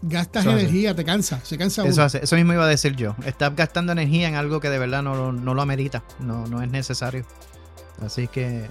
gastas 0.01 0.45
energía, 0.45 0.95
te 0.95 1.03
cansa, 1.03 1.39
se 1.43 1.57
cansa 1.57 1.83
uno. 1.83 1.91
Eso, 1.91 2.17
eso 2.17 2.35
mismo 2.35 2.53
iba 2.53 2.65
a 2.65 2.67
decir 2.67 2.95
yo. 2.95 3.15
Estás 3.25 3.55
gastando 3.55 3.91
energía 3.91 4.27
en 4.27 4.35
algo 4.35 4.59
que 4.59 4.69
de 4.69 4.79
verdad 4.79 5.03
no, 5.03 5.31
no 5.31 5.53
lo 5.53 5.61
amerita, 5.61 6.03
no, 6.19 6.47
no 6.47 6.61
es 6.61 6.69
necesario. 6.69 7.25
Así 8.01 8.27
que 8.27 8.69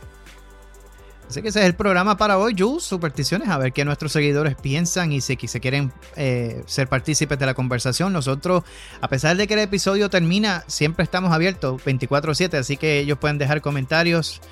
Así 1.28 1.42
que 1.42 1.48
ese 1.48 1.60
es 1.60 1.66
el 1.66 1.74
programa 1.74 2.16
para 2.16 2.38
hoy, 2.38 2.54
Jules, 2.56 2.84
Supersticiones, 2.84 3.48
a 3.48 3.58
ver 3.58 3.72
qué 3.72 3.84
nuestros 3.84 4.12
seguidores 4.12 4.56
piensan 4.56 5.12
y 5.12 5.20
si 5.20 5.36
se 5.36 5.60
quieren 5.60 5.92
eh, 6.16 6.62
ser 6.66 6.88
partícipes 6.88 7.38
de 7.38 7.46
la 7.46 7.54
conversación. 7.54 8.12
Nosotros, 8.12 8.62
a 9.00 9.08
pesar 9.08 9.36
de 9.36 9.46
que 9.46 9.54
el 9.54 9.60
episodio 9.60 10.10
termina, 10.10 10.64
siempre 10.66 11.02
estamos 11.02 11.32
abiertos 11.32 11.82
24/7, 11.82 12.58
así 12.58 12.76
que 12.76 13.00
ellos 13.00 13.18
pueden 13.18 13.38
dejar 13.38 13.62
comentarios, 13.62 14.42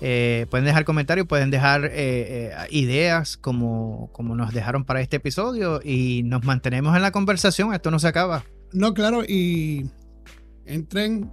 eh, 0.00 0.46
pueden 0.50 0.66
dejar 0.66 0.84
comentarios, 0.84 1.26
pueden 1.26 1.50
dejar 1.50 1.90
eh, 1.92 2.52
ideas 2.70 3.36
como, 3.36 4.10
como 4.12 4.36
nos 4.36 4.52
dejaron 4.52 4.84
para 4.84 5.00
este 5.00 5.16
episodio 5.16 5.80
y 5.82 6.22
nos 6.24 6.44
mantenemos 6.44 6.94
en 6.94 7.02
la 7.02 7.10
conversación, 7.10 7.72
esto 7.72 7.90
no 7.90 7.98
se 7.98 8.08
acaba. 8.08 8.44
No, 8.72 8.92
claro, 8.92 9.24
y 9.24 9.90
entren 10.66 11.32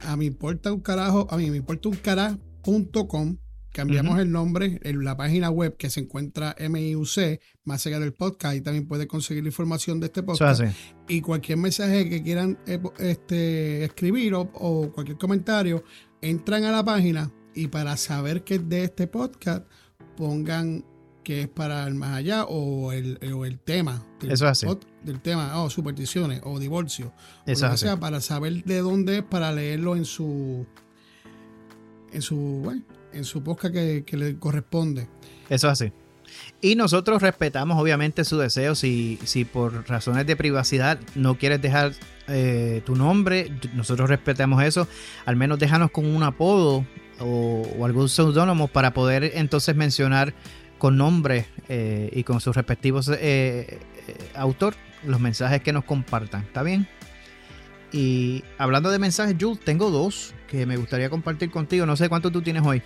a 0.00 0.16
mi 0.16 0.26
importa 0.26 0.72
un 0.72 0.80
carajo, 0.80 1.28
a 1.30 1.36
mí 1.36 1.48
me 1.50 1.58
importa 1.58 1.88
un 1.88 1.96
carajo.com 1.96 3.36
Cambiamos 3.72 4.18
el 4.18 4.32
nombre 4.32 4.80
en 4.82 5.04
la 5.04 5.16
página 5.16 5.48
web 5.50 5.76
que 5.76 5.90
se 5.90 6.00
encuentra 6.00 6.56
MIUC, 6.58 7.40
más 7.64 7.86
allá 7.86 8.00
del 8.00 8.12
podcast, 8.12 8.56
y 8.56 8.60
también 8.60 8.88
puede 8.88 9.06
conseguir 9.06 9.44
información 9.46 10.00
de 10.00 10.06
este 10.06 10.22
podcast. 10.22 10.62
Y 11.08 11.20
cualquier 11.20 11.58
mensaje 11.58 12.08
que 12.08 12.22
quieran 12.22 12.58
eh, 12.66 12.80
este, 12.98 13.84
escribir 13.84 14.34
o, 14.34 14.90
cualquier 14.92 15.18
comentario, 15.18 15.84
entran 16.20 16.64
a 16.64 16.72
la 16.72 16.84
página 16.84 17.32
y 17.54 17.68
para 17.68 17.96
saber 17.96 18.42
qué 18.42 18.56
es 18.56 18.68
de 18.68 18.84
este 18.84 19.06
podcast, 19.06 19.66
pongan 20.16 20.84
que 21.22 21.42
es 21.42 21.48
para 21.48 21.86
el 21.86 21.94
más 21.94 22.16
allá 22.16 22.44
o 22.44 22.92
el, 22.92 23.18
o 23.32 23.44
el 23.44 23.60
tema 23.60 24.04
del, 24.20 24.32
Eso 24.32 24.46
es 24.46 24.64
así. 24.64 24.78
del 25.04 25.20
tema, 25.20 25.62
o 25.62 25.70
supersticiones 25.70 26.40
o 26.44 26.58
divorcio. 26.58 27.08
o 27.08 27.50
Eso 27.50 27.66
que 27.66 27.72
así. 27.72 27.84
sea, 27.84 28.00
para 28.00 28.20
saber 28.20 28.64
de 28.64 28.80
dónde 28.80 29.18
es, 29.18 29.22
para 29.22 29.52
leerlo 29.52 29.94
en 29.96 30.04
su 30.04 30.66
en 32.12 32.22
su 32.22 32.36
bueno, 32.36 32.82
en 33.12 33.24
su 33.24 33.42
podcast 33.42 33.74
que, 33.74 34.16
le 34.16 34.38
corresponde. 34.38 35.08
Eso 35.48 35.68
es 35.68 35.72
así. 35.72 35.92
Y 36.60 36.76
nosotros 36.76 37.22
respetamos 37.22 37.80
obviamente 37.80 38.24
su 38.24 38.38
deseo. 38.38 38.74
Si, 38.74 39.18
si 39.24 39.44
por 39.44 39.88
razones 39.88 40.26
de 40.26 40.36
privacidad 40.36 41.00
no 41.14 41.36
quieres 41.36 41.60
dejar 41.60 41.92
eh, 42.28 42.82
tu 42.84 42.94
nombre, 42.94 43.52
nosotros 43.74 44.08
respetamos 44.08 44.62
eso. 44.62 44.86
Al 45.26 45.36
menos 45.36 45.58
déjanos 45.58 45.90
con 45.90 46.06
un 46.06 46.22
apodo 46.22 46.84
o, 47.18 47.62
o 47.78 47.84
algún 47.84 48.08
seudónimo 48.08 48.68
para 48.68 48.94
poder 48.94 49.32
entonces 49.34 49.74
mencionar 49.74 50.34
con 50.80 50.96
nombre 50.96 51.46
eh, 51.68 52.10
y 52.12 52.24
con 52.24 52.40
sus 52.40 52.56
respectivos 52.56 53.08
eh, 53.08 53.16
eh, 53.20 53.78
autor 54.34 54.74
los 55.06 55.20
mensajes 55.20 55.60
que 55.60 55.72
nos 55.72 55.84
compartan. 55.84 56.42
¿Está 56.42 56.64
bien? 56.64 56.88
Y 57.92 58.42
hablando 58.58 58.90
de 58.90 58.98
mensajes, 58.98 59.36
Jules, 59.38 59.60
tengo 59.60 59.90
dos 59.90 60.34
que 60.48 60.66
me 60.66 60.76
gustaría 60.76 61.08
compartir 61.10 61.50
contigo. 61.50 61.86
No 61.86 61.96
sé 61.96 62.08
cuántos 62.08 62.32
tú 62.32 62.42
tienes 62.42 62.64
hoy. 62.64 62.82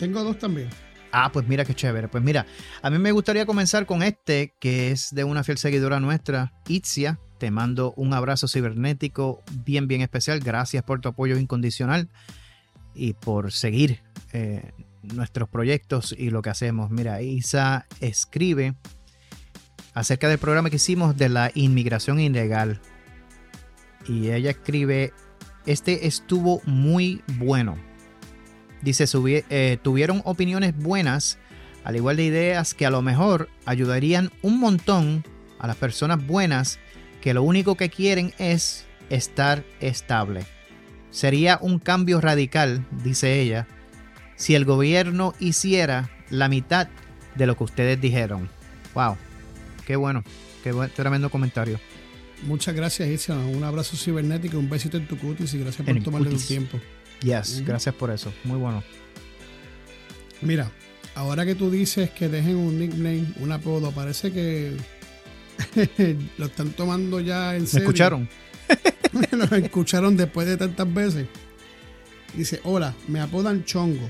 Tengo 0.00 0.24
dos 0.24 0.38
también. 0.38 0.70
Ah, 1.12 1.30
pues 1.30 1.46
mira 1.46 1.66
qué 1.66 1.74
chévere. 1.74 2.08
Pues 2.08 2.24
mira, 2.24 2.46
a 2.80 2.88
mí 2.88 2.98
me 2.98 3.12
gustaría 3.12 3.44
comenzar 3.44 3.84
con 3.84 4.02
este, 4.02 4.54
que 4.58 4.90
es 4.90 5.14
de 5.14 5.24
una 5.24 5.44
fiel 5.44 5.58
seguidora 5.58 6.00
nuestra, 6.00 6.54
Itzia. 6.66 7.20
Te 7.38 7.50
mando 7.50 7.92
un 7.96 8.14
abrazo 8.14 8.48
cibernético 8.48 9.42
bien, 9.64 9.88
bien 9.88 10.00
especial. 10.00 10.40
Gracias 10.40 10.82
por 10.84 11.02
tu 11.02 11.10
apoyo 11.10 11.36
incondicional 11.36 12.08
y 12.94 13.12
por 13.12 13.52
seguir 13.52 14.00
eh, 14.32 14.72
nuestros 15.02 15.50
proyectos 15.50 16.14
y 16.16 16.30
lo 16.30 16.40
que 16.40 16.48
hacemos. 16.48 16.90
Mira, 16.90 17.20
Isa 17.20 17.86
escribe 18.00 18.74
acerca 19.92 20.30
del 20.30 20.38
programa 20.38 20.70
que 20.70 20.76
hicimos 20.76 21.18
de 21.18 21.28
la 21.28 21.50
inmigración 21.54 22.20
ilegal. 22.20 22.80
Y 24.08 24.30
ella 24.30 24.50
escribe, 24.50 25.12
este 25.66 26.06
estuvo 26.06 26.62
muy 26.64 27.22
bueno. 27.36 27.89
Dice, 28.82 29.04
"Subi- 29.06 29.44
eh, 29.50 29.78
tuvieron 29.82 30.22
opiniones 30.24 30.76
buenas, 30.76 31.38
al 31.84 31.96
igual 31.96 32.16
de 32.16 32.24
ideas 32.24 32.74
que 32.74 32.86
a 32.86 32.90
lo 32.90 33.02
mejor 33.02 33.48
ayudarían 33.66 34.30
un 34.42 34.58
montón 34.60 35.24
a 35.58 35.66
las 35.66 35.76
personas 35.76 36.24
buenas 36.26 36.78
que 37.20 37.34
lo 37.34 37.42
único 37.42 37.74
que 37.76 37.90
quieren 37.90 38.32
es 38.38 38.86
estar 39.10 39.64
estable. 39.80 40.44
Sería 41.10 41.58
un 41.60 41.78
cambio 41.78 42.20
radical, 42.20 42.84
dice 43.02 43.40
ella, 43.40 43.66
si 44.36 44.54
el 44.54 44.64
gobierno 44.64 45.34
hiciera 45.40 46.08
la 46.30 46.48
mitad 46.48 46.88
de 47.34 47.46
lo 47.46 47.56
que 47.56 47.64
ustedes 47.64 48.00
dijeron. 48.00 48.48
Wow, 48.94 49.16
qué 49.86 49.96
bueno, 49.96 50.22
qué 50.64 50.72
buen, 50.72 50.88
tremendo 50.90 51.28
comentario. 51.30 51.78
Muchas 52.46 52.74
gracias, 52.74 53.08
Isra. 53.08 53.36
Un 53.36 53.64
abrazo 53.64 53.96
cibernético, 53.96 54.58
un 54.58 54.70
besito 54.70 54.96
en 54.96 55.06
tu 55.06 55.18
cutis 55.18 55.52
y 55.52 55.58
gracias 55.58 55.84
por 55.86 55.94
En 55.94 56.02
tomarle 56.02 56.28
tu 56.28 56.34
cutis. 56.36 56.48
tiempo. 56.48 56.78
Yes, 57.22 57.62
gracias 57.64 57.94
por 57.94 58.10
eso, 58.10 58.32
muy 58.44 58.58
bueno. 58.58 58.82
Mira, 60.42 60.70
ahora 61.14 61.44
que 61.44 61.54
tú 61.54 61.70
dices 61.70 62.10
que 62.10 62.28
dejen 62.28 62.56
un 62.56 62.78
nickname, 62.78 63.26
un 63.40 63.52
apodo, 63.52 63.90
parece 63.92 64.32
que 64.32 64.76
lo 66.38 66.46
están 66.46 66.70
tomando 66.70 67.20
ya 67.20 67.54
en 67.56 67.62
¿Me 67.62 67.66
serio. 67.66 67.88
escucharon? 67.88 68.28
Nos 69.36 69.52
escucharon 69.52 70.16
después 70.16 70.46
de 70.46 70.56
tantas 70.56 70.92
veces. 70.92 71.26
Dice, 72.34 72.60
hola, 72.64 72.94
me 73.08 73.20
apodan 73.20 73.64
Chongo. 73.64 74.08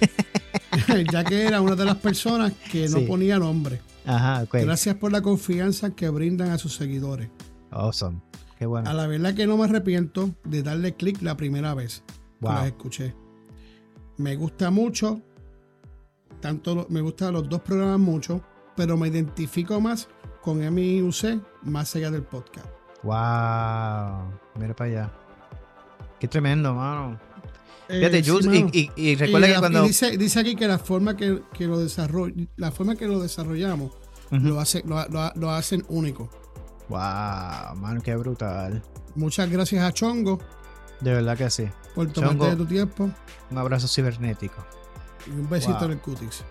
ya 1.12 1.24
que 1.24 1.42
era 1.42 1.60
una 1.60 1.74
de 1.74 1.84
las 1.84 1.96
personas 1.96 2.52
que 2.70 2.88
no 2.88 2.98
Sí. 3.00 3.04
ponía 3.06 3.38
nombre. 3.38 3.80
Ajá, 4.06 4.44
ok. 4.44 4.54
Gracias 4.62 4.94
por 4.96 5.12
la 5.12 5.20
confianza 5.20 5.90
que 5.90 6.08
brindan 6.08 6.50
a 6.50 6.58
sus 6.58 6.74
seguidores. 6.74 7.28
Awesome, 7.70 8.20
qué 8.60 8.66
bueno. 8.66 8.88
A 8.88 8.92
la 8.94 9.06
verdad 9.08 9.34
que 9.34 9.46
no 9.46 9.56
me 9.56 9.64
arrepiento 9.64 10.30
de 10.44 10.62
darle 10.62 10.94
clic 10.94 11.20
la 11.22 11.34
primera 11.36 11.74
vez 11.74 12.04
que 12.06 12.14
Wow. 12.46 12.52
las 12.52 12.66
escuché. 12.66 13.14
Me 14.18 14.36
gusta 14.36 14.70
mucho, 14.70 15.20
tanto 16.40 16.86
me 16.90 17.00
gustan 17.00 17.32
los 17.32 17.48
dos 17.48 17.60
programas 17.62 17.98
mucho, 17.98 18.42
pero 18.76 18.96
me 18.96 19.08
identifico 19.08 19.80
más 19.80 20.08
con 20.42 20.58
MIUC 20.60 21.40
más 21.62 21.96
allá 21.96 22.10
del 22.10 22.22
podcast. 22.22 22.66
Wow, 23.02 24.30
mira 24.56 24.74
para 24.76 24.90
allá. 24.90 25.12
Qué 26.18 26.28
tremendo, 26.28 26.74
mano. 26.74 27.18
Eh, 27.88 27.98
Fíjate, 27.98 28.22
sí, 28.22 28.30
Jules, 28.30 28.64
y, 28.72 28.78
y- 28.94 29.10
y 29.10 29.14
recuerda 29.16 29.46
Y 29.48 29.50
que 29.50 29.54
la- 29.54 29.60
cuando. 29.60 29.82
dice, 29.84 30.16
dice 30.16 30.38
aquí 30.40 30.54
que 30.54 30.68
la 30.68 30.78
forma 30.78 31.16
que, 31.16 31.42
que 31.54 31.66
lo 31.66 31.78
desarroll, 31.78 32.48
la 32.56 32.70
forma 32.70 32.94
que 32.94 33.06
lo 33.08 33.20
desarrollamos 33.20 33.92
lo, 34.30 34.60
hace, 34.60 34.82
lo, 34.86 35.02
lo- 35.08 35.32
lo 35.34 35.50
hacen 35.50 35.82
único. 35.88 36.28
Wow, 36.90 37.76
mano, 37.76 38.00
qué 38.02 38.14
brutal. 38.16 38.82
Muchas 39.14 39.48
gracias 39.50 39.82
a 39.82 39.92
Chongo 39.92 40.38
De 41.00 41.12
verdad 41.14 41.36
que 41.38 41.48
sí. 41.50 41.68
por 41.94 42.08
tomarte 42.12 42.36
Chongo. 42.38 42.50
de 42.50 42.56
tu 42.56 42.66
tiempo 42.66 43.10
Un 43.50 43.58
abrazo 43.58 43.88
cibernético. 43.88 44.64
y 45.26 45.30
un 45.30 45.48
besito 45.48 45.74
Wow. 45.78 45.84
en 45.86 45.90
el 45.92 45.98
cutis. 46.00 46.44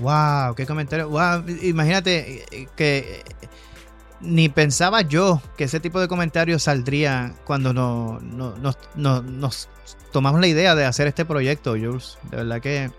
Wow, 0.00 0.54
qué 0.54 0.66
comentario. 0.66 1.08
Wow, 1.08 1.44
imagínate 1.62 2.44
eh, 2.50 2.68
que 2.76 3.22
eh, 3.42 3.48
ni 4.20 4.48
pensaba 4.48 5.02
yo 5.02 5.40
que 5.56 5.64
ese 5.64 5.78
tipo 5.80 6.00
de 6.00 6.08
comentarios 6.08 6.62
saldrían 6.64 7.36
cuando 7.44 7.72
no, 7.72 8.18
no- 8.20 8.56
nos- 8.56 8.78
no- 8.96 9.22
nos 9.22 9.68
tomamos 10.12 10.40
la 10.40 10.46
idea 10.48 10.74
de 10.74 10.84
hacer 10.86 11.06
este 11.06 11.24
proyecto, 11.24 11.72
Jules. 11.72 12.18
De 12.30 12.36
verdad 12.38 12.60
que. 12.60 12.90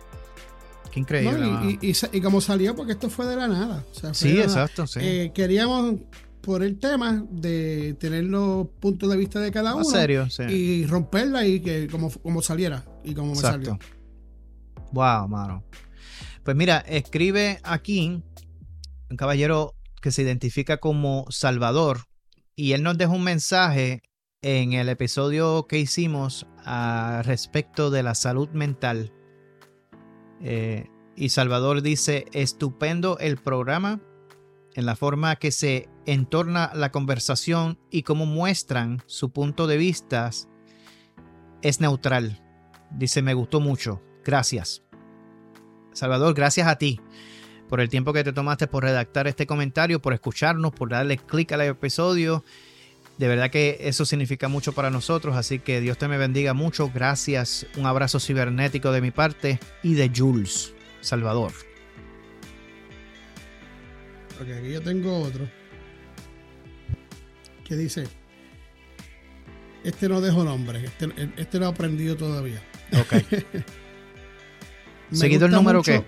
Qué 0.92 1.00
increíble. 1.00 1.40
No, 1.40 1.70
y, 1.70 1.80
y- 1.82 1.90
y 1.90 1.94
sa- 1.94 2.10
y 2.12 2.22
como 2.22 2.42
salió, 2.42 2.76
porque 2.76 2.92
esto 2.94 3.10
fue 3.10 3.26
de 3.26 3.36
la 3.36 3.48
nada. 3.48 3.84
o 3.90 3.94
sea, 3.94 4.10
fue 4.10 4.14
sí, 4.16 4.34
la 4.34 4.44
exacto, 4.44 4.86
sí. 4.88 5.00
Eh, 5.02 5.32
queríamos, 5.34 5.96
por 6.42 6.64
el 6.64 6.80
tema 6.80 7.26
de 7.30 7.96
tener 8.00 8.26
los 8.26 8.68
puntos 8.80 9.10
de 9.10 9.18
vista 9.18 9.40
de 9.40 9.52
cada 9.52 9.76
uno 9.76 9.84
serio, 9.84 10.30
sí. 10.30 10.44
y 10.44 10.86
romperla 10.86 11.46
y 11.46 11.60
que 11.60 11.88
como, 11.88 12.10
como 12.10 12.42
saliera 12.42 12.84
y 13.04 13.14
como 13.14 13.32
me 13.32 13.38
salió. 13.38 13.78
Wow, 14.92 15.28
mano. 15.28 15.64
Pues 16.44 16.58
mira, 16.58 16.80
escribe 16.80 17.60
aquí 17.64 18.24
un 19.10 19.18
caballero 19.18 19.76
que 20.02 20.12
se 20.12 20.24
identifica 20.24 20.78
como 20.78 21.26
Salvador 21.30 22.06
y 22.56 22.74
él 22.74 22.84
nos 22.84 22.98
deja 22.98 23.12
un 23.12 23.24
mensaje 23.24 24.02
en 24.42 24.74
el 24.74 24.90
episodio 24.90 25.68
que 25.68 25.78
hicimos 25.78 26.48
a 26.66 27.22
respecto 27.24 27.92
de 27.92 28.04
la 28.04 28.16
salud 28.16 28.50
mental. 28.50 29.14
Eh, 30.42 30.88
y 31.16 31.30
Salvador 31.30 31.84
dice, 31.84 32.26
estupendo 32.34 33.20
el 33.20 33.38
programa 33.38 34.02
en 34.74 34.86
la 34.86 34.96
forma 34.96 35.36
que 35.36 35.52
se 35.52 35.90
entorna 36.14 36.72
la 36.74 36.92
conversación 36.92 37.78
y 37.90 38.04
cómo 38.04 38.26
muestran 38.26 39.02
su 39.06 39.32
punto 39.32 39.66
de 39.66 39.78
vista 39.78 40.30
es 41.62 41.80
neutral. 41.80 42.42
Dice, 42.92 43.22
me 43.22 43.34
gustó 43.34 43.62
mucho. 43.62 44.02
Gracias. 44.26 44.84
Salvador, 45.94 46.34
gracias 46.34 46.68
a 46.68 46.78
ti 46.78 47.00
por 47.70 47.80
el 47.80 47.88
tiempo 47.88 48.12
que 48.12 48.26
te 48.26 48.34
tomaste 48.34 48.68
por 48.68 48.84
redactar 48.84 49.28
este 49.28 49.48
comentario, 49.48 50.02
por 50.02 50.14
escucharnos, 50.14 50.74
por 50.74 50.90
darle 50.90 51.18
clic 51.18 51.54
al 51.54 51.62
episodio. 51.62 52.44
De 53.18 53.30
verdad 53.30 53.50
que 53.50 53.78
eso 53.80 54.04
significa 54.04 54.50
mucho 54.50 54.74
para 54.74 54.90
nosotros, 54.90 55.38
así 55.38 55.60
que 55.60 55.80
Dios 55.80 55.98
te 55.98 56.10
me 56.10 56.18
bendiga 56.18 56.54
mucho. 56.54 56.92
Gracias. 56.94 57.66
Un 57.78 57.86
abrazo 57.86 58.20
cibernético 58.20 58.92
de 58.92 59.00
mi 59.00 59.12
parte 59.12 59.60
y 59.84 59.94
de 59.94 60.12
Jules, 60.14 60.74
Salvador. 61.00 61.54
Ok, 64.42 64.50
aquí 64.58 64.72
yo 64.72 64.82
tengo 64.82 65.20
otro. 65.20 65.61
Que 67.72 67.78
dice. 67.78 68.04
Este 69.86 70.10
no 70.10 70.20
dejo 70.20 70.44
nombre. 70.44 70.84
Este, 70.84 71.08
este 71.38 71.58
no 71.58 71.68
he 71.68 71.70
aprendido 71.70 72.18
todavía. 72.18 72.62
Ok. 73.00 73.34
Seguido 75.14 75.46
el 75.46 75.54
número 75.54 75.82
qué? 75.82 76.04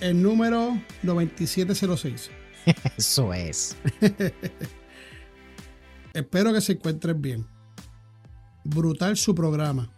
El 0.00 0.22
número 0.22 0.80
9706. 1.02 2.30
Eso 2.96 3.34
es. 3.34 3.76
Espero 6.14 6.54
que 6.54 6.62
se 6.62 6.72
encuentren 6.72 7.20
bien. 7.20 7.46
Brutal 8.64 9.18
su 9.18 9.34
programa. 9.34 9.92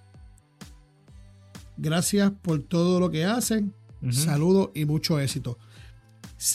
Gracias 1.77 2.33
por 2.43 2.65
todo 2.65 2.99
lo 2.99 3.13
que 3.13 3.25
hacen. 3.25 3.73
Saludos 4.11 4.71
y 4.75 4.87
mucho 4.87 5.21
éxito. 5.21 5.57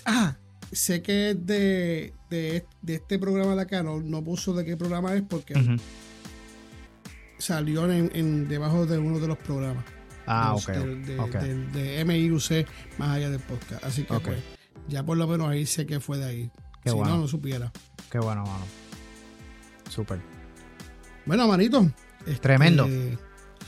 Ah, 0.04 0.41
sé 0.72 1.02
que 1.02 1.32
es 1.32 1.46
de, 1.46 2.14
de, 2.30 2.66
de 2.82 2.94
este 2.96 3.20
programa 3.20 3.56
de 3.56 3.62
acá, 3.62 3.84
no, 3.84 4.00
no 4.02 4.24
puso 4.24 4.54
de 4.54 4.64
qué 4.66 4.78
programa 4.78 5.14
es 5.16 5.22
porque 5.24 5.54
salió 7.38 7.92
en, 7.92 8.12
en- 8.14 8.48
debajo 8.48 8.86
de 8.86 8.98
uno 8.98 9.20
de 9.20 9.28
los 9.28 9.38
programas. 9.38 9.84
Ah, 10.28 10.56
de 10.56 10.72
ok. 10.72 10.78
de, 11.06 11.20
ok. 11.20 11.32
del- 11.42 11.72
de 11.72 12.06
MIUC 12.06 12.68
más 12.98 13.10
allá 13.18 13.30
del 13.30 13.40
podcast. 13.40 13.84
Así 13.84 14.04
que 14.04 14.20
pues, 14.20 14.38
ya 14.88 15.04
por 15.04 15.18
lo 15.18 15.28
menos 15.28 15.50
ahí 15.50 15.66
sé 15.66 15.86
que 15.86 16.00
fue 16.00 16.18
de 16.18 16.26
ahí. 16.26 16.52
Qué 16.84 16.90
si 16.92 16.96
bueno. 16.96 17.16
no, 17.16 17.22
no 17.22 17.28
supiera. 17.28 17.72
Qué 18.12 18.20
bueno, 18.20 18.44
mano. 18.44 18.66
Súper. 19.90 20.20
Bueno, 21.26 21.48
manito. 21.48 21.92
este, 22.26 22.36
Tremendo. 22.40 22.88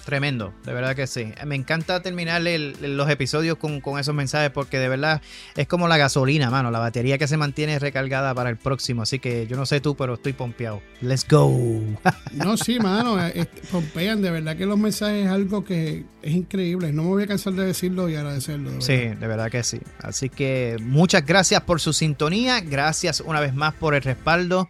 Tremendo, 0.05 0.53
de 0.65 0.73
verdad 0.73 0.95
que 0.95 1.07
sí. 1.07 1.31
Me 1.45 1.55
encanta 1.55 2.01
terminar 2.01 2.45
el- 2.45 2.75
los 2.97 3.09
episodios 3.09 3.57
con, 3.57 3.79
con 3.79 3.97
esos 3.99 4.13
mensajes 4.13 4.49
porque 4.51 4.77
de 4.77 4.89
verdad 4.89 5.21
es 5.55 5.65
como 5.67 5.87
la 5.87 5.97
gasolina, 5.97 6.49
mano, 6.49 6.71
la 6.71 6.79
batería 6.79 7.17
que 7.17 7.27
se 7.27 7.37
mantiene 7.37 7.79
recargada 7.79 8.35
para 8.35 8.49
el 8.49 8.57
próximo. 8.57 9.01
Así 9.03 9.19
que 9.19 9.47
yo 9.47 9.55
no 9.55 9.65
sé 9.65 9.79
tú, 9.79 9.95
pero 9.95 10.15
estoy 10.15 10.33
pompeado. 10.33 10.81
Let's 11.01 11.25
go. 11.27 11.51
No, 12.33 12.57
sí, 12.57 12.79
mano, 12.79 13.23
eh, 13.23 13.31
este, 13.35 13.61
pompean, 13.71 14.21
de 14.21 14.31
verdad 14.31 14.57
que 14.57 14.65
los 14.65 14.77
mensajes 14.77 15.25
es 15.25 15.31
algo 15.31 15.63
que 15.63 16.03
es 16.21 16.33
increíble. 16.33 16.91
No 16.91 17.03
me 17.03 17.09
voy 17.09 17.23
a 17.23 17.27
cansar 17.27 17.53
de 17.53 17.65
decirlo 17.65 18.09
y 18.09 18.15
agradecerlo. 18.15 18.71
de 18.71 18.81
Sí, 18.81 18.95
de 18.97 19.27
verdad 19.27 19.49
que 19.51 19.63
sí. 19.63 19.79
Así 19.99 20.29
que 20.29 20.77
muchas 20.81 21.25
gracias 21.25 21.61
por 21.61 21.79
su 21.79 21.93
sintonía, 21.93 22.59
gracias 22.59 23.21
una 23.21 23.39
vez 23.39 23.53
más 23.53 23.73
por 23.75 23.93
el 23.95 24.01
respaldo. 24.01 24.67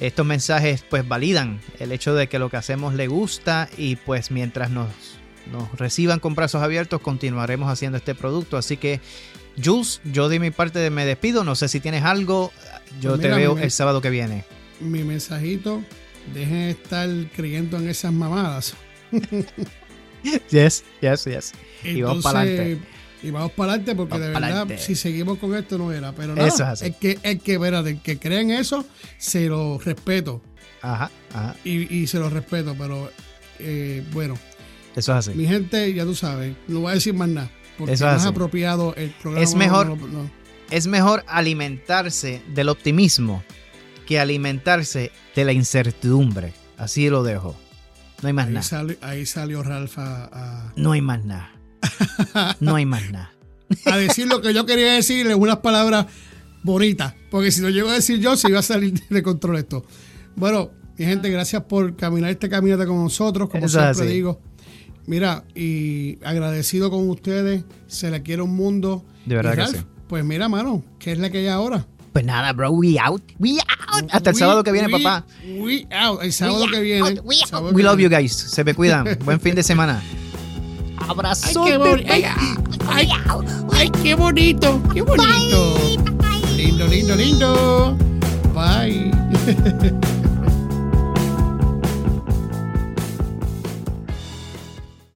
Estos 0.00 0.26
mensajes 0.26 0.84
pues 0.88 1.06
validan 1.08 1.60
el 1.80 1.90
hecho 1.92 2.14
de 2.14 2.28
que 2.28 2.38
lo 2.38 2.50
que 2.50 2.56
hacemos 2.58 2.94
le 2.94 3.06
gusta 3.08 3.68
y 3.78 3.96
pues 3.96 4.30
mientras 4.30 4.70
nos, 4.70 4.88
nos 5.50 5.72
reciban 5.78 6.20
con 6.20 6.34
brazos 6.34 6.62
abiertos 6.62 7.00
continuaremos 7.00 7.70
haciendo 7.70 7.96
este 7.98 8.14
producto. 8.14 8.58
Así 8.58 8.76
que 8.76 9.00
Jules, 9.62 10.02
yo 10.04 10.28
de 10.28 10.38
mi 10.38 10.50
parte 10.50 10.90
me 10.90 11.06
despido. 11.06 11.44
No 11.44 11.54
sé 11.54 11.68
si 11.68 11.80
tienes 11.80 12.02
algo. 12.04 12.52
Yo 13.00 13.10
Pues 13.12 13.22
te 13.22 13.28
veo 13.34 13.54
mi- 13.54 13.62
el 13.62 13.70
sábado 13.70 14.02
que 14.02 14.10
viene. 14.10 14.44
Mi 14.80 15.02
mensajito, 15.02 15.82
dejen 16.34 16.52
de 16.52 16.70
estar 16.72 17.08
creyendo 17.34 17.78
en 17.78 17.88
esas 17.88 18.12
mamadas. 18.12 18.74
Yes, 20.50 20.82
yes, 21.00 21.24
yes. 21.24 21.52
Y 21.84 22.02
vamos 22.02 22.16
Entonces, 22.16 22.22
pa'lante. 22.22 22.78
Y 23.26 23.30
vamos 23.30 23.52
para 23.52 23.72
adelante 23.72 23.94
porque 23.94 24.12
Vamos 24.18 24.26
de 24.26 24.32
verdad, 24.40 24.66
si 24.78 24.94
seguimos 24.94 25.38
con 25.38 25.54
esto 25.56 25.76
no 25.78 25.90
era. 25.92 26.12
Pero 26.12 26.34
nada, 26.34 26.46
Eso 26.48 26.62
es 26.62 26.68
así. 26.68 26.84
el 26.86 26.94
que, 26.94 27.18
el 27.22 27.40
que, 27.40 27.54
espérate, 27.54 27.90
el 27.90 28.00
que 28.00 28.18
cree 28.18 28.40
en 28.40 28.50
eso, 28.52 28.86
se 29.18 29.46
lo 29.48 29.78
respeto. 29.78 30.40
Ajá, 30.82 31.10
ajá. 31.34 31.56
Y, 31.64 31.92
y 31.94 32.06
se 32.06 32.18
lo 32.18 32.30
respeto, 32.30 32.74
pero 32.78 33.10
eh, 33.58 34.04
bueno, 34.12 34.34
Eso 34.94 35.12
es 35.18 35.28
así. 35.28 35.36
mi 35.36 35.46
gente, 35.46 35.92
ya 35.92 36.04
tú 36.04 36.14
sabes, 36.14 36.54
no 36.68 36.80
voy 36.80 36.92
a 36.92 36.94
decir 36.94 37.14
más 37.14 37.28
nada. 37.28 37.50
Porque 37.78 37.94
Eso 37.94 38.04
no 38.06 38.10
es 38.12 38.16
es 38.18 38.22
así. 38.22 38.28
apropiado 38.30 38.94
el 38.96 39.10
programa. 39.10 39.44
Es 39.44 39.54
mejor- 39.54 39.88
no, 39.88 39.96
no, 39.96 40.06
no. 40.06 40.30
es 40.70 40.86
mejor 40.86 41.24
alimentarse 41.26 42.42
del 42.54 42.68
optimismo 42.68 43.42
que 44.06 44.20
alimentarse 44.20 45.10
de 45.34 45.44
la 45.44 45.52
incertidumbre. 45.52 46.52
Así 46.78 47.08
lo 47.10 47.22
dejo. 47.24 47.56
No 48.22 48.28
hay 48.28 48.32
más 48.32 48.46
Ahí, 48.46 48.52
nada. 48.54 48.62
sale- 48.62 48.98
ahí 49.02 49.26
salió 49.26 49.62
Ralph 49.62 49.98
a, 49.98 50.28
a- 50.32 50.72
No 50.76 50.92
hay 50.92 51.00
más 51.00 51.24
nada. 51.24 51.50
No 52.60 52.74
hay 52.76 52.86
más 52.86 53.10
nada. 53.10 53.32
a 53.86 53.96
decir 53.96 54.26
lo 54.26 54.40
que 54.40 54.52
yo 54.54 54.64
quería 54.66 54.92
decirle, 54.92 55.34
unas 55.34 55.58
palabras 55.58 56.06
bonitas. 56.62 57.14
Porque 57.30 57.50
si 57.50 57.60
lo 57.60 57.70
llego 57.70 57.88
a 57.90 57.94
decir 57.94 58.20
yo, 58.20 58.36
se 58.36 58.48
iba 58.48 58.60
a 58.60 58.62
salir 58.62 59.00
de 59.08 59.22
control 59.22 59.56
esto. 59.58 59.84
Bueno, 60.36 60.70
mi 60.98 61.04
gente, 61.04 61.30
gracias 61.30 61.62
por 61.64 61.96
caminar 61.96 62.30
este 62.30 62.48
caminata 62.48 62.86
con 62.86 63.02
nosotros, 63.02 63.48
como 63.50 63.66
Eso 63.66 63.80
siempre 63.80 64.04
así. 64.06 64.12
digo. 64.14 64.40
Mira, 65.06 65.44
y 65.54 66.18
agradecido 66.24 66.90
con 66.90 67.08
ustedes, 67.08 67.64
se 67.86 68.10
le 68.10 68.22
quiere 68.22 68.42
un 68.42 68.54
mundo. 68.56 69.04
De 69.24 69.36
verdad 69.36 69.52
Y 69.52 69.56
que 69.56 69.62
Ralph, 69.62 69.76
sí. 69.76 69.82
Pues 70.08 70.24
mira, 70.24 70.48
mano, 70.48 70.84
¿qué 70.98 71.12
es 71.12 71.18
la 71.18 71.30
que 71.30 71.38
hay 71.38 71.48
ahora? 71.48 71.86
Pues 72.12 72.24
nada, 72.24 72.52
bro, 72.52 72.70
we 72.70 72.98
out. 72.98 73.22
We 73.38 73.52
out. 73.52 74.08
Hasta 74.10 74.30
el 74.30 74.36
sábado 74.36 74.64
que 74.64 74.72
viene, 74.72 74.86
we- 74.92 75.02
papá. 75.02 75.26
We 75.60 75.86
out. 75.94 76.22
El 76.22 76.32
sábado 76.32 76.64
que 76.72 76.80
viene. 76.80 77.20
we 77.20 77.36
out. 77.36 77.48
sábado 77.48 77.68
We 77.72 77.76
que 77.76 77.82
love 77.82 77.98
you 78.00 78.08
guys. 78.08 78.32
Se 78.32 78.64
me 78.64 78.74
cuidan. 78.74 79.18
Buen 79.24 79.38
fin 79.40 79.54
de 79.54 79.62
semana. 79.62 80.02
Ay, 81.06 81.10
Abrazo. 81.10 81.64
qué, 81.64 81.76
boni- 81.78 82.04
ay, 82.08 82.24
ay, 82.88 83.08
ay, 83.72 83.90
qué 84.02 84.14
bonito, 84.14 84.80
qué 84.92 85.02
bonito. 85.02 85.74
Lindo, 86.56 86.86
lindo, 86.88 87.14
lindo. 87.16 87.96
Bye. 88.54 89.10